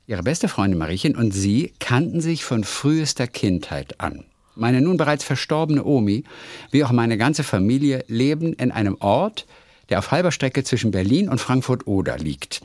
Ihre 0.09 0.23
beste 0.23 0.47
Freundin 0.47 0.79
Mariechen 0.79 1.17
und 1.17 1.33
sie 1.33 1.73
kannten 1.81 2.21
sich 2.21 2.45
von 2.45 2.63
frühester 2.63 3.27
Kindheit 3.27 4.01
an. 4.01 4.25
Meine 4.55 4.81
nun 4.81 4.97
bereits 4.97 5.25
verstorbene 5.25 5.85
Omi, 5.85 6.23
wie 6.71 6.85
auch 6.85 6.93
meine 6.93 7.19
ganze 7.19 7.43
Familie, 7.43 8.05
leben 8.07 8.53
in 8.53 8.71
einem 8.71 8.97
Ort, 9.01 9.47
der 9.89 9.99
auf 9.99 10.13
halber 10.13 10.31
Strecke 10.31 10.63
zwischen 10.63 10.93
Berlin 10.93 11.29
und 11.29 11.41
Frankfurt-Oder 11.41 12.19
liegt. 12.19 12.63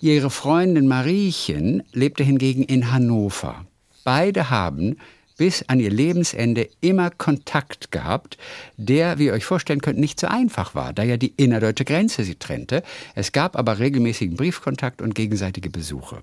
Ihre 0.00 0.30
Freundin 0.30 0.88
Mariechen 0.88 1.82
lebte 1.92 2.24
hingegen 2.24 2.62
in 2.62 2.90
Hannover. 2.90 3.66
Beide 4.02 4.48
haben 4.48 4.96
bis 5.36 5.68
an 5.68 5.80
ihr 5.80 5.90
Lebensende 5.90 6.70
immer 6.80 7.10
Kontakt 7.10 7.90
gehabt, 7.90 8.38
der, 8.78 9.18
wie 9.18 9.26
ihr 9.26 9.34
euch 9.34 9.44
vorstellen 9.44 9.82
könnt, 9.82 9.98
nicht 9.98 10.18
so 10.18 10.28
einfach 10.28 10.74
war, 10.74 10.94
da 10.94 11.02
ja 11.02 11.18
die 11.18 11.34
innerdeutsche 11.36 11.84
Grenze 11.84 12.24
sie 12.24 12.36
trennte. 12.36 12.82
Es 13.14 13.32
gab 13.32 13.54
aber 13.58 13.80
regelmäßigen 13.80 14.36
Briefkontakt 14.36 15.02
und 15.02 15.14
gegenseitige 15.14 15.68
Besuche. 15.68 16.20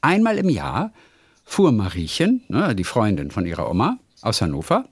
Einmal 0.00 0.38
im 0.38 0.48
Jahr 0.48 0.92
fuhr 1.44 1.72
Mariechen, 1.72 2.44
ne, 2.48 2.74
die 2.74 2.84
Freundin 2.84 3.30
von 3.30 3.46
ihrer 3.46 3.70
Oma 3.70 3.98
aus 4.20 4.40
Hannover, 4.40 4.84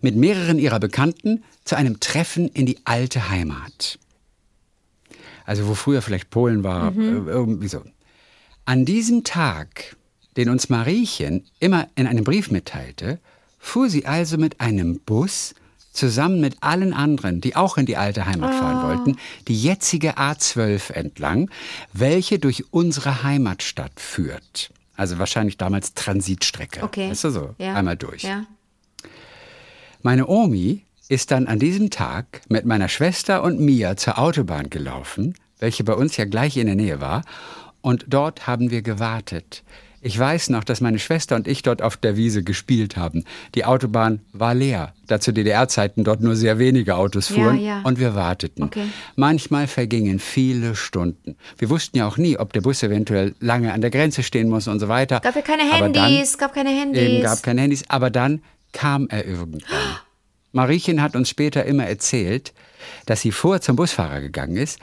mit 0.00 0.16
mehreren 0.16 0.58
ihrer 0.58 0.80
Bekannten 0.80 1.44
zu 1.64 1.76
einem 1.76 2.00
Treffen 2.00 2.48
in 2.48 2.66
die 2.66 2.78
alte 2.84 3.30
Heimat. 3.30 3.98
Also 5.44 5.68
wo 5.68 5.74
früher 5.74 6.02
vielleicht 6.02 6.30
Polen 6.30 6.64
war, 6.64 6.96
äh, 6.96 7.00
irgendwie 7.00 7.68
so. 7.68 7.82
An 8.64 8.84
diesem 8.84 9.24
Tag, 9.24 9.96
den 10.36 10.48
uns 10.48 10.68
Mariechen 10.68 11.44
immer 11.58 11.88
in 11.96 12.06
einem 12.06 12.24
Brief 12.24 12.50
mitteilte, 12.50 13.18
fuhr 13.58 13.88
sie 13.90 14.06
also 14.06 14.38
mit 14.38 14.60
einem 14.60 15.00
Bus 15.00 15.54
zusammen 16.00 16.40
mit 16.40 16.56
allen 16.62 16.92
anderen, 16.92 17.40
die 17.40 17.54
auch 17.54 17.76
in 17.76 17.86
die 17.86 17.96
alte 17.96 18.26
Heimat 18.26 18.54
fahren 18.54 18.82
wollten, 18.82 19.18
die 19.46 19.54
jetzige 19.54 20.18
A12 20.18 20.92
entlang, 20.92 21.50
welche 21.92 22.38
durch 22.38 22.64
unsere 22.72 23.22
Heimatstadt 23.22 24.00
führt. 24.00 24.72
Also 24.96 25.18
wahrscheinlich 25.18 25.56
damals 25.56 25.94
Transitstrecke. 25.94 26.82
Okay. 26.82 27.10
Weißt 27.10 27.24
du 27.24 27.30
so? 27.30 27.54
Ja. 27.58 27.74
Einmal 27.74 27.96
durch. 27.96 28.22
Ja. 28.22 28.46
Meine 30.02 30.26
Omi 30.26 30.82
ist 31.08 31.30
dann 31.30 31.46
an 31.46 31.58
diesem 31.58 31.90
Tag 31.90 32.40
mit 32.48 32.64
meiner 32.64 32.88
Schwester 32.88 33.42
und 33.42 33.60
mir 33.60 33.96
zur 33.96 34.18
Autobahn 34.18 34.70
gelaufen, 34.70 35.34
welche 35.58 35.84
bei 35.84 35.92
uns 35.92 36.16
ja 36.16 36.24
gleich 36.24 36.56
in 36.56 36.66
der 36.66 36.76
Nähe 36.76 37.00
war, 37.00 37.22
und 37.82 38.06
dort 38.08 38.46
haben 38.46 38.70
wir 38.70 38.82
gewartet. 38.82 39.62
Ich 40.02 40.18
weiß 40.18 40.48
noch, 40.48 40.64
dass 40.64 40.80
meine 40.80 40.98
Schwester 40.98 41.36
und 41.36 41.46
ich 41.46 41.62
dort 41.62 41.82
auf 41.82 41.96
der 41.98 42.16
Wiese 42.16 42.42
gespielt 42.42 42.96
haben. 42.96 43.24
Die 43.54 43.66
Autobahn 43.66 44.20
war 44.32 44.54
leer, 44.54 44.94
da 45.06 45.20
zu 45.20 45.30
DDR-Zeiten 45.32 46.04
dort 46.04 46.22
nur 46.22 46.36
sehr 46.36 46.58
wenige 46.58 46.96
Autos 46.96 47.28
Ja, 47.28 47.34
fuhren 47.34 47.60
ja. 47.60 47.82
und 47.82 47.98
wir 48.00 48.14
warteten. 48.14 48.64
Okay. 48.64 48.84
Manchmal 49.16 49.66
vergingen 49.66 50.18
viele 50.18 50.74
Stunden. 50.74 51.36
Wir 51.58 51.68
wussten 51.68 51.98
ja 51.98 52.06
auch 52.08 52.16
nie, 52.16 52.38
ob 52.38 52.52
der 52.54 52.62
Bus 52.62 52.82
eventuell 52.82 53.34
lange 53.40 53.74
an 53.74 53.82
der 53.82 53.90
Grenze 53.90 54.22
stehen 54.22 54.48
muss 54.48 54.68
und 54.68 54.80
so 54.80 54.88
weiter. 54.88 55.20
Gab 55.20 55.36
ja 55.36 55.42
keine 55.42 55.62
Aber 55.70 55.90
dann- 55.90 56.04
Handys, 56.06 56.38
gab 56.38 56.54
keine 56.54 56.70
Handys. 56.70 57.02
Eben 57.02 57.22
gab 57.22 57.42
keine 57.42 57.60
Handys, 57.60 57.84
aber 57.88 58.08
dann 58.08 58.42
kam 58.72 59.06
er 59.10 59.26
irgendwann. 59.26 59.62
Mariechen 60.52 61.00
hat 61.02 61.14
uns 61.14 61.28
später 61.28 61.64
immer 61.64 61.86
erzählt, 61.86 62.52
dass 63.06 63.20
sie 63.20 63.30
vor 63.32 63.60
zum 63.60 63.76
Busfahrer 63.76 64.20
gegangen 64.20 64.56
ist, 64.56 64.78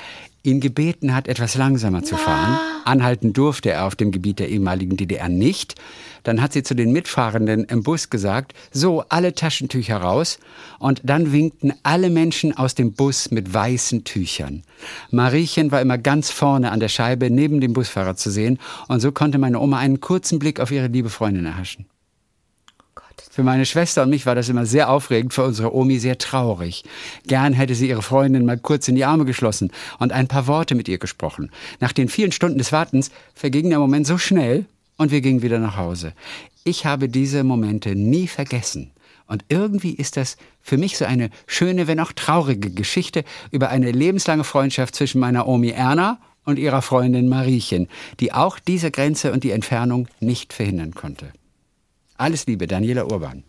ihn 0.47 0.61
gebeten 0.61 1.13
hat, 1.13 1.27
etwas 1.27 1.55
langsamer 1.55 2.03
zu 2.03 2.15
fahren. 2.15 2.57
Anhalten 2.85 3.33
durfte 3.33 3.69
er 3.71 3.85
auf 3.85 3.95
dem 3.95 4.11
Gebiet 4.11 4.39
der 4.39 4.49
ehemaligen 4.49 4.95
DDR 4.95 5.27
nicht. 5.27 5.75
Dann 6.23 6.41
hat 6.41 6.53
sie 6.53 6.63
zu 6.63 6.73
den 6.73 6.91
Mitfahrenden 6.91 7.65
im 7.65 7.83
Bus 7.83 8.09
gesagt, 8.09 8.53
so, 8.71 9.03
alle 9.09 9.33
Taschentücher 9.33 9.97
raus. 9.97 10.39
Und 10.79 11.01
dann 11.03 11.33
winkten 11.33 11.73
alle 11.83 12.09
Menschen 12.09 12.55
aus 12.57 12.75
dem 12.75 12.93
Bus 12.93 13.29
mit 13.29 13.53
weißen 13.53 14.05
Tüchern. 14.05 14.63
Mariechen 15.11 15.71
war 15.71 15.81
immer 15.81 15.97
ganz 15.97 16.31
vorne 16.31 16.71
an 16.71 16.79
der 16.79 16.89
Scheibe 16.89 17.29
neben 17.29 17.59
dem 17.59 17.73
Busfahrer 17.73 18.15
zu 18.15 18.31
sehen. 18.31 18.57
Und 18.87 19.01
so 19.01 19.11
konnte 19.11 19.37
meine 19.37 19.59
Oma 19.59 19.79
einen 19.79 19.99
kurzen 19.99 20.39
Blick 20.39 20.59
auf 20.59 20.71
ihre 20.71 20.87
liebe 20.87 21.09
Freundin 21.09 21.45
erhaschen. 21.45 21.85
Für 23.31 23.43
meine 23.43 23.65
Schwester 23.65 24.03
und 24.03 24.09
mich 24.09 24.25
war 24.25 24.35
das 24.35 24.49
immer 24.49 24.65
sehr 24.65 24.89
aufregend, 24.89 25.33
für 25.33 25.43
unsere 25.43 25.73
Omi 25.73 25.99
sehr 25.99 26.17
traurig. 26.17 26.83
Gern 27.25 27.53
hätte 27.53 27.75
sie 27.75 27.89
ihre 27.89 28.01
Freundin 28.01 28.45
mal 28.45 28.57
kurz 28.57 28.87
in 28.87 28.95
die 28.95 29.05
Arme 29.05 29.25
geschlossen 29.25 29.71
und 29.99 30.11
ein 30.11 30.27
paar 30.27 30.47
Worte 30.47 30.75
mit 30.75 30.87
ihr 30.87 30.97
gesprochen. 30.97 31.51
Nach 31.79 31.91
den 31.91 32.09
vielen 32.09 32.31
Stunden 32.31 32.57
des 32.57 32.71
Wartens 32.71 33.11
verging 33.33 33.69
der 33.69 33.79
Moment 33.79 34.07
so 34.07 34.17
schnell 34.17 34.65
und 34.97 35.11
wir 35.11 35.21
gingen 35.21 35.41
wieder 35.41 35.59
nach 35.59 35.77
Hause. 35.77 36.13
Ich 36.63 36.85
habe 36.85 37.09
diese 37.09 37.43
Momente 37.43 37.95
nie 37.95 38.27
vergessen 38.27 38.91
Und 39.27 39.45
irgendwie 39.49 39.91
ist 39.91 40.17
das 40.17 40.37
für 40.61 40.77
mich 40.77 40.97
so 40.97 41.05
eine 41.05 41.29
schöne, 41.45 41.87
wenn 41.87 41.99
auch 41.99 42.13
traurige 42.13 42.71
Geschichte 42.71 43.23
über 43.51 43.69
eine 43.69 43.91
lebenslange 43.91 44.43
Freundschaft 44.43 44.95
zwischen 44.95 45.19
meiner 45.19 45.47
Omi 45.47 45.69
Erna 45.69 46.19
und 46.45 46.57
ihrer 46.57 46.81
Freundin 46.81 47.27
Mariechen, 47.27 47.87
die 48.19 48.33
auch 48.33 48.57
diese 48.57 48.89
Grenze 48.89 49.31
und 49.31 49.43
die 49.43 49.51
Entfernung 49.51 50.07
nicht 50.19 50.53
verhindern 50.53 50.93
konnte. 50.93 51.31
Alles 52.17 52.45
Liebe, 52.47 52.67
Daniela 52.67 53.05
Urban. 53.05 53.43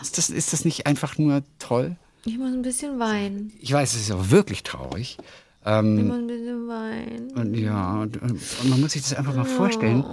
Ist 0.00 0.18
das, 0.18 0.30
ist 0.30 0.52
das 0.52 0.64
nicht 0.64 0.86
einfach 0.86 1.18
nur 1.18 1.42
toll? 1.58 1.96
Ich 2.24 2.38
muss 2.38 2.52
ein 2.52 2.62
bisschen 2.62 2.98
weinen. 2.98 3.52
Ich 3.60 3.72
weiß, 3.72 3.94
es 3.94 4.02
ist 4.02 4.12
auch 4.12 4.30
wirklich 4.30 4.62
traurig. 4.62 5.16
Ich 5.62 5.66
muss 5.66 5.82
ein 5.82 6.26
bisschen 6.26 6.68
weinen. 6.68 7.30
Und 7.34 7.54
ja, 7.54 8.00
und, 8.00 8.22
und 8.22 8.40
man 8.70 8.80
muss 8.80 8.92
sich 8.92 9.02
das 9.02 9.14
einfach 9.14 9.34
mal 9.34 9.44
vorstellen. 9.44 10.04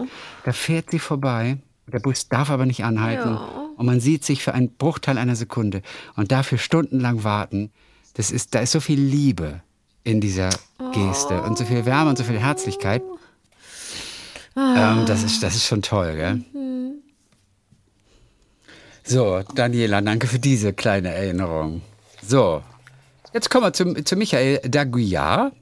Da 0.44 0.52
fährt 0.52 0.92
sie 0.92 1.00
vorbei, 1.00 1.58
der 1.88 2.00
Bus 2.00 2.28
darf 2.28 2.50
aber 2.50 2.66
nicht 2.66 2.84
anhalten. 2.84 3.30
Ja. 3.30 3.70
Und 3.78 3.86
man 3.86 4.00
sieht 4.00 4.26
sich 4.26 4.44
für 4.44 4.54
einen 4.54 4.70
Bruchteil 4.70 5.18
einer 5.18 5.36
Sekunde 5.36 5.82
und 6.16 6.32
dafür 6.32 6.58
stundenlang 6.58 7.24
warten. 7.24 7.72
Das 8.16 8.32
ist, 8.32 8.56
da 8.56 8.60
ist 8.60 8.72
so 8.72 8.80
viel 8.80 9.00
Liebe 9.00 9.62
in 10.04 10.22
dieser 10.22 10.50
Geste 10.94 11.42
und 11.42 11.58
so 11.58 11.66
viel 11.66 11.86
Wärme 11.86 12.10
und 12.10 12.18
so 12.18 12.24
viel 12.24 12.40
Herzlichkeit. 12.40 13.02
Ähm, 14.58 15.06
das, 15.06 15.24
ist, 15.24 15.44
das 15.44 15.56
ist 15.56 15.66
schon 15.66 15.82
toll, 15.82 16.16
gell? 16.16 16.44
So, 19.06 19.44
Daniela, 19.54 20.02
danke 20.02 20.28
für 20.28 20.39
diese 20.39 20.74
kleine 20.74 21.13
Erinnerung. 21.13 21.82
So, 22.28 22.63
jetzt 23.34 23.50
kommen 23.52 23.65
wir 23.65 23.74
zum, 23.74 24.04
zu 24.04 24.15
Michael 24.15 24.60
Daguillard. 24.68 25.54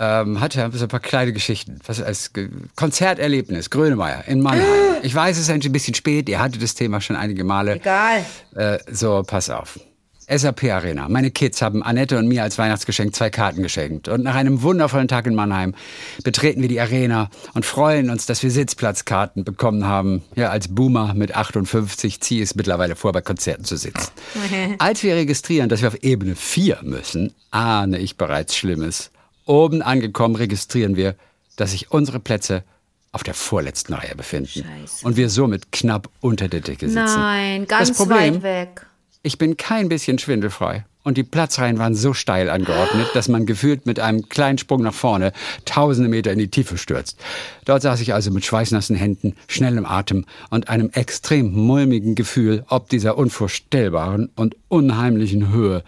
Ähm, 0.00 0.40
hatte 0.40 0.70
so 0.74 0.84
ein 0.84 0.88
paar 0.88 1.00
kleine 1.00 1.32
Geschichten. 1.32 1.80
Was 1.84 2.00
als 2.00 2.30
Konzerterlebnis, 2.76 3.68
Grönemeyer 3.68 4.28
in 4.28 4.40
Mannheim. 4.40 4.68
Ich 5.02 5.12
weiß, 5.12 5.36
es 5.36 5.48
ist 5.48 5.50
ein 5.50 5.72
bisschen 5.72 5.94
spät, 5.94 6.28
ihr 6.28 6.38
hattet 6.38 6.62
das 6.62 6.76
Thema 6.76 7.00
schon 7.00 7.16
einige 7.16 7.42
Male. 7.42 7.74
Egal. 7.74 8.24
Äh, 8.54 8.78
so, 8.88 9.24
pass 9.26 9.50
auf. 9.50 9.80
SAP 10.28 10.64
Arena. 10.64 11.08
Meine 11.08 11.30
Kids 11.30 11.62
haben 11.62 11.82
Annette 11.82 12.18
und 12.18 12.28
mir 12.28 12.42
als 12.42 12.58
Weihnachtsgeschenk 12.58 13.14
zwei 13.14 13.30
Karten 13.30 13.62
geschenkt. 13.62 14.08
Und 14.08 14.24
nach 14.24 14.34
einem 14.34 14.62
wundervollen 14.62 15.08
Tag 15.08 15.26
in 15.26 15.34
Mannheim 15.34 15.74
betreten 16.22 16.60
wir 16.60 16.68
die 16.68 16.80
Arena 16.80 17.30
und 17.54 17.64
freuen 17.64 18.10
uns, 18.10 18.26
dass 18.26 18.42
wir 18.42 18.50
Sitzplatzkarten 18.50 19.44
bekommen 19.44 19.86
haben. 19.86 20.22
Ja, 20.36 20.50
als 20.50 20.68
Boomer 20.68 21.14
mit 21.14 21.34
58 21.34 22.20
ziehe 22.20 22.42
ich 22.42 22.50
es 22.50 22.54
mittlerweile 22.54 22.94
vor, 22.94 23.12
bei 23.12 23.22
Konzerten 23.22 23.64
zu 23.64 23.76
sitzen. 23.76 24.10
als 24.78 25.02
wir 25.02 25.14
registrieren, 25.14 25.68
dass 25.68 25.80
wir 25.80 25.88
auf 25.88 26.02
Ebene 26.02 26.36
4 26.36 26.80
müssen, 26.82 27.32
ahne 27.50 27.98
ich 27.98 28.16
bereits 28.16 28.54
Schlimmes. 28.54 29.10
Oben 29.46 29.80
angekommen 29.80 30.36
registrieren 30.36 30.96
wir, 30.96 31.14
dass 31.56 31.70
sich 31.70 31.90
unsere 31.90 32.20
Plätze 32.20 32.64
auf 33.12 33.22
der 33.22 33.34
vorletzten 33.34 33.94
Reihe 33.94 34.14
befinden. 34.14 34.64
Scheiße. 34.64 35.06
Und 35.06 35.16
wir 35.16 35.30
somit 35.30 35.72
knapp 35.72 36.10
unter 36.20 36.48
der 36.48 36.60
Decke 36.60 36.88
sitzen. 36.88 37.04
Nein, 37.04 37.66
ganz 37.66 37.88
das 37.88 37.96
Problem, 37.96 38.34
weit 38.36 38.42
weg. 38.42 38.86
Ich 39.22 39.38
bin 39.38 39.56
kein 39.56 39.88
bisschen 39.88 40.18
schwindelfrei. 40.18 40.84
Und 41.04 41.16
die 41.16 41.22
Platzreihen 41.22 41.78
waren 41.78 41.94
so 41.94 42.12
steil 42.12 42.50
angeordnet, 42.50 43.08
dass 43.14 43.28
man 43.28 43.46
gefühlt 43.46 43.86
mit 43.86 43.98
einem 43.98 44.28
kleinen 44.28 44.58
Sprung 44.58 44.82
nach 44.82 44.92
vorne 44.92 45.32
tausende 45.64 46.10
Meter 46.10 46.32
in 46.32 46.38
die 46.38 46.50
Tiefe 46.50 46.76
stürzt. 46.76 47.18
Dort 47.64 47.80
saß 47.80 48.00
ich 48.00 48.12
also 48.12 48.30
mit 48.30 48.44
schweißnassen 48.44 48.94
Händen, 48.94 49.34
schnellem 49.46 49.86
Atem 49.86 50.26
und 50.50 50.68
einem 50.68 50.90
extrem 50.92 51.52
mulmigen 51.52 52.14
Gefühl 52.14 52.64
ob 52.68 52.90
dieser 52.90 53.16
unvorstellbaren 53.16 54.30
und 54.36 54.56
unheimlichen 54.68 55.50
Höhe. 55.50 55.82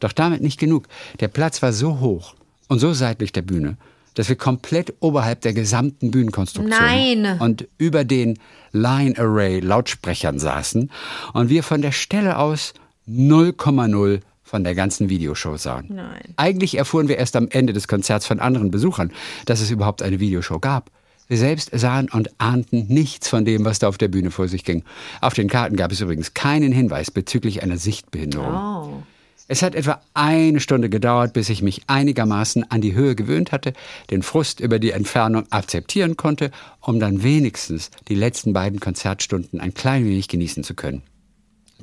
Doch 0.00 0.12
damit 0.12 0.40
nicht 0.40 0.58
genug. 0.58 0.88
Der 1.20 1.28
Platz 1.28 1.62
war 1.62 1.72
so 1.72 2.00
hoch 2.00 2.34
und 2.68 2.80
so 2.80 2.92
seitlich 2.94 3.30
der 3.30 3.42
Bühne, 3.42 3.76
dass 4.14 4.28
wir 4.28 4.36
komplett 4.36 4.94
oberhalb 5.00 5.40
der 5.42 5.52
gesamten 5.52 6.10
Bühnenkonstruktion 6.10 6.78
Nein. 6.80 7.40
und 7.40 7.68
über 7.78 8.04
den 8.04 8.38
Line 8.72 9.14
Array 9.18 9.60
Lautsprechern 9.60 10.38
saßen 10.38 10.90
und 11.32 11.48
wir 11.48 11.62
von 11.62 11.82
der 11.82 11.92
Stelle 11.92 12.38
aus 12.38 12.74
0,0 13.08 14.20
von 14.42 14.64
der 14.64 14.74
ganzen 14.74 15.08
Videoshow 15.08 15.56
sahen. 15.56 15.86
Nein. 15.90 16.34
Eigentlich 16.36 16.76
erfuhren 16.76 17.08
wir 17.08 17.18
erst 17.18 17.34
am 17.36 17.48
Ende 17.48 17.72
des 17.72 17.88
Konzerts 17.88 18.26
von 18.26 18.40
anderen 18.40 18.70
Besuchern, 18.70 19.10
dass 19.46 19.60
es 19.60 19.70
überhaupt 19.70 20.02
eine 20.02 20.20
Videoshow 20.20 20.60
gab. 20.60 20.90
Wir 21.26 21.38
selbst 21.38 21.70
sahen 21.72 22.10
und 22.10 22.30
ahnten 22.38 22.86
nichts 22.88 23.28
von 23.28 23.44
dem, 23.44 23.64
was 23.64 23.78
da 23.78 23.88
auf 23.88 23.96
der 23.96 24.08
Bühne 24.08 24.30
vor 24.30 24.46
sich 24.46 24.62
ging. 24.64 24.84
Auf 25.22 25.32
den 25.32 25.48
Karten 25.48 25.76
gab 25.76 25.90
es 25.90 26.00
übrigens 26.00 26.34
keinen 26.34 26.70
Hinweis 26.70 27.10
bezüglich 27.10 27.62
einer 27.62 27.78
Sichtbehinderung. 27.78 28.54
Oh. 28.54 29.02
Es 29.46 29.60
hat 29.60 29.74
etwa 29.74 30.00
eine 30.14 30.58
Stunde 30.58 30.88
gedauert, 30.88 31.34
bis 31.34 31.50
ich 31.50 31.60
mich 31.60 31.82
einigermaßen 31.86 32.70
an 32.70 32.80
die 32.80 32.94
Höhe 32.94 33.14
gewöhnt 33.14 33.52
hatte, 33.52 33.74
den 34.10 34.22
Frust 34.22 34.60
über 34.60 34.78
die 34.78 34.92
Entfernung 34.92 35.44
akzeptieren 35.50 36.16
konnte, 36.16 36.50
um 36.80 36.98
dann 36.98 37.22
wenigstens 37.22 37.90
die 38.08 38.14
letzten 38.14 38.54
beiden 38.54 38.80
Konzertstunden 38.80 39.60
ein 39.60 39.74
klein 39.74 40.06
wenig 40.06 40.28
genießen 40.28 40.64
zu 40.64 40.74
können. 40.74 41.02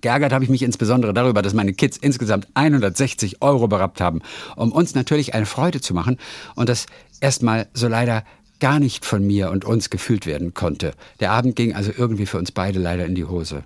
Geärgert 0.02 0.34
habe 0.34 0.44
ich 0.44 0.50
mich 0.50 0.64
insbesondere 0.64 1.14
darüber, 1.14 1.44
dass 1.44 1.54
meine 1.54 1.74
Kids 1.74 1.98
insgesamt 1.98 2.48
160 2.56 3.44
Euro 3.44 3.68
berappt 3.68 4.02
haben, 4.02 4.22
um 4.56 4.72
uns 4.72 4.96
natürlich 4.96 5.36
eine 5.36 5.46
Freude 5.46 5.82
zu 5.82 5.94
machen 5.94 6.18
und 6.56 6.68
das 6.68 6.88
erstmal 7.20 7.68
so 7.76 7.88
leider 7.88 8.24
gar 8.60 8.80
nicht 8.80 9.06
von 9.06 9.26
mir 9.26 9.52
und 9.52 9.66
uns 9.66 9.92
gefühlt 9.92 10.26
werden 10.26 10.56
konnte. 10.56 10.94
Der 11.20 11.32
Abend 11.32 11.56
ging 11.56 11.76
also 11.76 11.92
irgendwie 11.96 12.26
für 12.26 12.40
uns 12.40 12.52
beide 12.52 12.80
leider 12.80 13.06
in 13.06 13.14
die 13.14 13.26
Hose. 13.26 13.64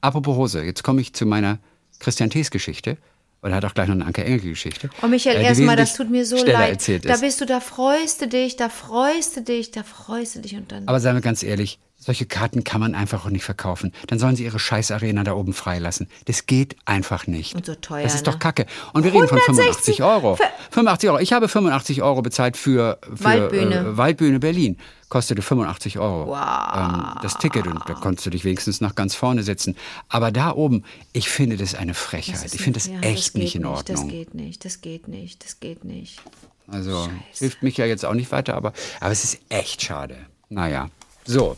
Apropos 0.00 0.36
Hose, 0.36 0.62
jetzt 0.62 0.84
komme 0.84 1.00
ich 1.00 1.12
zu 1.14 1.26
meiner 1.26 1.58
Christian 1.98 2.30
Thees 2.30 2.52
Geschichte. 2.52 2.98
Und 3.42 3.50
er 3.50 3.56
hat 3.56 3.64
auch 3.64 3.74
gleich 3.74 3.88
noch 3.88 3.94
eine 3.94 4.06
Anke 4.06 4.24
Engelke 4.24 4.48
Geschichte. 4.48 4.90
Oh, 5.02 5.06
Michael, 5.06 5.36
äh, 5.36 5.44
erstmal, 5.44 5.76
das 5.76 5.94
tut 5.94 6.10
mir 6.10 6.24
so 6.24 6.36
leid. 6.36 6.88
Da 7.04 7.14
ist. 7.14 7.20
bist 7.20 7.40
du, 7.40 7.46
da 7.46 7.60
freust 7.60 8.22
du 8.22 8.28
dich, 8.28 8.56
da 8.56 8.68
freust 8.68 9.36
du 9.36 9.42
dich, 9.42 9.70
da 9.70 9.82
freust 9.82 10.36
du 10.36 10.40
dich 10.40 10.56
und 10.56 10.72
dann. 10.72 10.88
Aber 10.88 11.00
seien 11.00 11.14
wir 11.14 11.20
ganz 11.20 11.42
ehrlich, 11.42 11.78
solche 12.06 12.24
Karten 12.24 12.64
kann 12.64 12.80
man 12.80 12.94
einfach 12.94 13.26
auch 13.26 13.30
nicht 13.30 13.44
verkaufen. 13.44 13.92
Dann 14.06 14.18
sollen 14.18 14.34
sie 14.36 14.44
ihre 14.44 14.58
Scheißarena 14.58 15.24
da 15.24 15.34
oben 15.34 15.52
freilassen. 15.52 16.08
Das 16.24 16.46
geht 16.46 16.76
einfach 16.86 17.26
nicht. 17.26 17.54
Und 17.54 17.66
so 17.66 17.74
teuer, 17.74 18.02
Das 18.04 18.14
ist 18.14 18.24
ne? 18.26 18.32
doch 18.32 18.38
Kacke. 18.38 18.64
Und 18.94 19.04
wir 19.04 19.12
reden 19.12 19.28
von 19.28 19.38
160 19.38 19.96
85 19.98 20.02
Euro. 20.02 20.36
für- 20.36 20.44
85 20.70 21.10
Euro. 21.10 21.18
Ich 21.20 21.32
habe 21.32 21.48
85 21.48 22.02
Euro 22.02 22.22
bezahlt 22.22 22.56
für, 22.56 22.98
für 23.02 23.24
Waldbühne. 23.24 23.74
Äh, 23.74 23.96
Waldbühne 23.96 24.38
Berlin. 24.38 24.78
Kostete 25.08 25.42
85 25.42 25.98
Euro. 25.98 26.28
Wow. 26.28 26.36
Ähm, 26.76 27.18
das 27.22 27.38
Ticket. 27.38 27.66
Und 27.66 27.80
da 27.88 27.94
konntest 27.94 28.24
du 28.26 28.30
dich 28.30 28.44
wenigstens 28.44 28.80
nach 28.80 28.94
ganz 28.94 29.14
vorne 29.14 29.42
setzen. 29.42 29.76
Aber 30.08 30.30
da 30.32 30.52
oben, 30.52 30.84
ich 31.12 31.28
finde 31.28 31.56
das 31.56 31.74
eine 31.74 31.94
Frechheit. 31.94 32.44
ist 32.44 32.54
Ich 32.54 32.60
finde 32.62 32.78
das 32.80 32.88
ja, 32.88 32.98
echt 33.00 33.34
geht 33.34 33.42
nicht 33.42 33.54
in 33.56 33.62
Das 33.62 33.70
Ordnung. 33.72 34.08
geht 34.08 34.34
nicht, 34.34 34.64
das 34.64 34.80
geht 34.80 35.08
nicht, 35.08 35.44
das 35.44 35.60
geht 35.60 35.84
nicht. 35.84 36.20
Also 36.68 37.08
hilft 37.38 37.62
mich 37.62 37.76
ja 37.76 37.86
jetzt 37.86 38.04
auch 38.04 38.14
nicht 38.14 38.32
weiter, 38.32 38.54
aber, 38.54 38.72
aber 39.00 39.12
es 39.12 39.22
ist 39.22 39.38
echt 39.48 39.82
schade. 39.82 40.16
Naja. 40.48 40.88
So, 41.24 41.56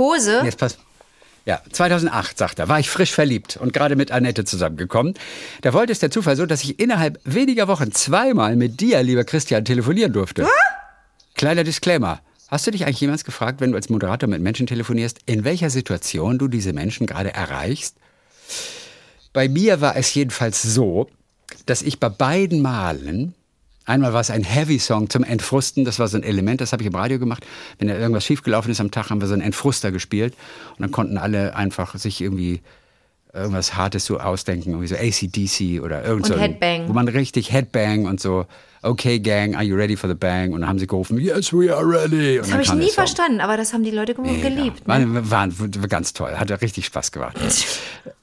Hose? 0.00 0.40
Jetzt 0.44 0.58
pass. 0.58 0.78
Ja, 1.46 1.60
2008, 1.72 2.36
sagt 2.36 2.58
er, 2.58 2.68
war 2.68 2.80
ich 2.80 2.90
frisch 2.90 3.12
verliebt 3.12 3.56
und 3.56 3.72
gerade 3.72 3.96
mit 3.96 4.10
Annette 4.10 4.44
zusammengekommen. 4.44 5.14
Da 5.62 5.72
wollte 5.72 5.92
es 5.92 5.98
der 5.98 6.10
Zufall 6.10 6.36
so, 6.36 6.46
dass 6.46 6.62
ich 6.64 6.78
innerhalb 6.78 7.18
weniger 7.24 7.68
Wochen 7.68 7.92
zweimal 7.92 8.56
mit 8.56 8.80
dir, 8.80 9.02
lieber 9.02 9.24
Christian, 9.24 9.64
telefonieren 9.64 10.12
durfte. 10.12 10.46
Kleiner 11.34 11.64
Disclaimer. 11.64 12.20
Hast 12.48 12.66
du 12.66 12.72
dich 12.72 12.84
eigentlich 12.84 13.00
jemals 13.00 13.24
gefragt, 13.24 13.60
wenn 13.60 13.70
du 13.70 13.76
als 13.76 13.88
Moderator 13.88 14.28
mit 14.28 14.42
Menschen 14.42 14.66
telefonierst, 14.66 15.18
in 15.26 15.44
welcher 15.44 15.70
Situation 15.70 16.38
du 16.38 16.48
diese 16.48 16.72
Menschen 16.72 17.06
gerade 17.06 17.32
erreichst? 17.32 17.96
Bei 19.32 19.48
mir 19.48 19.80
war 19.80 19.96
es 19.96 20.12
jedenfalls 20.12 20.62
so, 20.62 21.08
dass 21.66 21.82
ich 21.82 22.00
bei 22.00 22.08
beiden 22.08 22.60
Malen, 22.60 23.34
einmal 23.90 24.12
war 24.14 24.20
es 24.22 24.30
ein 24.30 24.42
Heavy-Song 24.44 25.10
zum 25.10 25.24
Entfrusten, 25.24 25.84
das 25.84 25.98
war 25.98 26.08
so 26.08 26.16
ein 26.16 26.22
Element, 26.22 26.60
das 26.60 26.72
habe 26.72 26.82
ich 26.82 26.86
im 26.86 26.94
Radio 26.94 27.18
gemacht. 27.18 27.46
Wenn 27.78 27.88
da 27.88 27.94
irgendwas 27.98 28.24
schiefgelaufen 28.24 28.70
ist 28.70 28.80
am 28.80 28.90
Tag, 28.90 29.10
haben 29.10 29.20
wir 29.20 29.28
so 29.28 29.34
einen 29.34 29.42
Entfruster 29.42 29.92
gespielt 29.92 30.34
und 30.76 30.80
dann 30.80 30.90
konnten 30.90 31.18
alle 31.18 31.54
einfach 31.54 31.94
sich 31.96 32.20
irgendwie 32.20 32.60
irgendwas 33.32 33.76
Hartes 33.76 34.06
so 34.06 34.18
ausdenken, 34.18 34.70
irgendwie 34.70 34.88
so 34.88 34.96
ACDC 34.96 35.82
oder 35.84 36.04
irgend 36.04 36.26
so 36.26 36.36
Headbang. 36.36 36.88
Wo 36.88 36.92
man 36.92 37.06
richtig 37.06 37.52
Headbang 37.52 38.06
und 38.06 38.20
so, 38.20 38.46
okay 38.82 39.20
Gang, 39.20 39.54
are 39.54 39.62
you 39.62 39.76
ready 39.76 39.96
for 39.96 40.08
the 40.08 40.16
bang? 40.16 40.52
Und 40.52 40.62
dann 40.62 40.68
haben 40.68 40.78
sie 40.80 40.86
gerufen, 40.88 41.16
yes, 41.18 41.52
we 41.52 41.72
are 41.72 41.84
ready. 41.86 42.38
Und 42.38 42.46
Das 42.46 42.52
habe 42.52 42.62
ich 42.62 42.72
nie 42.72 42.90
verstanden, 42.90 43.40
aber 43.40 43.56
das 43.56 43.72
haben 43.72 43.84
die 43.84 43.92
Leute 43.92 44.20
Mega. 44.20 44.48
geliebt. 44.48 44.82
War, 44.86 44.98
Ne? 44.98 45.30
war, 45.30 45.48
war 45.58 45.88
ganz 45.88 46.12
toll, 46.12 46.32
hat 46.36 46.50
ja 46.50 46.56
richtig 46.56 46.86
Spaß 46.86 47.12
gemacht. 47.12 47.36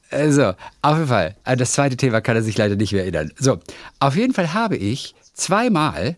Also, 0.10 0.54
auf 0.82 0.96
jeden 0.98 1.08
Fall. 1.08 1.36
Also 1.44 1.60
Das 1.60 1.72
zweite 1.74 1.96
Thema 1.98 2.22
kann 2.22 2.36
er 2.36 2.42
sich 2.42 2.58
leider 2.58 2.76
nicht 2.76 2.92
mehr 2.94 3.04
erinnern. 3.04 3.32
So, 3.38 3.60
auf 4.00 4.16
jeden 4.16 4.34
Fall 4.34 4.54
habe 4.54 4.76
ich 4.78 5.16
zweimal 5.38 6.18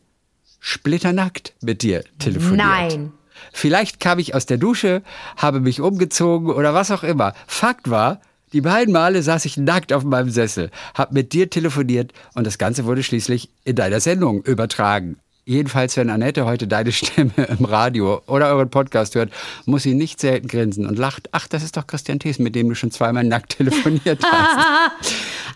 splitternackt 0.59 1.53
mit 1.61 1.83
dir 1.83 2.03
telefoniert. 2.17 2.65
Nein. 2.65 3.11
Vielleicht 3.53 3.99
kam 3.99 4.19
ich 4.19 4.35
aus 4.35 4.45
der 4.45 4.57
Dusche, 4.57 5.01
habe 5.37 5.59
mich 5.59 5.81
umgezogen 5.81 6.49
oder 6.49 6.73
was 6.73 6.91
auch 6.91 7.03
immer. 7.03 7.33
Fakt 7.47 7.89
war, 7.89 8.21
die 8.51 8.61
beiden 8.61 8.93
Male 8.93 9.21
saß 9.21 9.45
ich 9.45 9.57
nackt 9.57 9.93
auf 9.93 10.03
meinem 10.03 10.29
Sessel, 10.29 10.71
habe 10.95 11.13
mit 11.13 11.33
dir 11.33 11.49
telefoniert 11.49 12.13
und 12.33 12.47
das 12.47 12.57
Ganze 12.57 12.85
wurde 12.85 13.03
schließlich 13.03 13.49
in 13.63 13.75
deiner 13.75 13.99
Sendung 13.99 14.41
übertragen. 14.43 15.17
Jedenfalls, 15.45 15.97
wenn 15.97 16.09
Annette 16.09 16.45
heute 16.45 16.67
deine 16.67 16.91
Stimme 16.91 17.31
im 17.37 17.65
Radio 17.65 18.21
oder 18.27 18.49
euren 18.53 18.69
Podcast 18.69 19.15
hört, 19.15 19.31
muss 19.65 19.83
sie 19.83 19.93
nicht 19.93 20.19
selten 20.19 20.47
grinsen 20.47 20.85
und 20.85 20.99
lacht. 20.99 21.29
Ach, 21.31 21.47
das 21.47 21.63
ist 21.63 21.77
doch 21.77 21.87
Christian 21.87 22.19
Thies, 22.19 22.39
mit 22.39 22.55
dem 22.55 22.69
du 22.69 22.75
schon 22.75 22.91
zweimal 22.91 23.23
nackt 23.23 23.57
telefoniert 23.57 24.23
hast. 24.31 25.11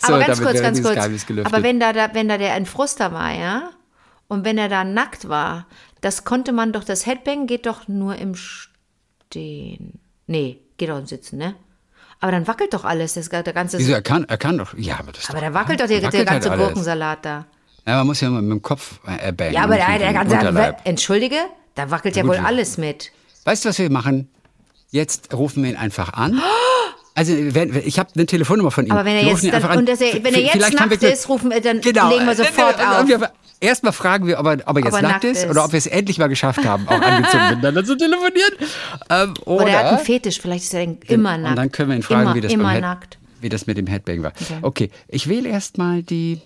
So, 0.05 0.13
aber 0.13 0.25
ganz 0.25 0.41
kurz, 0.41 0.61
ganz 0.61 0.83
kurz. 0.83 0.97
Aber 1.45 1.63
wenn 1.63 1.79
da, 1.79 1.93
da, 1.93 2.13
wenn 2.13 2.27
da 2.27 2.37
der 2.37 2.55
Entfruster 2.55 3.11
war, 3.11 3.31
ja, 3.33 3.69
und 4.27 4.45
wenn 4.45 4.57
er 4.57 4.69
da 4.69 4.83
nackt 4.83 5.29
war, 5.29 5.67
das 6.01 6.25
konnte 6.25 6.51
man 6.51 6.73
doch, 6.73 6.83
das 6.83 7.05
Headbang 7.05 7.47
geht 7.47 7.65
doch 7.65 7.87
nur 7.87 8.15
im 8.17 8.35
Stehen. 8.35 9.99
Nee, 10.27 10.59
geht 10.77 10.89
auch 10.91 10.97
im 10.97 11.05
Sitzen, 11.05 11.37
ne? 11.37 11.55
Aber 12.19 12.31
dann 12.31 12.47
wackelt 12.47 12.73
doch 12.73 12.85
alles, 12.85 13.13
das, 13.15 13.29
der 13.29 13.43
ganze. 13.43 13.79
Wieso, 13.79 13.91
er 13.93 14.01
kann, 14.01 14.25
er 14.25 14.37
kann 14.37 14.57
doch, 14.57 14.77
ja, 14.77 14.99
aber 14.99 15.11
das 15.11 15.23
ist 15.23 15.29
aber 15.29 15.41
da 15.41 15.53
wackelt 15.53 15.81
doch 15.81 15.87
der, 15.87 15.99
der 15.99 16.07
wackelt 16.07 16.27
ganze 16.27 16.49
halt. 16.49 16.59
Gurkensalat 16.59 17.25
da. 17.25 17.45
Ja, 17.85 17.97
man 17.97 18.07
muss 18.07 18.21
ja 18.21 18.29
immer 18.29 18.41
mit 18.41 18.51
dem 18.51 18.61
Kopf 18.61 18.99
äh, 19.05 19.31
bangen. 19.33 19.53
Ja, 19.53 19.63
aber 19.63 19.75
der, 19.75 19.99
der 19.99 20.13
ganze. 20.13 20.75
Entschuldige? 20.85 21.37
Da 21.75 21.91
wackelt 21.91 22.15
ja 22.15 22.23
Gut, 22.23 22.31
wohl 22.31 22.37
alles 22.37 22.77
mit. 22.77 23.11
Weißt 23.43 23.65
du, 23.65 23.69
was 23.69 23.79
wir 23.79 23.89
machen? 23.89 24.29
Jetzt 24.91 25.33
rufen 25.33 25.63
wir 25.63 25.71
ihn 25.71 25.75
einfach 25.75 26.13
an. 26.13 26.39
Also, 27.15 27.33
wenn, 27.33 27.73
wenn- 27.75 27.85
ich 27.87 27.99
habe 27.99 28.09
eine 28.15 28.25
Telefonnummer 28.25 28.71
von 28.71 28.85
ihm. 28.85 28.91
Aber 28.91 29.05
wenn 29.05 29.15
er 29.15 29.23
jetzt 29.23 29.43
dann- 29.45 29.63
an. 29.63 29.77
und 29.79 29.89
er- 29.89 29.99
wenn 29.99 30.33
er 30.33 30.39
jetzt 30.41 30.55
wir 30.55 30.79
nackt 30.79 31.03
ist, 31.03 31.29
rufen 31.29 31.51
wir- 31.51 31.61
dann 31.61 31.81
genau. 31.81 32.09
legen 32.09 32.25
wir 32.25 32.35
sofort 32.35 32.75
Und 32.79 33.13
auf. 33.21 33.29
Erstmal 33.59 33.93
fragen 33.93 34.27
wir, 34.27 34.39
ob 34.39 34.45
er, 34.47 34.57
ob 34.65 34.75
er 34.77 34.83
jetzt 34.83 34.93
er 34.95 35.01
nackt, 35.03 35.13
nackt 35.13 35.23
ist, 35.23 35.43
ist. 35.43 35.49
oder 35.49 35.63
ob 35.63 35.71
wir 35.71 35.77
es 35.77 35.87
endlich 35.87 36.17
mal 36.17 36.27
geschafft 36.27 36.65
haben, 36.65 36.85
auch 36.87 36.99
angezogen 36.99 37.49
miteinander 37.51 37.85
zu 37.85 37.95
telefonieren. 37.95 38.53
Ähm, 39.09 39.33
oder, 39.45 39.63
Oder 39.63 39.67
er 39.71 39.79
hat 39.79 39.85
einen 39.85 39.99
Fetisch, 40.05 40.41
vielleicht 40.41 40.65
ist 40.65 40.73
er 40.73 40.85
dann 40.85 40.97
immer 41.07 41.37
nackt. 41.37 41.49
Und 41.51 41.55
dann 41.55 41.71
können 41.71 41.89
wir 41.91 41.95
ihn 41.95 42.03
fragen, 42.03 42.21
immer, 42.23 42.35
wie, 42.35 42.41
das 42.41 42.51
immer 42.51 42.79
nackt. 42.81 43.17
wie 43.39 43.47
das 43.47 43.65
mit 43.65 43.77
dem 43.77 43.87
Headbang 43.87 44.21
war. 44.21 44.33
Okay, 44.63 44.89
ich 45.07 45.29
wähle 45.29 45.47
erstmal 45.47 46.03
die 46.03 46.41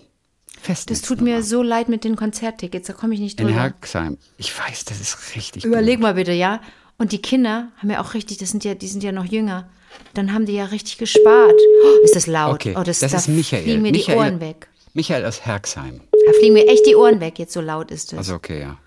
Festnetz. 0.60 1.00
Das 1.00 1.08
tut 1.08 1.20
mir 1.20 1.42
so 1.42 1.62
leid 1.62 1.88
mit 1.88 2.04
den 2.04 2.14
Konzerttickets, 2.14 2.86
da 2.86 2.92
komme 2.92 3.14
ich 3.14 3.20
nicht 3.20 3.40
in 3.40 3.48
drüber. 3.48 3.60
Herxheim. 3.62 4.16
Ich 4.36 4.56
weiß, 4.56 4.84
das 4.84 5.00
ist 5.00 5.34
richtig. 5.34 5.64
Überleg 5.64 5.98
mal 5.98 6.14
bitte, 6.14 6.32
ja? 6.32 6.60
Und 6.98 7.10
die 7.10 7.22
Kinder 7.22 7.68
haben 7.78 7.90
ja 7.90 8.00
auch 8.00 8.14
richtig, 8.14 8.38
das 8.38 8.50
sind 8.50 8.62
ja, 8.64 8.74
die 8.74 8.86
sind 8.86 9.02
ja 9.02 9.10
noch 9.10 9.24
jünger. 9.24 9.68
Dann 10.14 10.32
haben 10.32 10.46
die 10.46 10.54
ja 10.54 10.66
richtig 10.66 10.98
gespart. 10.98 11.54
Oh, 11.84 12.04
ist 12.04 12.16
das 12.16 12.26
laut? 12.26 12.54
Okay, 12.54 12.74
oh, 12.76 12.82
das, 12.82 13.00
das 13.00 13.12
da 13.12 13.18
ist 13.18 13.28
Michael. 13.28 13.62
fliegen 13.62 13.82
mir 13.82 13.92
Michael. 13.92 14.14
die 14.14 14.20
Ohren 14.20 14.40
weg. 14.40 14.68
Michael 14.94 15.24
aus 15.24 15.44
Herxheim. 15.44 16.00
Da 16.10 16.32
fliegen 16.38 16.54
mir 16.54 16.66
echt 16.66 16.86
die 16.86 16.96
Ohren 16.96 17.20
weg, 17.20 17.38
jetzt 17.38 17.52
so 17.52 17.60
laut 17.60 17.90
ist 17.90 18.12
es. 18.12 18.18
Also 18.18 18.34
okay, 18.34 18.60
ja. 18.60 18.78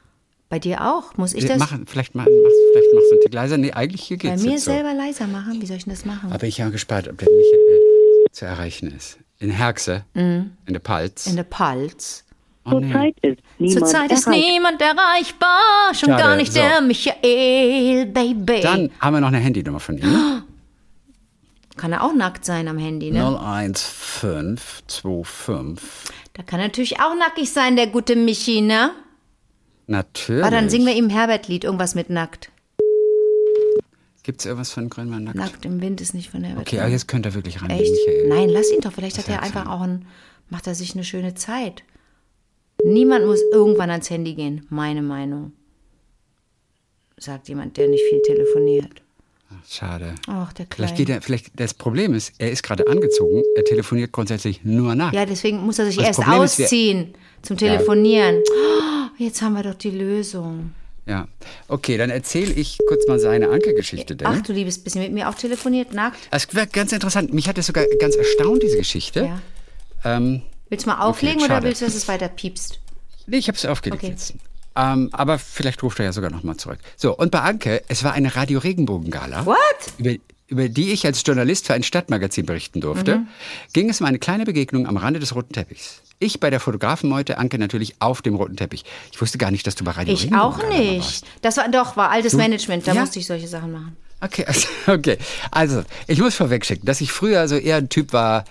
Bei 0.49 0.59
dir 0.59 0.81
auch? 0.85 1.15
Muss 1.15 1.33
ich 1.33 1.45
das 1.45 1.57
machen, 1.59 1.85
vielleicht, 1.87 2.13
machen, 2.13 2.29
machst, 2.43 2.57
vielleicht 2.73 2.93
machst 2.93 3.07
du 3.09 3.13
einen 3.15 3.21
Tick 3.21 3.33
leiser. 3.33 3.57
Nee, 3.57 3.71
eigentlich 3.71 4.01
hier 4.03 4.17
bei 4.17 4.29
geht's 4.29 4.43
mir 4.43 4.51
jetzt 4.51 4.65
so. 4.65 4.71
selber 4.71 4.93
leiser 4.93 5.25
machen? 5.27 5.61
Wie 5.61 5.65
soll 5.65 5.77
ich 5.77 5.85
denn 5.85 5.93
das 5.93 6.03
machen? 6.03 6.29
Aber 6.33 6.45
ich 6.45 6.57
bin 6.57 6.71
gespannt, 6.71 7.07
ob 7.07 7.17
der 7.17 7.29
Michael 7.29 8.27
zu 8.31 8.45
erreichen 8.45 8.91
ist. 8.91 9.17
In 9.39 9.49
Herxe, 9.49 10.03
in 10.13 10.51
der 10.67 10.79
Palz. 10.79 11.25
In 11.27 11.37
der 11.37 11.43
Palz. 11.45 12.25
oh, 12.65 12.79
nee. 12.81 12.91
Zurzeit 12.91 13.15
ist 13.21 13.39
niemand 13.57 13.73
Zurzeit 13.73 14.11
ist 14.11 14.27
erreicht. 14.27 14.43
niemand 14.45 14.81
erreichbar, 14.81 15.93
schon 15.93 16.09
Schade, 16.09 16.21
gar 16.21 16.35
nicht 16.35 16.51
so. 16.53 16.59
der 16.59 16.81
Michael, 16.81 18.05
Baby. 18.07 18.59
Dann 18.61 18.91
haben 18.99 19.13
wir 19.15 19.21
noch 19.21 19.29
eine 19.29 19.39
Handynummer 19.39 19.79
von 19.79 19.97
ihm. 19.97 20.43
Kann 21.77 21.93
er 21.93 22.03
auch 22.03 22.13
nackt 22.13 22.45
sein 22.45 22.67
am 22.67 22.77
Handy, 22.77 23.11
ne? 23.11 23.23
01525. 23.23 26.11
Da 26.33 26.43
kann 26.43 26.59
natürlich 26.59 26.99
auch 26.99 27.15
nackig 27.15 27.51
sein, 27.51 27.75
der 27.75 27.87
gute 27.87 28.15
Michi, 28.15 28.61
ne? 28.61 28.91
Natürlich. 29.87 30.43
Aber 30.43 30.51
dann 30.51 30.69
singen 30.69 30.85
wir 30.85 30.95
ihm 30.95 31.09
Herbert-Lied, 31.09 31.63
irgendwas 31.63 31.95
mit 31.95 32.09
nackt. 32.09 32.51
Gibt 34.23 34.41
es 34.41 34.45
irgendwas 34.45 34.71
von 34.71 34.89
Grönmann 34.89 35.23
nackt? 35.23 35.35
Nackt 35.35 35.65
im 35.65 35.81
Wind 35.81 35.99
ist 35.99 36.13
nicht 36.13 36.29
von 36.29 36.43
Herbert. 36.43 36.67
Okay, 36.67 36.79
aber 36.79 36.89
jetzt 36.89 37.07
könnte 37.07 37.29
er 37.29 37.35
wirklich 37.35 37.57
der 37.57 37.69
Echt? 37.71 37.91
Michael. 37.91 38.27
Nein, 38.27 38.49
lass 38.49 38.71
ihn 38.71 38.81
doch. 38.81 38.93
Vielleicht 38.93 39.17
hat 39.17 39.27
er 39.27 39.41
einfach 39.41 39.63
denn? 39.63 39.71
auch 39.71 39.81
ein, 39.81 40.05
macht 40.49 40.67
er 40.67 40.75
sich 40.75 40.93
eine 40.93 41.03
schöne 41.03 41.33
Zeit. 41.33 41.83
Niemand 42.83 43.25
muss 43.25 43.39
irgendwann 43.51 43.89
ans 43.89 44.09
Handy 44.09 44.35
gehen, 44.35 44.65
meine 44.69 45.01
Meinung. 45.01 45.53
Sagt 47.17 47.49
jemand, 47.49 47.77
der 47.77 47.87
nicht 47.87 48.03
viel 48.09 48.21
telefoniert. 48.21 49.01
Schade. 49.69 50.15
Ach, 50.27 50.51
der 50.53 50.65
Vielleicht 50.73 50.95
geht 50.95 51.09
er, 51.09 51.21
vielleicht, 51.21 51.51
das 51.59 51.73
Problem 51.73 52.13
ist, 52.13 52.33
er 52.37 52.51
ist 52.51 52.63
gerade 52.63 52.87
angezogen, 52.87 53.43
er 53.55 53.63
telefoniert 53.63 54.11
grundsätzlich 54.11 54.63
nur 54.63 54.95
nackt. 54.95 55.15
Ja, 55.15 55.25
deswegen 55.25 55.57
muss 55.65 55.79
er 55.79 55.85
sich 55.85 55.95
Das 55.97 56.07
erst 56.07 56.19
Problem 56.21 56.43
ist, 56.43 56.57
wir- 56.57 56.65
ausziehen 56.65 57.13
zum 57.41 57.57
Telefonieren. 57.57 58.37
Oh, 58.37 59.07
jetzt 59.23 59.41
haben 59.41 59.53
wir 59.53 59.63
doch 59.63 59.75
die 59.75 59.91
Lösung. 59.91 60.71
Ja. 61.07 61.27
Okay, 61.67 61.97
dann 61.97 62.09
erzähle 62.11 62.53
ich 62.53 62.77
kurz 62.87 63.07
mal 63.07 63.19
seine 63.19 63.49
Anke-Geschichte. 63.49 64.15
Ach, 64.23 64.41
du 64.41 64.53
liebes 64.53 64.77
bisschen 64.77 65.01
mit 65.01 65.11
mir 65.11 65.27
auch 65.29 65.35
telefoniert, 65.35 65.93
nackt. 65.93 66.19
Das 66.31 66.53
wäre 66.53 66.67
ganz 66.67 66.91
interessant. 66.91 67.33
Mich 67.33 67.47
hat 67.47 67.57
das 67.57 67.65
sogar 67.67 67.85
ganz 67.99 68.15
erstaunt, 68.15 68.61
diese 68.63 68.77
Geschichte. 68.77 69.21
Ja. 70.03 70.17
Ähm, 70.17 70.43
Willst 70.69 70.85
du 70.85 70.89
mal 70.91 71.01
auflegen 71.01 71.39
oder 71.39 71.47
schade. 71.55 71.67
willst 71.67 71.81
du, 71.81 71.85
dass 71.85 71.95
es 71.95 72.07
weiter 72.07 72.27
piepst? 72.29 72.79
nee, 73.27 73.37
ich 73.37 73.47
habe 73.47 73.57
es 73.57 73.65
aufgelegt 73.65 74.03
Okay. 74.03 74.11
jetzt. 74.13 74.33
Ähm, 74.75 75.09
aber 75.11 75.37
vielleicht 75.37 75.83
ruft 75.83 75.99
er 75.99 76.05
ja 76.05 76.13
sogar 76.13 76.31
nochmal 76.31 76.55
zurück. 76.57 76.79
So, 76.95 77.15
und 77.17 77.31
bei 77.31 77.39
Anke, 77.41 77.83
es 77.87 78.03
war 78.03 78.13
eine 78.13 78.35
Radio 78.35 78.59
Regenbogen-Gala. 78.59 79.45
What? 79.45 79.57
Über, 79.97 80.11
über 80.47 80.69
die 80.69 80.91
ich 80.91 81.05
als 81.05 81.23
Journalist 81.25 81.67
für 81.67 81.73
ein 81.73 81.83
Stadtmagazin 81.83 82.45
berichten 82.45 82.79
durfte, 82.81 83.17
Mhm. 83.17 83.27
ging 83.73 83.89
es 83.89 83.99
um 83.99 84.07
eine 84.07 84.19
kleine 84.19 84.45
Begegnung 84.45 84.87
am 84.87 84.97
Rande 84.97 85.19
des 85.19 85.35
roten 85.35 85.53
Teppichs. 85.53 86.01
Ich 86.19 86.39
bei 86.39 86.49
der 86.49 86.59
Fotografenmeute, 86.59 87.37
Anke 87.37 87.57
natürlich 87.57 87.95
auf 87.99 88.21
dem 88.21 88.35
roten 88.35 88.55
Teppich. 88.55 88.85
Ich 89.11 89.19
wusste 89.19 89.37
gar 89.37 89.49
nicht, 89.51 89.65
dass 89.67 89.75
du 89.75 89.83
bei 89.83 89.91
Radio 89.91 90.13
Ich 90.13 90.33
auch 90.33 90.65
nicht. 90.69 91.25
Das 91.41 91.57
war 91.57 91.67
doch, 91.69 91.97
war 91.97 92.11
altes 92.11 92.33
Management, 92.33 92.85
da 92.87 92.93
Ja? 92.93 93.01
musste 93.01 93.19
ich 93.19 93.25
solche 93.27 93.47
Sachen 93.47 93.71
machen. 93.71 93.97
Okay, 94.23 94.45
also, 94.45 94.67
okay. 94.87 95.17
Also, 95.49 95.83
ich 96.07 96.19
muss 96.19 96.35
vorwegschicken, 96.35 96.85
dass 96.85 97.01
ich 97.01 97.11
früher 97.11 97.47
so 97.47 97.55
eher 97.55 97.77
ein 97.77 97.89
Typ 97.89 98.13
war, 98.13 98.45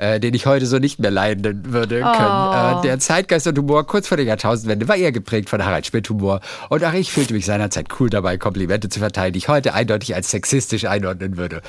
äh, 0.00 0.18
den 0.18 0.32
ich 0.32 0.46
heute 0.46 0.64
so 0.64 0.78
nicht 0.78 0.98
mehr 0.98 1.10
leiden 1.10 1.72
würde 1.72 2.02
Oh. 2.04 2.12
können. 2.16 2.78
Äh, 2.78 2.82
der 2.82 2.98
Zeitgeist 2.98 3.46
und 3.46 3.58
Humor 3.58 3.86
kurz 3.86 4.08
vor 4.08 4.16
der 4.16 4.24
Jahrtausendwende 4.24 4.88
war 4.88 4.96
eher 4.96 5.12
geprägt 5.12 5.50
von 5.50 5.62
Harald 5.64 5.86
Schmidt 5.86 6.08
Humor. 6.08 6.40
Und 6.70 6.82
auch 6.84 6.94
ich 6.94 7.12
fühlte 7.12 7.34
mich 7.34 7.44
seinerzeit 7.44 7.88
cool 8.00 8.08
dabei, 8.08 8.38
Komplimente 8.38 8.88
zu 8.88 8.98
verteilen, 9.00 9.34
die 9.34 9.38
ich 9.38 9.48
heute 9.48 9.74
eindeutig 9.74 10.14
als 10.14 10.30
sexistisch 10.30 10.86
einordnen 10.86 11.36
würde. 11.36 11.60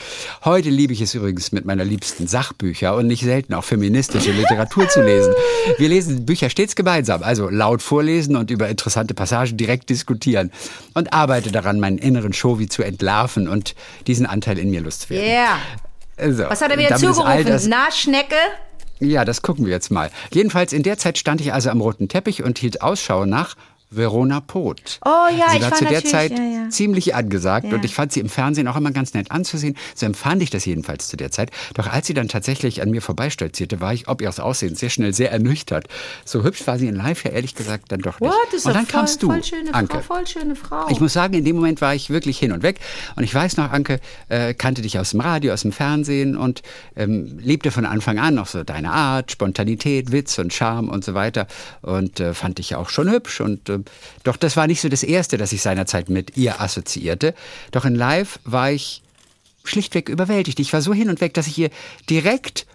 Heute 0.46 0.70
liebe 0.70 0.94
ich 0.94 1.02
es 1.02 1.14
übrigens 1.14 1.52
mit 1.52 1.66
meiner 1.66 1.84
liebsten 1.84 2.26
Sachbücher 2.28 2.96
und 2.96 3.08
nicht 3.08 3.24
selten 3.24 3.54
auch 3.54 3.66
feministische 3.66 4.32
Literatur 4.32 4.88
zu 4.88 5.02
lesen. 5.04 5.34
Wir 5.78 5.90
lesen 5.90 6.26
Bücher 6.26 6.50
stets 6.50 6.76
gemeinsam, 6.76 7.24
also 7.24 7.50
laut 7.50 7.82
vorlesen 7.82 8.38
und 8.38 8.50
über 8.50 8.70
interessante 8.70 9.14
Passagen 9.14 9.58
direkt 9.58 9.90
diskutieren. 9.90 10.52
Und 10.94 11.12
arbeite 11.12 11.52
daran, 11.52 11.82
meinen 11.82 11.98
inneren 11.98 12.32
Shovi 12.32 12.70
zu 12.70 12.82
entlarven 12.84 13.50
und 13.50 13.76
diesen 14.08 14.26
Anteil 14.26 14.58
in 14.58 14.70
mir 14.70 14.80
loszuwerden. 14.82 15.28
Yeah. 15.28 15.58
Also, 16.22 16.44
Was 16.50 16.62
hat 16.62 16.72
er 16.72 16.78
wieder 16.78 16.96
zugerufen? 16.96 17.46
das- 17.46 17.66
Na, 17.68 17.92
Schnecke? 17.92 18.36
ja, 19.00 19.26
das 19.26 19.42
gucken 19.42 19.66
wir 19.66 19.72
jetzt 19.74 19.90
mal. 19.92 20.12
Jedenfalls 20.32 20.74
in 20.74 20.84
der 20.84 20.98
Zeit 20.98 21.18
stand 21.18 21.42
ich 21.42 21.52
also 21.54 21.70
am 21.72 21.82
roten 21.82 22.08
Teppich 22.08 22.44
und 22.44 22.60
hielt 22.60 22.82
Ausschau 22.82 23.26
nach 23.26 23.56
Verona 23.92 24.40
Poth. 24.40 25.00
Oh 25.06 25.10
ja, 25.38 25.50
sie 25.52 25.58
ich 25.58 25.64
war 25.64 25.72
war 25.72 25.78
zu 25.78 25.86
der 25.86 26.04
Zeit 26.04 26.32
ja, 26.32 26.44
ja. 26.44 26.70
ziemlich 26.70 27.14
angesagt 27.14 27.68
Ja. 27.68 27.76
und 27.76 27.84
ich 27.84 27.94
fand 27.94 28.14
sie 28.14 28.22
im 28.22 28.30
Fernsehen 28.30 28.68
auch 28.70 28.78
immer 28.78 28.92
ganz 28.92 29.14
nett 29.14 29.32
anzusehen. 29.32 29.76
So 29.96 30.06
empfand 30.06 30.42
ich 30.42 30.50
das 30.50 30.66
jedenfalls 30.66 31.10
zu 31.10 31.18
der 31.18 31.30
Zeit. 31.30 31.52
Doch 31.74 31.88
als 31.88 32.08
sie 32.08 32.14
dann 32.14 32.30
tatsächlich 32.30 32.82
an 32.82 32.90
mir 32.90 33.02
vorbeistolzierte, 33.02 33.82
war 33.82 33.94
ich 33.94 34.08
ob 34.08 34.22
ihres 34.22 34.40
Aussehens 34.40 34.80
sehr 34.80 34.90
schnell 34.90 35.14
sehr 35.14 35.32
ernüchtert. 35.32 35.88
So 36.24 36.44
hübsch 36.44 36.66
war 36.68 36.80
sie 36.80 36.88
in 36.88 36.96
Live 36.96 37.26
ja 37.26 37.32
ehrlich 37.32 37.54
gesagt 37.54 37.92
dann 37.92 38.00
doch 38.00 38.20
nicht. 38.22 38.32
What? 38.32 38.38
Das 38.46 38.62
ist 38.62 38.66
und 38.66 38.74
dann 38.76 38.86
voll, 38.86 39.00
kamst 39.00 39.24
du, 39.24 39.28
voll 39.28 39.44
schöne 39.44 39.74
Anke. 39.74 40.00
Frau, 40.02 40.16
voll 40.16 40.28
schöne 40.28 40.56
Frau. 40.56 40.88
Ich 40.90 41.02
muss 41.02 41.12
sagen, 41.12 41.34
in 41.34 41.44
dem 41.44 41.58
Moment 41.58 41.82
war 41.82 41.94
ich 41.94 42.10
wirklich 42.10 42.40
hin 42.40 42.54
und 42.54 42.64
weg. 42.64 42.80
Und 43.18 43.24
ich 43.24 43.36
weiß 43.36 43.58
noch, 43.58 43.72
Anke 43.72 44.00
äh, 44.30 44.54
kannte 44.54 44.82
dich 44.82 45.00
aus 45.00 45.12
dem 45.12 45.20
Radio, 45.20 45.54
aus 45.54 45.64
dem 45.64 45.74
Fernsehen 45.74 46.38
und 46.38 46.62
ähm, 46.96 47.38
liebte 47.40 47.72
von 47.72 47.86
Anfang 47.86 48.20
an 48.20 48.36
noch 48.36 48.48
so 48.48 48.64
deine 48.64 48.92
Art, 48.92 49.32
Spontanität, 49.32 50.12
Witz 50.14 50.40
und 50.40 50.54
Charme 50.54 50.88
und 50.90 51.04
so 51.04 51.14
weiter. 51.14 51.48
Und 51.82 52.22
äh, 52.22 52.34
fand 52.34 52.58
dich 52.58 52.76
auch 52.76 52.90
schon 52.90 53.12
hübsch. 53.12 53.42
Und 53.42 53.68
äh, 53.68 53.80
doch 54.24 54.38
das 54.38 54.58
war 54.58 54.68
nicht 54.68 54.82
so 54.82 54.90
das 54.90 55.04
Erste, 55.04 55.38
das 55.38 55.52
ich 55.52 55.62
seinerzeit 55.62 56.10
mit 56.10 56.38
ihr 56.38 56.62
assoziierte. 56.62 57.34
Doch 57.72 57.86
in 57.86 57.96
Live 57.96 58.40
war 58.44 58.72
ich 58.72 59.02
schlichtweg 59.64 60.10
überwältigt. 60.10 60.60
Ich 60.60 60.74
war 60.74 60.82
so 60.82 60.94
hin 60.94 61.10
und 61.10 61.22
weg, 61.22 61.34
dass 61.34 61.48
ich 61.48 61.58
ihr 61.58 61.70
direkt 62.10 62.66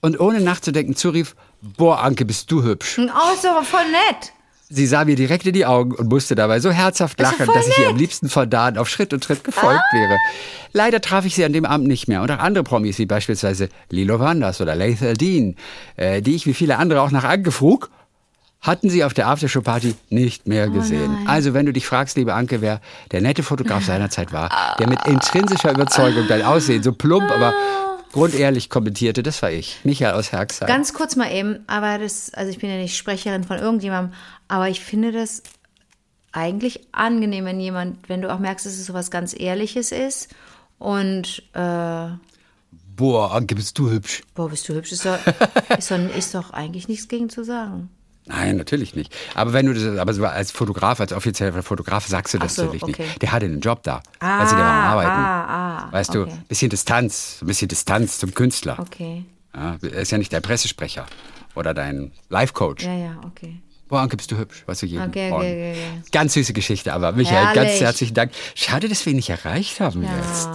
und 0.00 0.18
ohne 0.18 0.40
nachzudenken 0.40 0.96
zurief, 0.96 1.36
boah, 1.60 2.00
Anke, 2.00 2.24
bist 2.24 2.50
du 2.50 2.62
hübsch. 2.62 2.98
oh, 2.98 3.34
ist 3.34 3.46
aber 3.46 3.64
voll 3.64 3.84
nett. 3.90 4.32
Sie 4.74 4.86
sah 4.86 5.04
mir 5.04 5.16
direkt 5.16 5.46
in 5.46 5.52
die 5.52 5.66
Augen 5.66 5.94
und 5.94 6.08
musste 6.08 6.34
dabei 6.34 6.58
so 6.58 6.70
herzhaft 6.70 7.20
lachen, 7.20 7.46
dass 7.46 7.68
ich 7.68 7.78
ihr 7.78 7.90
am 7.90 7.96
liebsten 7.96 8.30
von 8.30 8.48
da 8.48 8.66
an 8.66 8.78
auf 8.78 8.88
Schritt 8.88 9.12
und 9.12 9.22
Tritt 9.22 9.44
gefolgt 9.44 9.82
wäre. 9.92 10.16
Leider 10.72 11.02
traf 11.02 11.26
ich 11.26 11.34
sie 11.34 11.44
an 11.44 11.52
dem 11.52 11.66
Abend 11.66 11.88
nicht 11.88 12.08
mehr. 12.08 12.22
Und 12.22 12.30
auch 12.30 12.38
andere 12.38 12.64
Promis, 12.64 12.98
wie 12.98 13.04
beispielsweise 13.04 13.68
Lilo 13.90 14.18
Wanders 14.18 14.62
oder 14.62 14.74
Laith 14.74 15.02
Eldin, 15.02 15.56
äh, 15.96 16.22
die 16.22 16.34
ich 16.34 16.46
wie 16.46 16.54
viele 16.54 16.78
andere 16.78 17.02
auch 17.02 17.10
nach 17.10 17.24
Anke 17.24 17.52
frug, 17.52 17.90
hatten 18.62 18.88
sie 18.88 19.02
auf 19.04 19.12
der 19.12 19.26
Aftershow-Party 19.26 19.96
nicht 20.08 20.46
mehr 20.46 20.68
gesehen. 20.70 21.26
also 21.26 21.52
wenn 21.52 21.66
du 21.66 21.72
dich 21.72 21.86
fragst, 21.86 22.16
liebe 22.16 22.32
Anke, 22.32 22.60
wer 22.60 22.80
der 23.10 23.20
nette 23.20 23.42
Fotograf 23.42 23.84
seinerzeit 23.84 24.32
war, 24.32 24.76
der 24.78 24.88
mit 24.88 25.04
intrinsischer 25.06 25.72
Überzeugung 25.72 26.26
dein 26.28 26.42
Aussehen 26.42 26.82
so 26.82 26.92
plump, 26.92 27.28
aber 27.30 27.52
grundehrlich 28.12 28.70
kommentierte, 28.70 29.22
das 29.22 29.42
war 29.42 29.50
ich. 29.50 29.80
Michael 29.82 30.14
aus 30.14 30.30
Herxheim. 30.32 30.68
Ganz 30.68 30.94
kurz 30.94 31.16
mal 31.16 31.32
eben, 31.32 31.58
aber 31.66 31.98
das, 31.98 32.32
also 32.34 32.50
ich 32.50 32.58
bin 32.58 32.70
ja 32.70 32.76
nicht 32.76 32.96
Sprecherin 32.96 33.42
von 33.42 33.58
irgendjemandem, 33.58 34.14
aber 34.48 34.68
ich 34.68 34.80
finde 34.80 35.10
das 35.10 35.42
eigentlich 36.30 36.86
angenehm, 36.92 37.44
wenn 37.44 37.58
jemand, 37.60 38.08
wenn 38.08 38.22
du 38.22 38.32
auch 38.32 38.38
merkst, 38.38 38.64
dass 38.64 38.74
es 38.74 38.86
sowas 38.86 39.10
ganz 39.10 39.34
Ehrliches 39.38 39.92
ist 39.92 40.28
und 40.78 41.42
äh, 41.54 42.08
Boah, 42.94 43.32
Anke, 43.32 43.54
bist 43.54 43.78
du 43.78 43.90
hübsch. 43.90 44.22
boah, 44.34 44.50
bist 44.50 44.68
du 44.68 44.74
hübsch, 44.74 44.92
ist 44.92 45.06
doch, 45.06 45.18
ist 45.78 45.90
doch, 45.90 46.16
ist 46.16 46.34
doch 46.34 46.50
eigentlich 46.52 46.88
nichts 46.88 47.08
gegen 47.08 47.28
zu 47.30 47.42
sagen. 47.42 47.88
Nein, 48.26 48.56
natürlich 48.56 48.94
nicht. 48.94 49.14
Aber 49.34 49.52
wenn 49.52 49.66
du 49.66 49.74
das, 49.74 49.98
aber 49.98 50.12
so 50.14 50.24
als 50.24 50.52
Fotograf, 50.52 51.00
als 51.00 51.12
offizieller 51.12 51.62
Fotograf 51.62 52.06
sagst 52.06 52.34
du 52.34 52.38
das 52.38 52.54
so, 52.54 52.62
natürlich 52.64 52.82
okay. 52.84 53.02
nicht. 53.02 53.22
Der 53.22 53.32
hatte 53.32 53.46
einen 53.46 53.60
Job 53.60 53.82
da. 53.82 54.02
also 54.20 54.54
der 54.54 54.64
war 54.64 54.72
am 54.72 54.90
Arbeiten. 54.92 55.10
ah, 55.10 55.86
ah, 55.88 55.92
weißt 55.92 56.14
okay. 56.14 56.30
du, 56.30 56.36
bisschen 56.48 56.70
Distanz, 56.70 57.38
ein 57.42 57.46
bisschen 57.48 57.68
Distanz 57.68 58.18
zum 58.18 58.32
Künstler. 58.34 58.78
Okay, 58.78 59.24
Ja, 59.54 59.76
er 59.82 59.92
ist 60.00 60.12
ja 60.12 60.18
nicht 60.18 60.32
dein 60.32 60.42
Pressesprecher 60.42 61.06
oder 61.56 61.74
dein 61.74 62.12
Life-Coach. 62.28 62.84
ja, 62.84 62.94
ja, 62.94 63.20
okay. 63.24 63.60
Boah, 63.88 64.00
Anke, 64.00 64.16
bist 64.16 64.30
du 64.30 64.38
hübsch, 64.38 64.62
weißt 64.64 64.82
du, 64.82 64.86
jeden 64.86 65.02
Okay, 65.02 65.26
okay, 65.26 65.30
Morgen. 65.30 65.44
okay, 65.44 65.72
okay. 65.72 66.02
Ganz 66.12 66.32
süße 66.32 66.54
Geschichte, 66.54 66.94
aber 66.94 67.12
Michael, 67.12 67.44
ganz 67.46 67.56
Herrlich. 67.56 67.80
herzlichen 67.82 68.14
Dank. 68.14 68.32
Schade, 68.54 68.88
dass 68.88 69.04
wir 69.04 69.10
ihn 69.10 69.16
nicht 69.16 69.28
erreicht 69.28 69.80
haben 69.80 70.02
jetzt. 70.02 70.48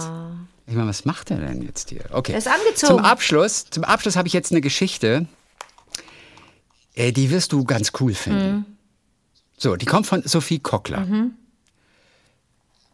Ich 0.66 0.74
meine, 0.74 0.88
was 0.88 1.04
macht 1.04 1.30
er 1.30 1.36
denn 1.36 1.62
jetzt 1.62 1.90
hier? 1.90 2.00
Okay. 2.10 2.32
Er 2.32 2.38
ist 2.38 2.48
angezogen. 2.48 2.96
Zum 2.96 3.04
Abschluss, 3.04 3.66
zum 3.70 3.84
Abschluss 3.84 4.16
habe 4.16 4.26
ich 4.26 4.34
jetzt 4.34 4.50
eine 4.50 4.60
Geschichte, 4.60 5.26
äh, 6.98 7.12
die 7.12 7.30
wirst 7.30 7.52
du 7.52 7.64
ganz 7.64 7.92
cool 8.00 8.12
finden. 8.14 8.52
Mhm. 8.56 8.64
So, 9.56 9.76
die 9.76 9.86
kommt 9.86 10.06
von 10.06 10.22
Sophie 10.24 10.58
Kockler. 10.58 11.06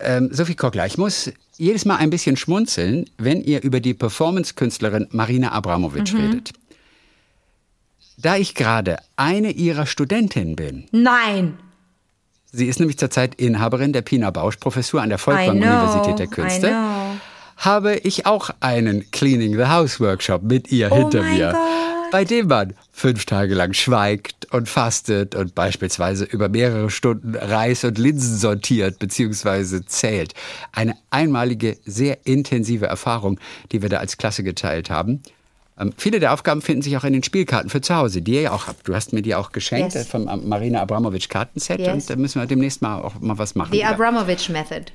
Ähm, 0.01 0.29
Sophie 0.33 0.55
Kockler, 0.55 0.87
ich 0.87 0.99
muss 0.99 1.31
jedes 1.57 1.85
Mal 1.85 1.97
ein 1.97 2.11
bisschen 2.11 2.37
schmunzeln, 2.37 3.09
wenn 3.19 3.43
ihr 3.43 3.63
über 3.63 3.81
die 3.81 3.95
Performance-Künstlerin 3.95 5.07
Marina 5.11 5.53
Abramovic 5.53 6.13
Mhm. 6.13 6.21
redet. 6.21 6.53
Da 8.17 8.37
ich 8.37 8.55
gerade 8.55 8.99
eine 9.17 9.51
ihrer 9.51 9.87
Studentinnen 9.87 10.57
bin, 10.57 10.87
Nein. 10.93 11.59
sie 12.53 12.67
ist 12.67 12.79
nämlich 12.81 12.99
zurzeit 12.99 13.35
Inhaberin 13.37 13.93
der 13.93 14.03
Pina 14.03 14.31
Bausch 14.31 14.57
Professur 14.57 15.03
an 15.03 15.09
der 15.11 15.19
I 15.19 15.23
Volkwang 15.23 15.61
know. 15.61 15.69
Universität 15.69 16.19
der 16.19 16.27
I 16.27 16.31
Künste, 16.31 16.69
know. 16.69 17.17
habe 17.57 17.97
ich 17.97 18.27
auch 18.27 18.51
einen 18.61 19.11
Cleaning 19.11 19.57
the 19.57 19.67
House 19.67 20.01
Workshop 20.01 20.43
mit 20.43 20.71
ihr 20.73 20.91
Oh 20.93 20.97
hinter 20.97 21.23
mir, 21.23 21.53
Gott. 21.53 21.94
Bei 22.15 22.25
dem 22.25 22.47
man 22.47 22.75
fünf 22.93 23.27
Tage 23.27 23.57
lang 23.57 23.73
schweigt 23.73 24.47
und 24.53 24.69
fastet 24.69 25.35
und 25.35 25.57
beispielsweise 25.57 26.25
über 26.25 26.49
mehrere 26.49 26.89
Stunden 26.89 27.35
Reis 27.35 27.83
und 27.83 27.99
Linsen 27.99 28.37
sortiert 28.39 29.01
bzw. 29.01 29.81
zählt. 29.85 30.33
Eine 30.71 30.95
einmalige, 31.11 31.77
sehr 31.85 32.25
intensive 32.25 32.87
Erfahrung, 32.87 33.41
die 33.73 33.83
wir 33.83 33.89
da 33.89 33.97
als 33.97 34.17
Klasse 34.17 34.45
geteilt 34.45 34.91
haben. 34.91 35.25
Ähm, 35.77 35.93
viele 35.97 36.21
der 36.21 36.33
Aufgaben 36.33 36.63
finden 36.63 36.83
sich 36.83 36.97
auch 36.97 37.03
in 37.03 37.15
den 37.15 37.25
Spielkarten 37.25 37.69
für 37.69 37.81
zu 37.81 37.97
Hause, 37.97 38.23
die 38.23 38.35
ihr 38.35 38.43
ja 38.43 38.53
auch 38.53 38.69
habt. 38.69 38.87
Du 38.87 38.95
hast 38.95 39.13
mir 39.13 39.23
die 39.23 39.35
auch 39.35 39.51
geschenkt 39.51 39.95
Yes. 39.95 40.07
äh, 40.07 40.09
vom 40.09 40.29
ähm, 40.29 40.49
Marina 40.49 40.83
Abramovic 40.83 41.29
Kartenset 41.29 41.81
Yes. 41.81 41.95
und 41.95 42.11
da 42.11 42.15
müssen 42.15 42.41
wir 42.41 42.47
demnächst 42.47 42.81
mal 42.81 43.01
auch 43.01 43.19
mal 43.19 43.39
was 43.39 43.57
machen. 43.57 43.73
The 43.73 43.79
wieder. 43.79 43.89
Abramovich 43.89 44.49
Method. 44.51 44.93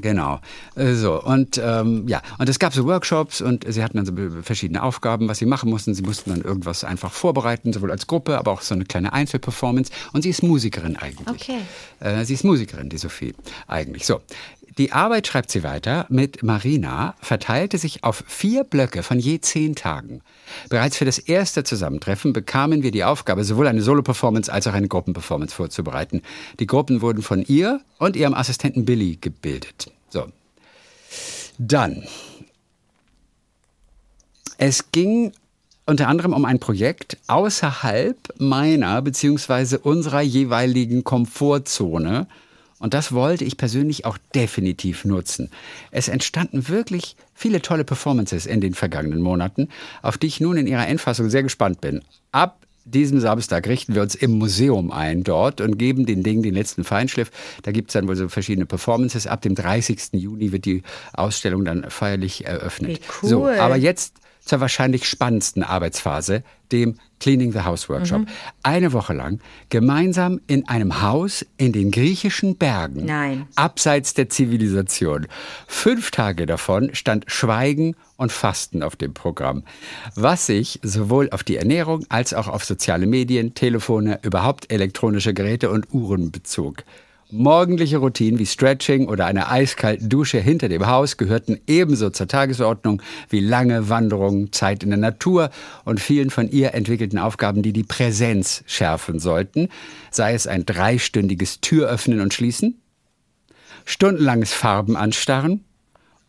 Genau. 0.00 0.40
Äh, 0.74 0.94
So, 0.94 1.22
und 1.22 1.60
ähm, 1.62 2.06
ja, 2.08 2.22
und 2.38 2.48
es 2.48 2.58
gab 2.58 2.72
so 2.72 2.84
Workshops 2.86 3.40
und 3.40 3.64
sie 3.68 3.82
hatten 3.82 3.96
dann 3.96 4.06
so 4.06 4.12
verschiedene 4.42 4.82
Aufgaben, 4.82 5.28
was 5.28 5.38
sie 5.38 5.46
machen 5.46 5.70
mussten. 5.70 5.94
Sie 5.94 6.02
mussten 6.02 6.30
dann 6.30 6.42
irgendwas 6.42 6.84
einfach 6.84 7.12
vorbereiten, 7.12 7.72
sowohl 7.72 7.90
als 7.90 8.06
Gruppe, 8.06 8.38
aber 8.38 8.52
auch 8.52 8.60
so 8.62 8.74
eine 8.74 8.84
kleine 8.84 9.12
Einzelperformance. 9.12 9.92
Und 10.12 10.22
sie 10.22 10.30
ist 10.30 10.42
Musikerin 10.42 10.96
eigentlich. 10.96 11.28
Okay. 11.28 11.58
Äh, 12.00 12.24
sie 12.24 12.34
ist 12.34 12.44
Musikerin, 12.44 12.88
die 12.88 12.98
Sophie, 12.98 13.34
eigentlich. 13.66 14.06
So. 14.06 14.20
Die 14.78 14.92
Arbeit, 14.92 15.26
schreibt 15.26 15.50
sie 15.50 15.62
weiter, 15.62 16.04
mit 16.10 16.42
Marina 16.42 17.14
verteilte 17.20 17.78
sich 17.78 18.04
auf 18.04 18.22
vier 18.26 18.62
Blöcke 18.62 19.02
von 19.02 19.18
je 19.18 19.40
zehn 19.40 19.74
Tagen. 19.74 20.20
Bereits 20.68 20.98
für 20.98 21.06
das 21.06 21.18
erste 21.18 21.64
Zusammentreffen 21.64 22.34
bekamen 22.34 22.82
wir 22.82 22.90
die 22.90 23.04
Aufgabe, 23.04 23.42
sowohl 23.44 23.68
eine 23.68 23.80
Solo-Performance 23.80 24.52
als 24.52 24.66
auch 24.66 24.74
eine 24.74 24.88
Gruppenperformance 24.88 25.54
vorzubereiten. 25.54 26.20
Die 26.60 26.66
Gruppen 26.66 27.00
wurden 27.00 27.22
von 27.22 27.42
ihr 27.42 27.80
und 27.98 28.16
ihrem 28.16 28.34
Assistenten 28.34 28.84
Billy 28.84 29.16
gebildet. 29.18 29.90
So. 30.10 30.26
Dann. 31.56 32.06
Es 34.58 34.92
ging 34.92 35.32
unter 35.86 36.08
anderem 36.08 36.34
um 36.34 36.44
ein 36.44 36.58
Projekt 36.58 37.16
außerhalb 37.28 38.16
meiner 38.38 39.00
bzw. 39.00 39.76
unserer 39.76 40.20
jeweiligen 40.20 41.02
Komfortzone. 41.02 42.26
Und 42.78 42.92
das 42.92 43.12
wollte 43.12 43.44
ich 43.44 43.56
persönlich 43.56 44.04
auch 44.04 44.18
definitiv 44.34 45.04
nutzen. 45.04 45.50
Es 45.90 46.08
entstanden 46.08 46.68
wirklich 46.68 47.16
viele 47.34 47.62
tolle 47.62 47.84
Performances 47.84 48.44
in 48.46 48.60
den 48.60 48.74
vergangenen 48.74 49.22
Monaten, 49.22 49.68
auf 50.02 50.18
die 50.18 50.26
ich 50.26 50.40
nun 50.40 50.56
in 50.56 50.66
ihrer 50.66 50.86
Endfassung 50.86 51.30
sehr 51.30 51.42
gespannt 51.42 51.80
bin. 51.80 52.02
Ab 52.32 52.66
diesem 52.84 53.18
Samstag 53.18 53.66
richten 53.66 53.94
wir 53.94 54.02
uns 54.02 54.14
im 54.14 54.38
Museum 54.38 54.92
ein 54.92 55.24
dort 55.24 55.60
und 55.60 55.76
geben 55.76 56.06
den 56.06 56.22
Dingen 56.22 56.42
den 56.42 56.54
letzten 56.54 56.84
Feinschliff. 56.84 57.30
Da 57.62 57.72
gibt 57.72 57.90
es 57.90 57.94
dann 57.94 58.06
wohl 58.06 58.14
so 58.14 58.28
verschiedene 58.28 58.66
Performances. 58.66 59.26
Ab 59.26 59.42
dem 59.42 59.54
30. 59.54 60.12
Juni 60.12 60.52
wird 60.52 60.66
die 60.66 60.82
Ausstellung 61.12 61.64
dann 61.64 61.90
feierlich 61.90 62.46
eröffnet. 62.46 62.90
Wie 62.90 63.00
cool. 63.22 63.28
So, 63.28 63.46
aber 63.46 63.76
jetzt 63.76 64.14
zur 64.46 64.60
wahrscheinlich 64.60 65.06
spannendsten 65.06 65.62
Arbeitsphase, 65.62 66.42
dem 66.72 66.96
Cleaning 67.20 67.52
the 67.52 67.60
House 67.60 67.88
Workshop. 67.88 68.20
Mhm. 68.20 68.26
Eine 68.62 68.92
Woche 68.92 69.12
lang 69.12 69.40
gemeinsam 69.68 70.40
in 70.46 70.68
einem 70.68 71.02
Haus 71.02 71.44
in 71.58 71.72
den 71.72 71.90
griechischen 71.90 72.56
Bergen. 72.56 73.04
Nein. 73.04 73.46
Abseits 73.56 74.14
der 74.14 74.28
Zivilisation. 74.28 75.26
Fünf 75.66 76.10
Tage 76.10 76.46
davon 76.46 76.94
stand 76.94 77.24
Schweigen 77.26 77.96
und 78.16 78.32
Fasten 78.32 78.82
auf 78.82 78.96
dem 78.96 79.14
Programm, 79.14 79.64
was 80.14 80.46
sich 80.46 80.80
sowohl 80.82 81.28
auf 81.30 81.42
die 81.42 81.56
Ernährung 81.56 82.04
als 82.08 82.32
auch 82.32 82.48
auf 82.48 82.64
soziale 82.64 83.06
Medien, 83.06 83.54
Telefone, 83.54 84.20
überhaupt 84.22 84.72
elektronische 84.72 85.34
Geräte 85.34 85.70
und 85.70 85.92
Uhren 85.92 86.30
bezog. 86.30 86.84
Morgendliche 87.32 87.96
Routinen 87.96 88.38
wie 88.38 88.46
Stretching 88.46 89.08
oder 89.08 89.26
eine 89.26 89.50
eiskalte 89.50 90.06
Dusche 90.06 90.38
hinter 90.38 90.68
dem 90.68 90.86
Haus 90.86 91.16
gehörten 91.16 91.58
ebenso 91.66 92.10
zur 92.10 92.28
Tagesordnung 92.28 93.02
wie 93.28 93.40
lange 93.40 93.88
Wanderungen, 93.88 94.52
Zeit 94.52 94.84
in 94.84 94.90
der 94.90 94.98
Natur 94.98 95.50
und 95.84 95.98
vielen 95.98 96.30
von 96.30 96.48
ihr 96.48 96.72
entwickelten 96.74 97.18
Aufgaben, 97.18 97.62
die 97.62 97.72
die 97.72 97.82
Präsenz 97.82 98.62
schärfen 98.66 99.18
sollten, 99.18 99.70
sei 100.12 100.34
es 100.34 100.46
ein 100.46 100.66
dreistündiges 100.66 101.60
Türöffnen 101.60 102.20
und 102.20 102.32
Schließen, 102.32 102.80
stundenlanges 103.84 104.52
Farben 104.52 104.96
anstarren 104.96 105.64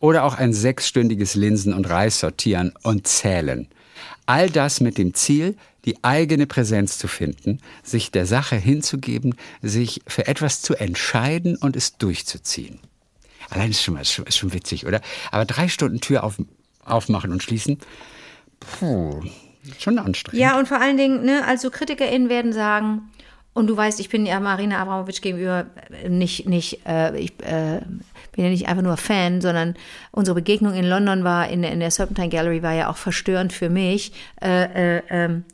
oder 0.00 0.24
auch 0.24 0.36
ein 0.36 0.52
sechsstündiges 0.52 1.36
Linsen- 1.36 1.74
und 1.74 1.88
Reis 1.88 2.18
sortieren 2.18 2.72
und 2.82 3.06
zählen. 3.06 3.68
All 4.26 4.50
das 4.50 4.80
mit 4.80 4.98
dem 4.98 5.14
Ziel, 5.14 5.54
die 5.88 6.04
eigene 6.04 6.46
Präsenz 6.46 6.98
zu 6.98 7.08
finden, 7.08 7.60
sich 7.82 8.10
der 8.10 8.26
Sache 8.26 8.56
hinzugeben, 8.56 9.34
sich 9.62 10.02
für 10.06 10.26
etwas 10.28 10.60
zu 10.60 10.74
entscheiden 10.74 11.56
und 11.56 11.76
es 11.76 11.96
durchzuziehen. 11.96 12.78
Allein 13.48 13.70
ist 13.70 13.82
schon, 13.82 13.94
mal, 13.94 14.02
ist 14.02 14.12
schon, 14.12 14.26
ist 14.26 14.36
schon 14.36 14.52
witzig, 14.52 14.86
oder? 14.86 15.00
Aber 15.32 15.46
drei 15.46 15.68
Stunden 15.68 16.00
Tür 16.02 16.24
auf, 16.24 16.36
aufmachen 16.84 17.32
und 17.32 17.42
schließen, 17.42 17.78
puh, 18.60 19.22
schon 19.78 19.98
anstrengend. 19.98 20.38
Ja, 20.40 20.58
und 20.58 20.68
vor 20.68 20.78
allen 20.78 20.98
Dingen, 20.98 21.24
ne, 21.24 21.42
also 21.46 21.70
KritikerInnen 21.70 22.28
werden 22.28 22.52
sagen, 22.52 23.10
und 23.54 23.66
du 23.66 23.76
weißt, 23.76 23.98
ich 24.00 24.10
bin 24.10 24.26
ja 24.26 24.38
Marina 24.40 24.78
Abramovic 24.78 25.22
gegenüber 25.22 25.66
nicht, 26.06 26.46
nicht, 26.46 26.86
äh, 26.86 27.18
ich 27.18 27.32
äh, 27.42 27.80
bin 28.32 28.44
ja 28.44 28.50
nicht 28.50 28.68
einfach 28.68 28.82
nur 28.84 28.96
Fan, 28.98 29.40
sondern 29.40 29.74
unsere 30.12 30.34
Begegnung 30.34 30.74
in 30.74 30.84
London 30.84 31.24
war, 31.24 31.48
in, 31.48 31.62
der- 31.62 31.72
in 31.72 31.80
der 31.80 31.90
Serpentine 31.90 32.28
Gallery 32.28 32.62
war 32.62 32.74
ja 32.74 32.88
auch 32.90 32.96
verstörend 32.98 33.52
für 33.52 33.68
mich. 33.70 34.12
Äh, 34.42 34.98
äh, 34.98 35.02
ähm, 35.08 35.44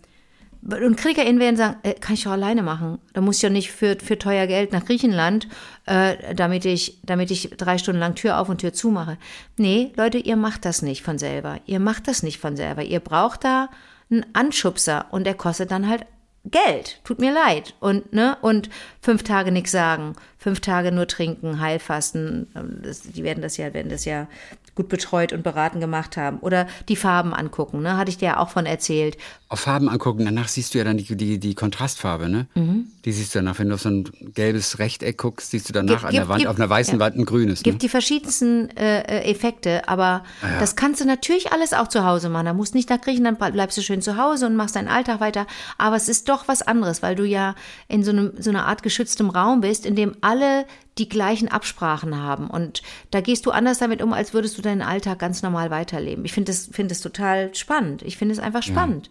und 0.67 0.97
KritikerInnen 0.97 1.41
werden 1.41 1.57
sagen, 1.57 1.77
äh, 1.83 1.95
kann 1.95 2.15
ich 2.15 2.25
doch 2.25 2.33
alleine 2.33 2.62
machen. 2.62 2.99
Da 3.12 3.21
muss 3.21 3.37
ich 3.37 3.43
ja 3.43 3.51
nicht 3.51 3.71
für, 3.71 3.97
für 4.03 4.19
teuer 4.19 4.47
Geld 4.47 4.73
nach 4.73 4.85
Griechenland, 4.85 5.47
äh, 5.87 6.35
damit, 6.35 6.65
ich, 6.65 6.99
damit 7.05 7.31
ich 7.31 7.51
drei 7.57 7.77
Stunden 7.77 8.01
lang 8.01 8.15
Tür 8.15 8.39
auf 8.39 8.49
und 8.49 8.62
Tür 8.62 8.73
zu 8.73 8.89
mache. 8.91 9.19
Nee, 9.57 9.93
Leute, 9.97 10.19
ihr 10.19 10.37
macht 10.37 10.65
das 10.65 10.81
nicht 10.81 11.03
von 11.03 11.19
selber. 11.19 11.61
Ihr 11.67 11.81
macht 11.81 12.09
das 12.09 12.23
nicht 12.23 12.39
von 12.39 12.57
selber. 12.57 12.83
Ihr 12.83 13.01
braucht 13.01 13.45
da 13.45 13.69
einen 14.11 14.25
Anschubser 14.33 15.07
und 15.11 15.25
der 15.25 15.35
kostet 15.35 15.71
dann 15.71 15.89
halt 15.89 16.07
Geld. 16.47 17.01
Tut 17.05 17.21
mir 17.21 17.33
leid. 17.33 17.75
Und, 17.81 18.12
ne, 18.12 18.37
und 18.43 18.69
fünf 19.01 19.23
Tage 19.23 19.51
nichts 19.51 19.71
sagen, 19.71 20.15
fünf 20.37 20.61
Tage 20.61 20.93
nur 20.93 21.07
trinken, 21.07 21.61
Heilfasten. 21.61 22.49
Das, 22.83 23.01
die 23.01 23.25
werden 23.25 23.43
das 23.43 23.57
ja, 23.57 23.73
werden 23.73 23.89
das 23.89 24.05
ja 24.05 24.29
gut 24.75 24.89
betreut 24.89 25.33
und 25.33 25.43
beraten 25.43 25.81
gemacht 25.81 26.17
haben. 26.17 26.39
Oder 26.41 26.67
die 26.89 26.97
Farben 26.97 27.33
angucken, 27.33 27.81
ne? 27.81 27.97
Hatte 27.97 28.11
ich 28.11 28.19
dir 28.19 28.27
ja 28.27 28.39
auch 28.39 28.51
von 28.51 28.67
erzählt. 28.67 29.17
Auf 29.55 29.61
Farben 29.61 29.89
angucken, 29.89 30.25
danach 30.25 30.49
siehst 30.49 30.75
du 30.75 30.79
ja 30.79 30.85
dann 30.85 30.97
die, 30.97 31.15
die, 31.17 31.39
die 31.39 31.55
Kontrastfarbe, 31.55 32.29
ne? 32.29 32.49
Mhm. 32.57 32.89
Die 33.05 33.13
siehst 33.13 33.33
du 33.35 33.39
danach, 33.39 33.57
wenn 33.61 33.69
du 33.69 33.77
auf 33.77 33.83
so 33.83 33.89
ein 33.89 34.11
gelbes 34.35 34.81
Rechteck 34.81 35.17
guckst, 35.17 35.53
siehst 35.53 35.69
du 35.69 35.73
danach 35.73 35.93
Gibt- 36.01 36.05
an 36.07 36.13
der 36.13 36.29
Wand, 36.29 36.39
gibt- 36.41 36.51
auf 36.51 36.57
einer 36.57 36.69
weißen 36.69 36.95
ja. 36.95 36.99
Wand 36.99 37.17
ein 37.17 37.25
grünes. 37.25 37.61
Ne? 37.61 37.63
gibt 37.63 37.83
die 37.83 37.89
verschiedensten 37.89 38.69
äh, 38.77 39.03
äh, 39.03 39.31
Effekte, 39.31 39.89
aber 39.89 40.25
das 40.59 40.75
kannst 40.75 41.01
du 41.01 41.05
natürlich 41.05 41.53
alles 41.53 41.73
auch 41.73 41.87
zu 41.87 42.05
Hause 42.05 42.31
machen. 42.31 42.47
Da 42.47 42.53
musst 42.53 42.75
nicht 42.75 42.91
nach 42.91 43.01
Griechenland, 43.01 43.39
bleibst 43.39 43.79
du 43.79 43.83
schön 43.83 44.03
zu 44.03 44.17
Hause 44.17 44.47
und 44.47 44.57
machst 44.57 44.75
deinen 44.75 44.89
Alltag 44.89 45.21
weiter. 45.21 45.47
Aber 45.79 45.95
es 45.95 46.09
ist 46.09 46.29
doch 46.29 46.49
was 46.49 46.63
anderes, 46.63 47.01
weil 47.01 47.15
du 47.15 47.25
ja 47.25 47.55
in 47.87 48.03
so, 48.03 48.11
einem, 48.11 48.33
so 48.41 48.51
einer 48.51 48.67
Art 48.67 48.83
geschütztem 48.83 49.31
Raum 49.31 49.61
bist, 49.61 49.87
in 49.87 49.95
dem 49.95 50.17
alle 50.21 50.67
die 50.99 51.09
gleichen 51.09 51.49
Absprachen 51.49 52.21
haben. 52.21 52.49
Und 52.49 52.83
da 53.13 53.21
gehst 53.21 53.47
du 53.47 53.51
anders 53.53 53.79
damit 53.79 54.03
um, 54.03 54.13
als 54.13 54.33
würdest 54.35 54.59
du 54.59 54.63
deinen 54.63 54.83
Alltag 54.83 55.19
ganz 55.21 55.43
normal 55.43 55.71
weiterleben. 55.71 56.25
Ich 56.25 56.33
finde 56.33 56.51
es 56.53 56.69
find 56.73 56.91
das 56.91 57.01
total 57.01 57.55
spannend. 57.55 58.03
Ich 58.03 58.17
finde 58.17 58.33
es 58.33 58.41
einfach 58.41 58.63
spannend. 58.63 59.11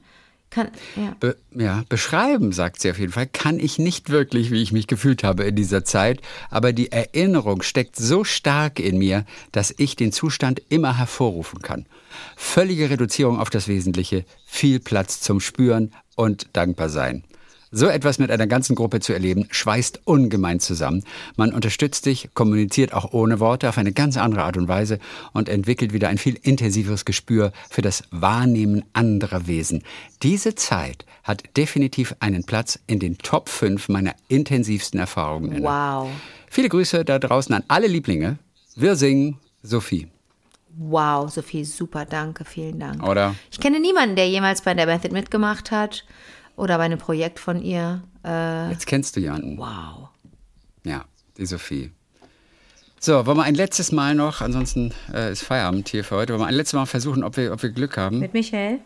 Kann, 0.53 0.69
ja. 0.95 1.15
Be 1.19 1.35
ja, 1.55 1.83
beschreiben, 1.89 2.51
sagt 2.51 2.79
sie 2.79 2.91
auf 2.91 2.99
jeden 2.99 3.11
Fall, 3.11 3.25
kann 3.25 3.59
ich 3.59 3.79
nicht 3.79 4.11
wirklich, 4.11 4.51
wie 4.51 4.61
ich 4.61 4.71
mich 4.71 4.85
gefühlt 4.85 5.23
habe 5.23 5.45
in 5.45 5.55
dieser 5.55 5.83
Zeit, 5.83 6.21
aber 6.51 6.73
die 6.73 6.91
Erinnerung 6.91 7.63
steckt 7.63 7.95
so 7.95 8.23
stark 8.23 8.79
in 8.79 8.99
mir, 8.99 9.25
dass 9.51 9.73
ich 9.75 9.95
den 9.95 10.11
Zustand 10.11 10.61
immer 10.69 10.95
hervorrufen 10.95 11.63
kann. 11.63 11.87
Völlige 12.35 12.91
Reduzierung 12.91 13.39
auf 13.39 13.49
das 13.49 13.67
Wesentliche, 13.67 14.25
viel 14.45 14.79
Platz 14.79 15.21
zum 15.21 15.39
Spüren 15.39 15.91
und 16.15 16.47
dankbar 16.53 16.89
sein. 16.89 17.23
So 17.75 17.87
etwas 17.87 18.19
mit 18.19 18.29
einer 18.29 18.45
ganzen 18.45 18.75
Gruppe 18.75 18.99
zu 18.99 19.13
erleben, 19.13 19.47
schweißt 19.49 20.01
ungemein 20.05 20.59
zusammen. 20.59 21.03
Man 21.37 21.51
unterstützt 21.51 22.03
sich, 22.03 22.29
kommuniziert 22.35 22.93
auch 22.93 23.13
ohne 23.13 23.39
Worte 23.39 23.67
auf 23.67 23.79
eine 23.79 23.91
ganz 23.91 24.15
andere 24.15 24.43
Art 24.43 24.57
und 24.57 24.67
Weise 24.67 24.99
und 25.33 25.49
entwickelt 25.49 25.91
wieder 25.91 26.07
ein 26.07 26.19
viel 26.19 26.37
intensiveres 26.39 27.03
Gespür 27.03 27.51
für 27.71 27.81
das 27.81 28.03
Wahrnehmen 28.11 28.85
anderer 28.93 29.47
Wesen. 29.47 29.81
Diese 30.21 30.53
Zeit 30.53 31.07
hat 31.23 31.41
definitiv 31.57 32.15
einen 32.19 32.43
Platz 32.43 32.77
in 32.85 32.99
den 32.99 33.17
Top 33.17 33.49
5 33.49 33.89
meiner 33.89 34.13
intensivsten 34.27 34.99
Erfahrungen. 34.99 35.53
inne. 35.53 35.65
Wow. 35.65 36.11
Viele 36.51 36.69
Grüße 36.69 37.03
da 37.03 37.17
draußen 37.17 37.55
an 37.55 37.63
alle 37.69 37.87
Lieblinge. 37.87 38.37
Wir 38.75 38.95
singen 38.95 39.39
Sophie. 39.63 40.07
Wow, 40.77 41.31
Sophie, 41.31 41.65
super, 41.65 42.05
danke, 42.05 42.45
vielen 42.45 42.79
Dank. 42.79 43.01
Oder? 43.01 43.33
Ich 43.51 43.59
kenne 43.59 43.79
niemanden, 43.79 44.15
der 44.15 44.29
jemals 44.29 44.61
bei 44.61 44.75
der 44.75 44.85
Method 44.85 45.11
mitgemacht 45.11 45.71
hat 45.71 46.03
oder 46.55 46.77
bei 46.77 46.83
einem 46.83 46.99
Projekt 46.99 47.39
von 47.39 47.61
ihr. 47.61 48.03
Äh, 48.25 48.69
Jetzt 48.71 48.85
kennst 48.87 49.15
du 49.15 49.19
jemanden. 49.19 49.57
wow. 49.57 50.09
Ja, 50.83 51.05
die 51.37 51.45
Sophie. 51.45 51.91
So, 52.99 53.25
wollen 53.25 53.37
wir 53.37 53.43
ein 53.43 53.55
letztes 53.55 53.91
Mal 53.91 54.15
noch, 54.15 54.41
ansonsten 54.41 54.93
äh, 55.13 55.31
ist 55.31 55.43
Feierabend 55.43 55.89
hier 55.89 56.03
für 56.03 56.15
heute, 56.15 56.33
wollen 56.33 56.41
wir 56.41 56.47
ein 56.47 56.55
letztes 56.55 56.73
Mal 56.73 56.85
versuchen, 56.85 57.23
ob 57.23 57.35
wir, 57.37 57.51
ob 57.51 57.61
wir 57.61 57.69
Glück 57.69 57.97
haben? 57.97 58.19
Mit 58.19 58.33
Michael? 58.33 58.79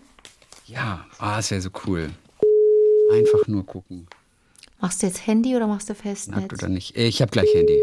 Ja, 0.66 1.06
ah, 1.20 1.38
das 1.38 1.52
wäre 1.52 1.62
so 1.62 1.70
cool. 1.86 2.10
Einfach 3.14 3.48
nur 3.48 3.66
gucken, 3.66 4.08
Machst 4.80 5.02
du 5.02 5.08
jetzt 5.08 5.26
Handy 5.26 5.56
oder 5.56 5.66
machst 5.66 5.90
du 5.90 5.94
nackt 5.94 6.04
Festnetz? 6.04 6.54
oder 6.54 6.68
nicht. 6.68 6.96
Ich 6.96 7.22
habe 7.22 7.32
gleich 7.32 7.50
Handy. 7.54 7.82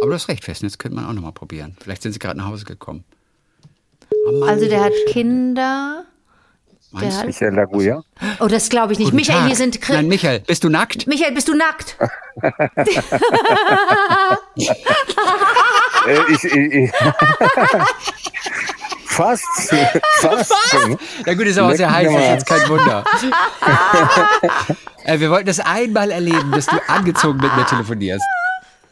Aber 0.00 0.10
du 0.10 0.14
hast 0.14 0.28
recht, 0.28 0.44
Festnetz 0.44 0.78
könnte 0.78 0.94
man 0.96 1.06
auch 1.06 1.12
nochmal 1.12 1.32
probieren. 1.32 1.76
Vielleicht 1.80 2.02
sind 2.02 2.12
sie 2.12 2.18
gerade 2.18 2.38
nach 2.38 2.46
Hause 2.46 2.64
gekommen. 2.64 3.02
Oh 4.28 4.32
Mann, 4.38 4.48
Also 4.48 4.68
der 4.68 4.84
hat 4.84 4.92
Kinder. 5.08 6.04
Meinst 6.90 7.22
du? 7.22 7.26
Michael 7.26 7.54
Laguia? 7.54 8.02
Oh, 8.40 8.46
das 8.46 8.68
glaube 8.68 8.92
ich 8.92 8.98
nicht. 8.98 9.06
Guten 9.06 9.16
Michael, 9.16 9.38
Tag. 9.40 9.46
hier 9.46 9.56
sind 9.56 9.80
Chri 9.80 9.92
Nein, 9.94 10.08
Michael, 10.08 10.40
bist 10.40 10.64
du 10.64 10.68
nackt? 10.68 11.06
Michael, 11.06 11.32
bist 11.32 11.48
du 11.48 11.54
nackt? 11.54 11.96
Äh, 16.06 16.32
ich, 16.32 16.44
ich, 16.44 16.54
ich 16.54 16.92
Fast. 19.06 19.44
Fast. 20.20 20.52
Na 21.24 21.34
gut, 21.34 21.46
ist 21.46 21.58
aber 21.58 21.72
auch 21.72 21.76
sehr 21.76 21.90
heiß, 21.90 22.12
das 22.12 22.22
ist 22.22 22.28
jetzt 22.28 22.46
kein 22.46 22.68
Wunder. 22.68 23.02
äh, 25.04 25.18
wir 25.18 25.30
wollten 25.30 25.46
das 25.46 25.60
einmal 25.60 26.10
erleben, 26.10 26.52
dass 26.52 26.66
du 26.66 26.76
angezogen 26.86 27.38
mit 27.40 27.56
mir 27.56 27.64
telefonierst. 27.64 28.24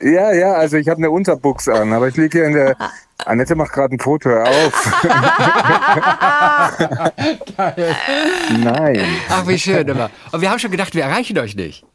Ja, 0.04 0.32
ja, 0.34 0.52
also 0.52 0.76
ich 0.76 0.86
habe 0.88 0.98
eine 0.98 1.10
Unterbuchs 1.10 1.66
an, 1.66 1.94
aber 1.94 2.08
ich 2.08 2.16
liege 2.18 2.38
hier 2.38 2.46
in 2.46 2.52
der. 2.52 2.76
Annette 3.24 3.54
macht 3.54 3.72
gerade 3.72 3.94
ein 3.94 3.98
Foto, 3.98 4.28
hör 4.28 4.46
auf. 4.46 5.02
Nein. 8.62 9.00
Ach, 9.30 9.46
wie 9.46 9.58
schön 9.58 9.88
immer. 9.88 10.10
Und 10.30 10.42
wir 10.42 10.50
haben 10.50 10.58
schon 10.58 10.72
gedacht, 10.72 10.94
wir 10.94 11.04
erreichen 11.04 11.38
euch 11.38 11.56
nicht. 11.56 11.86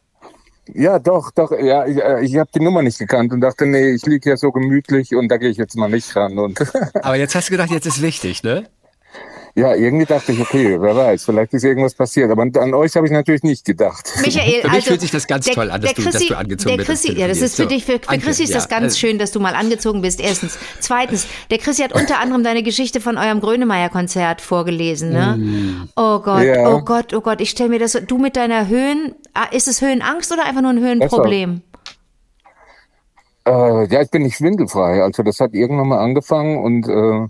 Ja, 0.74 0.98
doch, 0.98 1.30
doch. 1.30 1.52
Ja, 1.52 1.86
ich, 1.86 1.98
äh, 1.98 2.24
ich 2.24 2.36
habe 2.36 2.50
die 2.52 2.60
Nummer 2.60 2.82
nicht 2.82 2.98
gekannt 2.98 3.32
und 3.32 3.42
dachte, 3.42 3.66
nee, 3.66 3.90
ich 3.90 4.04
liege 4.06 4.30
hier 4.30 4.36
so 4.36 4.50
gemütlich 4.50 5.14
und 5.14 5.28
da 5.28 5.36
gehe 5.36 5.50
ich 5.50 5.56
jetzt 5.56 5.76
mal 5.76 5.88
nicht 5.88 6.16
ran. 6.16 6.36
Und 6.36 6.58
Aber 7.04 7.14
jetzt 7.14 7.36
hast 7.36 7.48
du 7.48 7.52
gedacht, 7.52 7.70
jetzt 7.70 7.86
ist 7.86 8.02
wichtig, 8.02 8.42
ne? 8.42 8.64
Ja, 9.54 9.74
irgendwie 9.74 10.06
dachte 10.06 10.32
ich, 10.32 10.40
okay, 10.40 10.76
wer 10.80 10.94
weiß, 10.96 11.24
vielleicht 11.24 11.52
ist 11.54 11.64
irgendwas 11.64 11.94
passiert. 11.94 12.30
Aber 12.30 12.42
an 12.42 12.74
euch 12.74 12.94
habe 12.96 13.06
ich 13.06 13.12
natürlich 13.12 13.42
nicht 13.42 13.64
gedacht. 13.64 14.08
Michael, 14.22 14.60
Für 14.62 14.68
mich 14.68 14.74
also, 14.76 14.86
fühlt 14.88 15.00
sich 15.00 15.10
das 15.10 15.26
ganz 15.26 15.46
toll 15.46 15.70
an, 15.70 15.80
dass 15.80 15.94
du- 15.94 16.02
dass 16.02 16.18
du 16.26 16.34
angezogen 16.36 16.76
der 16.76 16.84
bist 16.84 16.88
und 17.04 17.10
Chrissy, 17.10 17.20
ja, 17.20 17.28
das 17.28 17.40
ist 17.40 17.56
für 17.56 17.66
dich, 17.66 17.84
telefonierst. 17.84 18.06
für, 18.06 18.14
für 18.14 18.20
So, 18.20 18.26
Chrissy 18.26 18.42
ist 18.44 18.50
danke, 18.54 18.68
das 18.68 18.68
ganz 18.68 18.94
ja. 19.00 19.08
schön, 19.08 19.18
dass 19.18 19.32
du 19.32 19.40
mal 19.40 19.54
angezogen 19.54 20.02
bist. 20.02 20.20
Erstens. 20.20 20.58
Zweitens, 20.78 21.26
der 21.50 21.58
Chrissy 21.58 21.82
hat 21.82 21.92
unter 21.92 22.20
anderem 22.20 22.44
deine 22.44 22.62
Geschichte 22.62 23.00
von 23.00 23.18
eurem 23.18 23.40
Grönemeyer-Konzert 23.40 24.40
vorgelesen, 24.40 25.10
ne? 25.12 25.36
Mm. 25.36 25.88
Oh 25.96 26.20
Gott, 26.20 26.44
Ja. 26.44 26.68
oh 26.72 26.80
Gott, 26.82 27.12
oh 27.14 27.20
Gott, 27.20 27.40
ich 27.40 27.50
stelle 27.50 27.70
mir 27.70 27.78
das, 27.78 27.92
so- 27.92 28.00
du 28.00 28.18
mit 28.18 28.36
deiner 28.36 28.68
Höhen, 28.68 29.14
ah, 29.34 29.44
ist 29.50 29.68
es 29.68 29.80
Höhenangst 29.82 30.32
oder 30.32 30.44
einfach 30.44 30.62
nur 30.62 30.70
ein 30.70 30.80
Höhenproblem? 30.80 31.62
Äh, 33.46 33.86
ja, 33.92 34.02
ich 34.02 34.10
bin 34.10 34.22
nicht 34.22 34.36
schwindelfrei. 34.36 35.02
Also 35.02 35.22
das 35.22 35.40
hat 35.40 35.54
irgendwann 35.54 35.88
mal 35.88 35.98
angefangen 35.98 36.58
und 36.58 36.86
äh, 36.88 37.28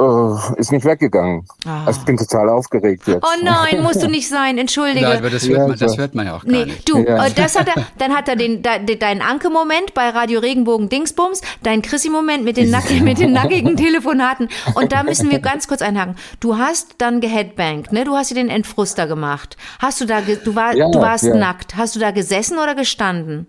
äh, 0.00 0.60
ist 0.60 0.72
nicht 0.72 0.84
weggegangen. 0.84 1.46
Also 1.86 2.00
ich 2.00 2.06
bin 2.06 2.16
total 2.16 2.48
aufgeregt 2.48 3.06
jetzt. 3.06 3.22
Oh 3.24 3.44
nein, 3.44 3.82
musst 3.82 4.02
du 4.02 4.08
nicht 4.08 4.28
sein, 4.28 4.58
entschuldige. 4.58 5.06
Nein, 5.06 5.18
aber 5.18 5.30
das 5.30 5.48
hört, 5.48 5.58
Ja, 5.58 5.66
man, 5.68 5.78
das 5.78 5.96
hört 5.96 6.14
man 6.14 6.26
ja 6.26 6.36
auch 6.36 6.44
gar 6.44 6.50
Nee, 6.52 6.64
nicht. 6.66 6.88
du, 6.88 6.98
Ja. 6.98 7.26
äh, 7.26 7.30
das 7.30 7.56
hat 7.58 7.68
er, 7.68 7.86
dann 7.98 8.12
hat 8.14 8.28
er 8.28 8.36
den, 8.36 8.62
de, 8.62 8.96
deinen 8.96 9.22
Anke-Moment 9.22 9.94
bei 9.94 10.08
Radio 10.08 10.40
Regenbogen 10.40 10.88
Dingsbums, 10.88 11.40
deinen 11.62 11.82
Chrissy-Moment 11.82 12.44
mit 12.44 12.56
den, 12.56 12.70
nack, 12.70 12.90
mit 12.90 13.18
den 13.18 13.32
nackigen 13.32 13.76
Telefonaten. 13.76 14.48
Und 14.74 14.92
da 14.92 15.02
müssen 15.04 15.30
wir 15.30 15.38
ganz 15.38 15.68
kurz 15.68 15.80
einhaken. 15.82 16.16
Du 16.40 16.58
hast 16.58 16.96
dann 16.98 17.20
geheadbankt, 17.20 17.92
ne? 17.92 18.04
Du 18.04 18.16
hast 18.16 18.30
dir 18.30 18.34
den 18.36 18.50
Entfruster 18.50 19.06
gemacht. 19.06 19.56
Hast 19.78 20.00
du 20.00 20.06
da, 20.06 20.20
du, 20.22 20.54
war, 20.54 20.74
Ja, 20.74 20.90
du 20.90 21.00
warst 21.00 21.24
ja. 21.24 21.34
nackt. 21.36 21.76
Hast 21.76 21.94
du 21.94 22.00
da 22.00 22.10
gesessen 22.10 22.58
oder 22.58 22.74
gestanden? 22.74 23.46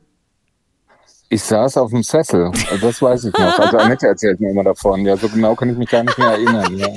Ich 1.30 1.42
saß 1.44 1.78
auf 1.78 1.90
dem 1.90 2.04
Sessel, 2.04 2.52
das 2.82 3.02
weiß 3.02 3.26
ich 3.26 3.34
noch. 3.34 3.58
Also 3.60 3.78
Annette 3.78 4.08
erzählt 4.08 4.40
mir 4.40 4.52
immer 4.52 4.64
davon. 4.64 5.06
Ja, 5.06 5.18
so 5.18 5.28
genau 5.28 5.56
kann 5.56 5.70
ich 5.72 5.78
mich 5.78 5.90
gar 5.90 6.04
nicht 6.04 6.18
mehr 6.18 6.30
erinnern. 6.30 6.78
Ja, 6.78 6.88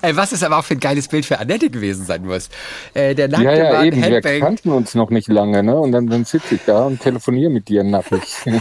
Ey, 0.00 0.16
was 0.16 0.30
es 0.32 0.42
aber 0.44 0.58
auch 0.58 0.64
für 0.64 0.74
ein 0.74 0.80
geiles 0.80 1.08
Bild 1.08 1.26
für 1.26 1.38
Annette 1.40 1.68
gewesen 1.68 2.06
sein 2.06 2.24
muss. 2.24 2.48
Äh, 2.94 3.14
der 3.16 3.26
nackte 3.28 3.44
ja, 3.46 3.54
ja 3.54 3.72
Mann, 3.74 3.86
eben. 3.86 3.96
Wir 3.96 4.10
Headbang. 4.10 4.40
kannten 4.40 4.70
uns 4.70 4.94
noch 4.94 5.10
nicht 5.10 5.28
lange, 5.28 5.62
ne? 5.64 5.76
Und 5.76 5.90
dann, 5.92 6.06
dann 6.06 6.24
sitze 6.24 6.54
ich 6.54 6.60
da 6.66 6.86
und 6.86 7.00
telefoniere 7.00 7.50
mit 7.50 7.68
dir 7.68 7.82
nackig. 7.84 8.22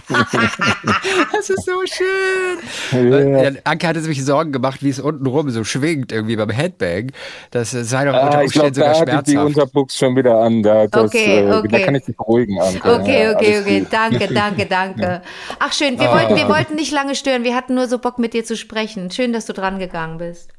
Das 1.31 1.49
ist 1.51 1.65
so 1.65 1.81
schön. 1.85 3.11
Ja. 3.11 3.43
Ja, 3.43 3.51
Anke 3.63 3.87
hatte 3.87 4.01
sich 4.01 4.23
Sorgen 4.25 4.51
gemacht, 4.51 4.81
wie 4.83 4.89
es 4.89 4.99
unten 4.99 5.25
rum 5.27 5.49
so 5.51 5.63
schwingt, 5.63 6.11
irgendwie 6.11 6.35
beim 6.35 6.49
Headbang. 6.49 7.11
Das 7.51 7.73
äh, 7.73 7.83
sei 7.83 8.05
doch 8.05 8.13
unter 8.13 8.39
Ah, 8.39 8.43
ich 8.43 8.51
glaube, 8.51 8.69
Umständen 8.69 8.73
sogar 8.73 9.05
da 9.05 9.17
hatte 9.17 9.23
die. 9.23 9.37
Unterbuchs 9.37 9.97
schon 9.97 10.15
wieder 10.15 10.39
an. 10.39 10.63
Da, 10.63 10.87
das, 10.87 11.03
Okay, 11.05 11.41
äh, 11.41 11.53
okay. 11.53 11.67
da 11.69 11.79
kann 11.79 11.95
ich 11.95 12.05
dich 12.05 12.17
beruhigen, 12.17 12.59
Anke. 12.59 12.91
Okay, 12.95 13.29
okay, 13.35 13.59
okay. 13.61 13.79
gut. 13.81 13.87
Danke, 13.91 14.27
danke, 14.33 14.65
danke. 14.95 15.21
Ach 15.59 15.73
schön, 15.73 15.99
wir 15.99 16.09
wollten, 16.09 16.35
wir 16.35 16.47
wollten 16.47 16.75
nicht 16.75 16.91
lange 16.91 17.15
stören. 17.15 17.43
Wir 17.43 17.55
hatten 17.55 17.75
nur 17.75 17.87
so 17.87 17.99
Bock 17.99 18.19
mit 18.19 18.33
dir 18.33 18.45
zu 18.45 18.55
sprechen. 18.55 19.11
Schön, 19.11 19.33
dass 19.33 19.45
du 19.45 19.53
dran 19.53 19.79
gegangen 19.79 20.17
bist. 20.17 20.51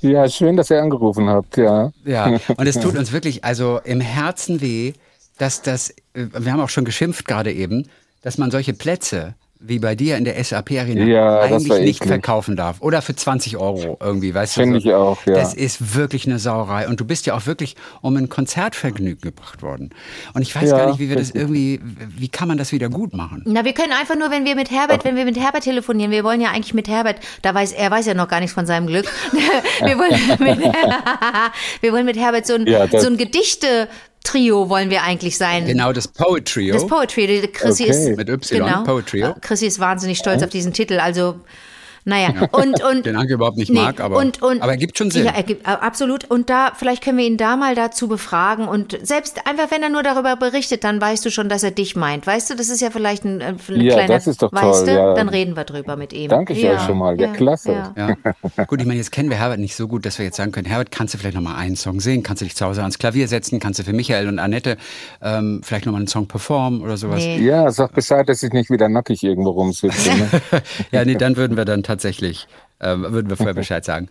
Ja, 0.00 0.28
schön, 0.28 0.56
dass 0.56 0.70
ihr 0.70 0.80
angerufen 0.80 1.28
habt, 1.28 1.56
ja. 1.56 1.90
Ja, 2.04 2.26
und 2.56 2.66
es 2.66 2.78
tut 2.78 2.96
uns 2.96 3.12
wirklich 3.12 3.44
also 3.44 3.80
im 3.84 4.00
Herzen 4.00 4.60
weh, 4.60 4.92
dass 5.38 5.62
das, 5.62 5.90
äh, 6.12 6.26
wir 6.32 6.52
haben 6.52 6.60
auch 6.60 6.68
schon 6.68 6.84
geschimpft 6.84 7.26
gerade 7.26 7.52
eben, 7.52 7.88
dass 8.22 8.38
man 8.38 8.50
solche 8.50 8.74
Plätze 8.74 9.34
wie 9.58 9.78
bei 9.78 9.94
dir 9.94 10.16
in 10.16 10.24
der 10.24 10.42
SAP-Arena 10.42 11.04
Ja, 11.04 11.40
eigentlich 11.40 11.68
nicht 11.80 11.96
eklig. 11.96 12.08
verkaufen 12.08 12.56
darf. 12.56 12.80
Oder 12.80 13.00
für 13.02 13.16
20 13.16 13.56
Euro 13.56 13.96
irgendwie, 14.00 14.34
weißt 14.34 14.56
du? 14.56 14.60
Finde 14.60 14.78
ich 14.78 14.92
auch, 14.92 15.18
ja. 15.26 15.34
Das 15.34 15.54
ist 15.54 15.94
wirklich 15.96 16.26
eine 16.26 16.38
Sauerei. 16.38 16.88
Und 16.88 17.00
du 17.00 17.04
bist 17.04 17.26
ja 17.26 17.34
auch 17.34 17.46
wirklich 17.46 17.74
um 18.02 18.16
ein 18.16 18.28
Konzertvergnügen 18.28 19.20
gebracht 19.20 19.62
worden. 19.62 19.90
Und 20.34 20.42
ich 20.42 20.54
weiß 20.54 20.70
Ja, 20.70 20.76
gar 20.76 20.86
nicht, 20.88 20.98
wie 20.98 21.08
wir 21.08 21.16
das 21.16 21.30
irgendwie, 21.30 21.80
wie 22.16 22.28
kann 22.28 22.48
man 22.48 22.58
das 22.58 22.70
wieder 22.72 22.88
gut 22.88 23.14
machen? 23.14 23.42
Na, 23.46 23.64
wir 23.64 23.72
können 23.72 23.92
einfach 23.92 24.16
nur, 24.16 24.30
wenn 24.30 24.44
wir 24.44 24.56
mit 24.56 24.70
Herbert, 24.70 25.04
wenn 25.04 25.16
wir 25.16 25.24
mit 25.24 25.38
Herbert 25.38 25.64
telefonieren, 25.64 26.10
wir 26.10 26.22
wollen 26.22 26.40
ja 26.40 26.50
eigentlich 26.50 26.74
mit 26.74 26.88
Herbert, 26.88 27.16
da 27.42 27.54
weiß 27.54 27.72
er 27.72 27.90
weiß 27.90 28.06
ja 28.06 28.14
noch 28.14 28.28
gar 28.28 28.40
nichts 28.40 28.54
von 28.54 28.66
seinem 28.66 28.86
Glück. 28.86 29.06
wir, 29.80 29.96
wollen 29.98 30.12
mit, 30.38 30.74
wir 31.80 31.92
wollen 31.92 32.04
mit 32.06 32.16
Herbert 32.18 32.46
so 32.46 32.54
ein, 32.54 32.66
Ja, 32.66 32.86
so 32.88 33.06
ein 33.06 33.16
Gedichte-Trio 34.26 34.68
wollen 34.68 34.90
wir 34.90 35.02
eigentlich 35.02 35.36
sein. 35.38 35.66
Genau, 35.66 35.92
das 35.92 36.08
Poetry. 36.08 36.70
Das 36.70 36.86
Poetry. 36.86 37.26
Die 37.26 37.48
Chrissy 37.48 37.84
Okay. 37.84 37.92
ist 38.10 38.16
Mit 38.16 38.28
Y, 38.28 38.84
Poetry. 38.84 39.22
Äh, 39.22 39.34
Chrissy 39.40 39.66
ist 39.66 39.78
wahnsinnig 39.78 40.18
stolz 40.18 40.42
auf 40.42 40.50
diesen 40.50 40.72
Titel. 40.72 40.98
Also 40.98 41.36
naja, 42.06 42.48
und, 42.52 42.82
und 42.84 43.04
Den 43.06 43.16
Anke 43.16 43.34
überhaupt 43.34 43.56
nicht 43.56 43.72
mag, 43.72 44.00
aber- 44.00 44.16
und, 44.16 44.40
und, 44.40 44.62
aber 44.62 44.72
er 44.72 44.78
gibt 44.78 44.96
schon 44.96 45.10
Sinn. 45.10 45.24
Ja, 45.26 45.32
er 45.32 45.42
gibt, 45.42 45.66
absolut. 45.66 46.24
Und 46.30 46.48
da, 46.48 46.70
vielleicht 46.76 47.02
können 47.02 47.18
wir 47.18 47.26
ihn 47.26 47.36
da 47.36 47.56
mal 47.56 47.74
dazu 47.74 48.06
befragen 48.06 48.68
und 48.68 48.96
selbst 49.02 49.46
einfach, 49.46 49.72
wenn 49.72 49.82
er 49.82 49.88
nur 49.88 50.04
darüber 50.04 50.36
berichtet, 50.36 50.84
dann 50.84 51.00
weißt 51.00 51.24
du 51.24 51.30
schon, 51.30 51.48
dass 51.48 51.64
er 51.64 51.72
dich 51.72 51.96
meint. 51.96 52.24
Weißt 52.24 52.48
du, 52.48 52.54
das 52.54 52.68
ist 52.68 52.80
ja 52.80 52.90
vielleicht 52.90 53.24
ein, 53.24 53.40
äh, 53.40 53.54
ein 53.68 53.80
Ja, 53.80 53.94
kleiner, 53.94 54.14
das 54.14 54.28
ist 54.28 54.40
doch 54.40 54.52
weißt 54.52 54.62
toll, 54.62 54.86
du, 54.86 54.92
ja. 54.94 55.14
dann 55.14 55.28
reden 55.28 55.56
wir 55.56 55.64
drüber 55.64 55.96
mit 55.96 56.12
ihm. 56.12 56.30
Danke 56.30 56.52
ich 56.52 56.64
euch 56.64 56.80
schon 56.82 56.98
mal. 56.98 57.20
Ja, 57.20 57.32
klasse. 57.32 57.92
Ja. 57.96 58.14
Gut, 58.66 58.80
ich 58.80 58.86
meine, 58.86 58.98
jetzt 58.98 59.10
kennen 59.10 59.28
wir 59.28 59.38
Herbert 59.38 59.58
nicht 59.58 59.74
so 59.74 59.88
gut, 59.88 60.06
dass 60.06 60.18
wir 60.18 60.26
jetzt 60.26 60.36
sagen 60.36 60.52
können, 60.52 60.66
Herbert, 60.66 60.92
kannst 60.92 61.14
du 61.14 61.18
vielleicht 61.18 61.34
nochmal 61.34 61.56
einen 61.56 61.74
Song 61.74 62.00
singen? 62.00 62.22
Kannst 62.22 62.40
du 62.40 62.44
dich 62.44 62.54
zu 62.54 62.64
Hause 62.64 62.82
ans 62.82 62.98
Klavier 62.98 63.26
setzen? 63.26 63.58
Kannst 63.58 63.80
du 63.80 63.82
für 63.84 63.92
Michael 63.92 64.28
und 64.28 64.38
Annette 64.38 64.76
ähm, 65.22 65.60
vielleicht 65.64 65.86
nochmal 65.86 66.02
einen 66.02 66.08
Song 66.08 66.28
performen 66.28 66.82
oder 66.82 66.96
sowas? 66.96 67.18
Nee. 67.18 67.38
Ja, 67.38 67.70
sag 67.72 67.92
Bescheid, 67.94 68.28
dass 68.28 68.42
ich 68.44 68.52
nicht 68.52 68.70
wieder 68.70 68.88
nackig 68.88 69.24
irgendwo 69.24 69.50
rumsitze. 69.50 70.10
Ne? 70.10 70.28
ja, 70.92 71.04
nee, 71.04 71.16
dann 71.16 71.36
würden 71.36 71.56
wir 71.56 71.64
dann 71.64 71.82
tatsächlich, 71.82 71.95
ähm, 72.80 73.02
würden 73.12 73.28
wir 73.30 73.36
vorher 73.36 73.54
Bescheid 73.54 73.84
sagen. 73.84 74.08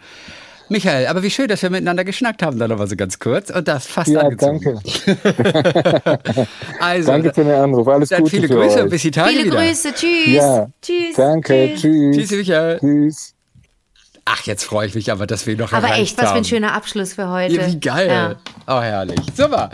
Michael, 0.68 1.06
aber 1.06 1.22
wie 1.22 1.30
schön, 1.30 1.48
dass 1.48 1.62
wir 1.62 1.70
miteinander 1.70 2.04
geschnackt 2.04 2.42
haben, 2.42 2.58
dann 2.58 2.72
nochmal 2.72 2.88
so 2.88 2.96
ganz 2.96 3.20
kurz 3.20 3.52
und 3.52 3.68
das 3.68 3.86
fast 3.86 4.08
Ja, 4.10 4.22
angezogen. 4.22 4.82
danke. 4.84 6.48
Also, 6.80 7.12
Danke 7.12 7.34
für 7.34 7.44
den 7.44 7.54
Anruf. 7.54 7.88
Alles 7.88 8.10
dann 8.10 8.22
Gute 8.24 8.32
viele 8.36 8.48
für 8.48 8.56
Grüße 8.56 8.78
euch. 8.78 8.84
und 8.84 8.90
bis 8.90 9.02
die 9.04 9.12
Tage 9.12 9.30
Viele 9.30 9.46
wieder. 9.46 9.58
Grüße, 9.58 9.94
tschüss. 9.94 10.28
Ja, 10.34 10.68
tschüss. 10.82 11.16
danke. 11.16 11.74
Tschüss. 11.76 12.18
Tschüss, 12.18 12.32
Michael. 12.32 12.80
Tschüss. 12.80 13.32
Ach, 14.26 14.42
jetzt 14.48 14.64
freue 14.64 14.88
ich 14.88 14.96
mich 14.96 15.12
aber, 15.12 15.28
dass 15.28 15.46
wir 15.46 15.56
noch 15.56 15.72
Aber 15.72 15.94
echt, 15.98 16.18
was 16.18 16.32
für 16.32 16.38
ein 16.38 16.44
schöner 16.46 16.74
Abschluss 16.74 17.14
für 17.14 17.30
heute. 17.30 17.54
Ja, 17.58 17.68
wie 17.68 17.80
geil. 17.80 18.08
Ja. 18.10 18.36
Oh, 18.66 18.82
herrlich. 18.82 19.20
Super. 19.38 19.70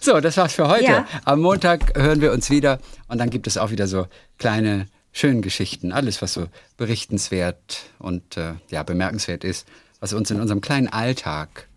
So, 0.00 0.20
das 0.20 0.38
war's 0.38 0.54
für 0.54 0.68
heute. 0.68 0.84
Ja. 0.84 1.06
Am 1.26 1.42
Montag 1.42 1.98
hören 1.98 2.22
wir 2.22 2.32
uns 2.32 2.48
wieder 2.48 2.78
und 3.08 3.18
dann 3.18 3.28
gibt 3.28 3.46
es 3.46 3.58
auch 3.58 3.70
wieder 3.70 3.86
so 3.86 4.06
kleine, 4.38 4.86
schöne 5.12 5.40
Geschichten. 5.40 5.92
Alles, 5.92 6.22
was 6.22 6.34
so 6.34 6.46
berichtenswert 6.76 7.84
und 7.98 8.36
äh, 8.36 8.54
ja, 8.70 8.82
bemerkenswert 8.82 9.44
ist, 9.44 9.66
was 10.00 10.12
uns 10.12 10.30
in 10.30 10.40
unserem 10.40 10.60
kleinen 10.60 10.88
Alltag 10.88 11.68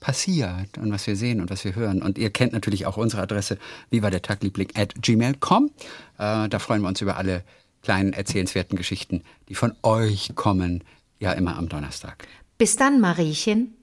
passiert 0.00 0.76
und 0.76 0.92
was 0.92 1.06
wir 1.06 1.16
sehen 1.16 1.40
und 1.40 1.50
was 1.50 1.64
wir 1.64 1.74
hören. 1.74 2.02
Und 2.02 2.18
ihr 2.18 2.30
kennt 2.30 2.52
natürlich 2.52 2.84
auch 2.84 2.96
unsere 2.96 3.22
Adresse, 3.22 3.58
wie 3.90 4.02
war 4.02 4.10
der 4.10 4.22
Tagliebling 4.22 4.68
at 4.74 4.94
gmail.com. 5.00 5.70
Äh, 6.18 6.48
da 6.48 6.58
freuen 6.58 6.82
wir 6.82 6.88
uns 6.88 7.00
über 7.00 7.16
alle 7.16 7.42
kleinen 7.82 8.12
erzählenswerten 8.12 8.76
Geschichten, 8.76 9.22
die 9.48 9.54
von 9.54 9.74
euch 9.82 10.32
kommen, 10.34 10.84
ja 11.18 11.32
immer 11.32 11.56
am 11.56 11.68
Donnerstag. 11.68 12.26
Bis 12.58 12.76
dann, 12.76 13.00
Mariechen. 13.00 13.74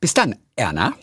Bis 0.00 0.14
dann, 0.14 0.36
Erna. 0.56 0.94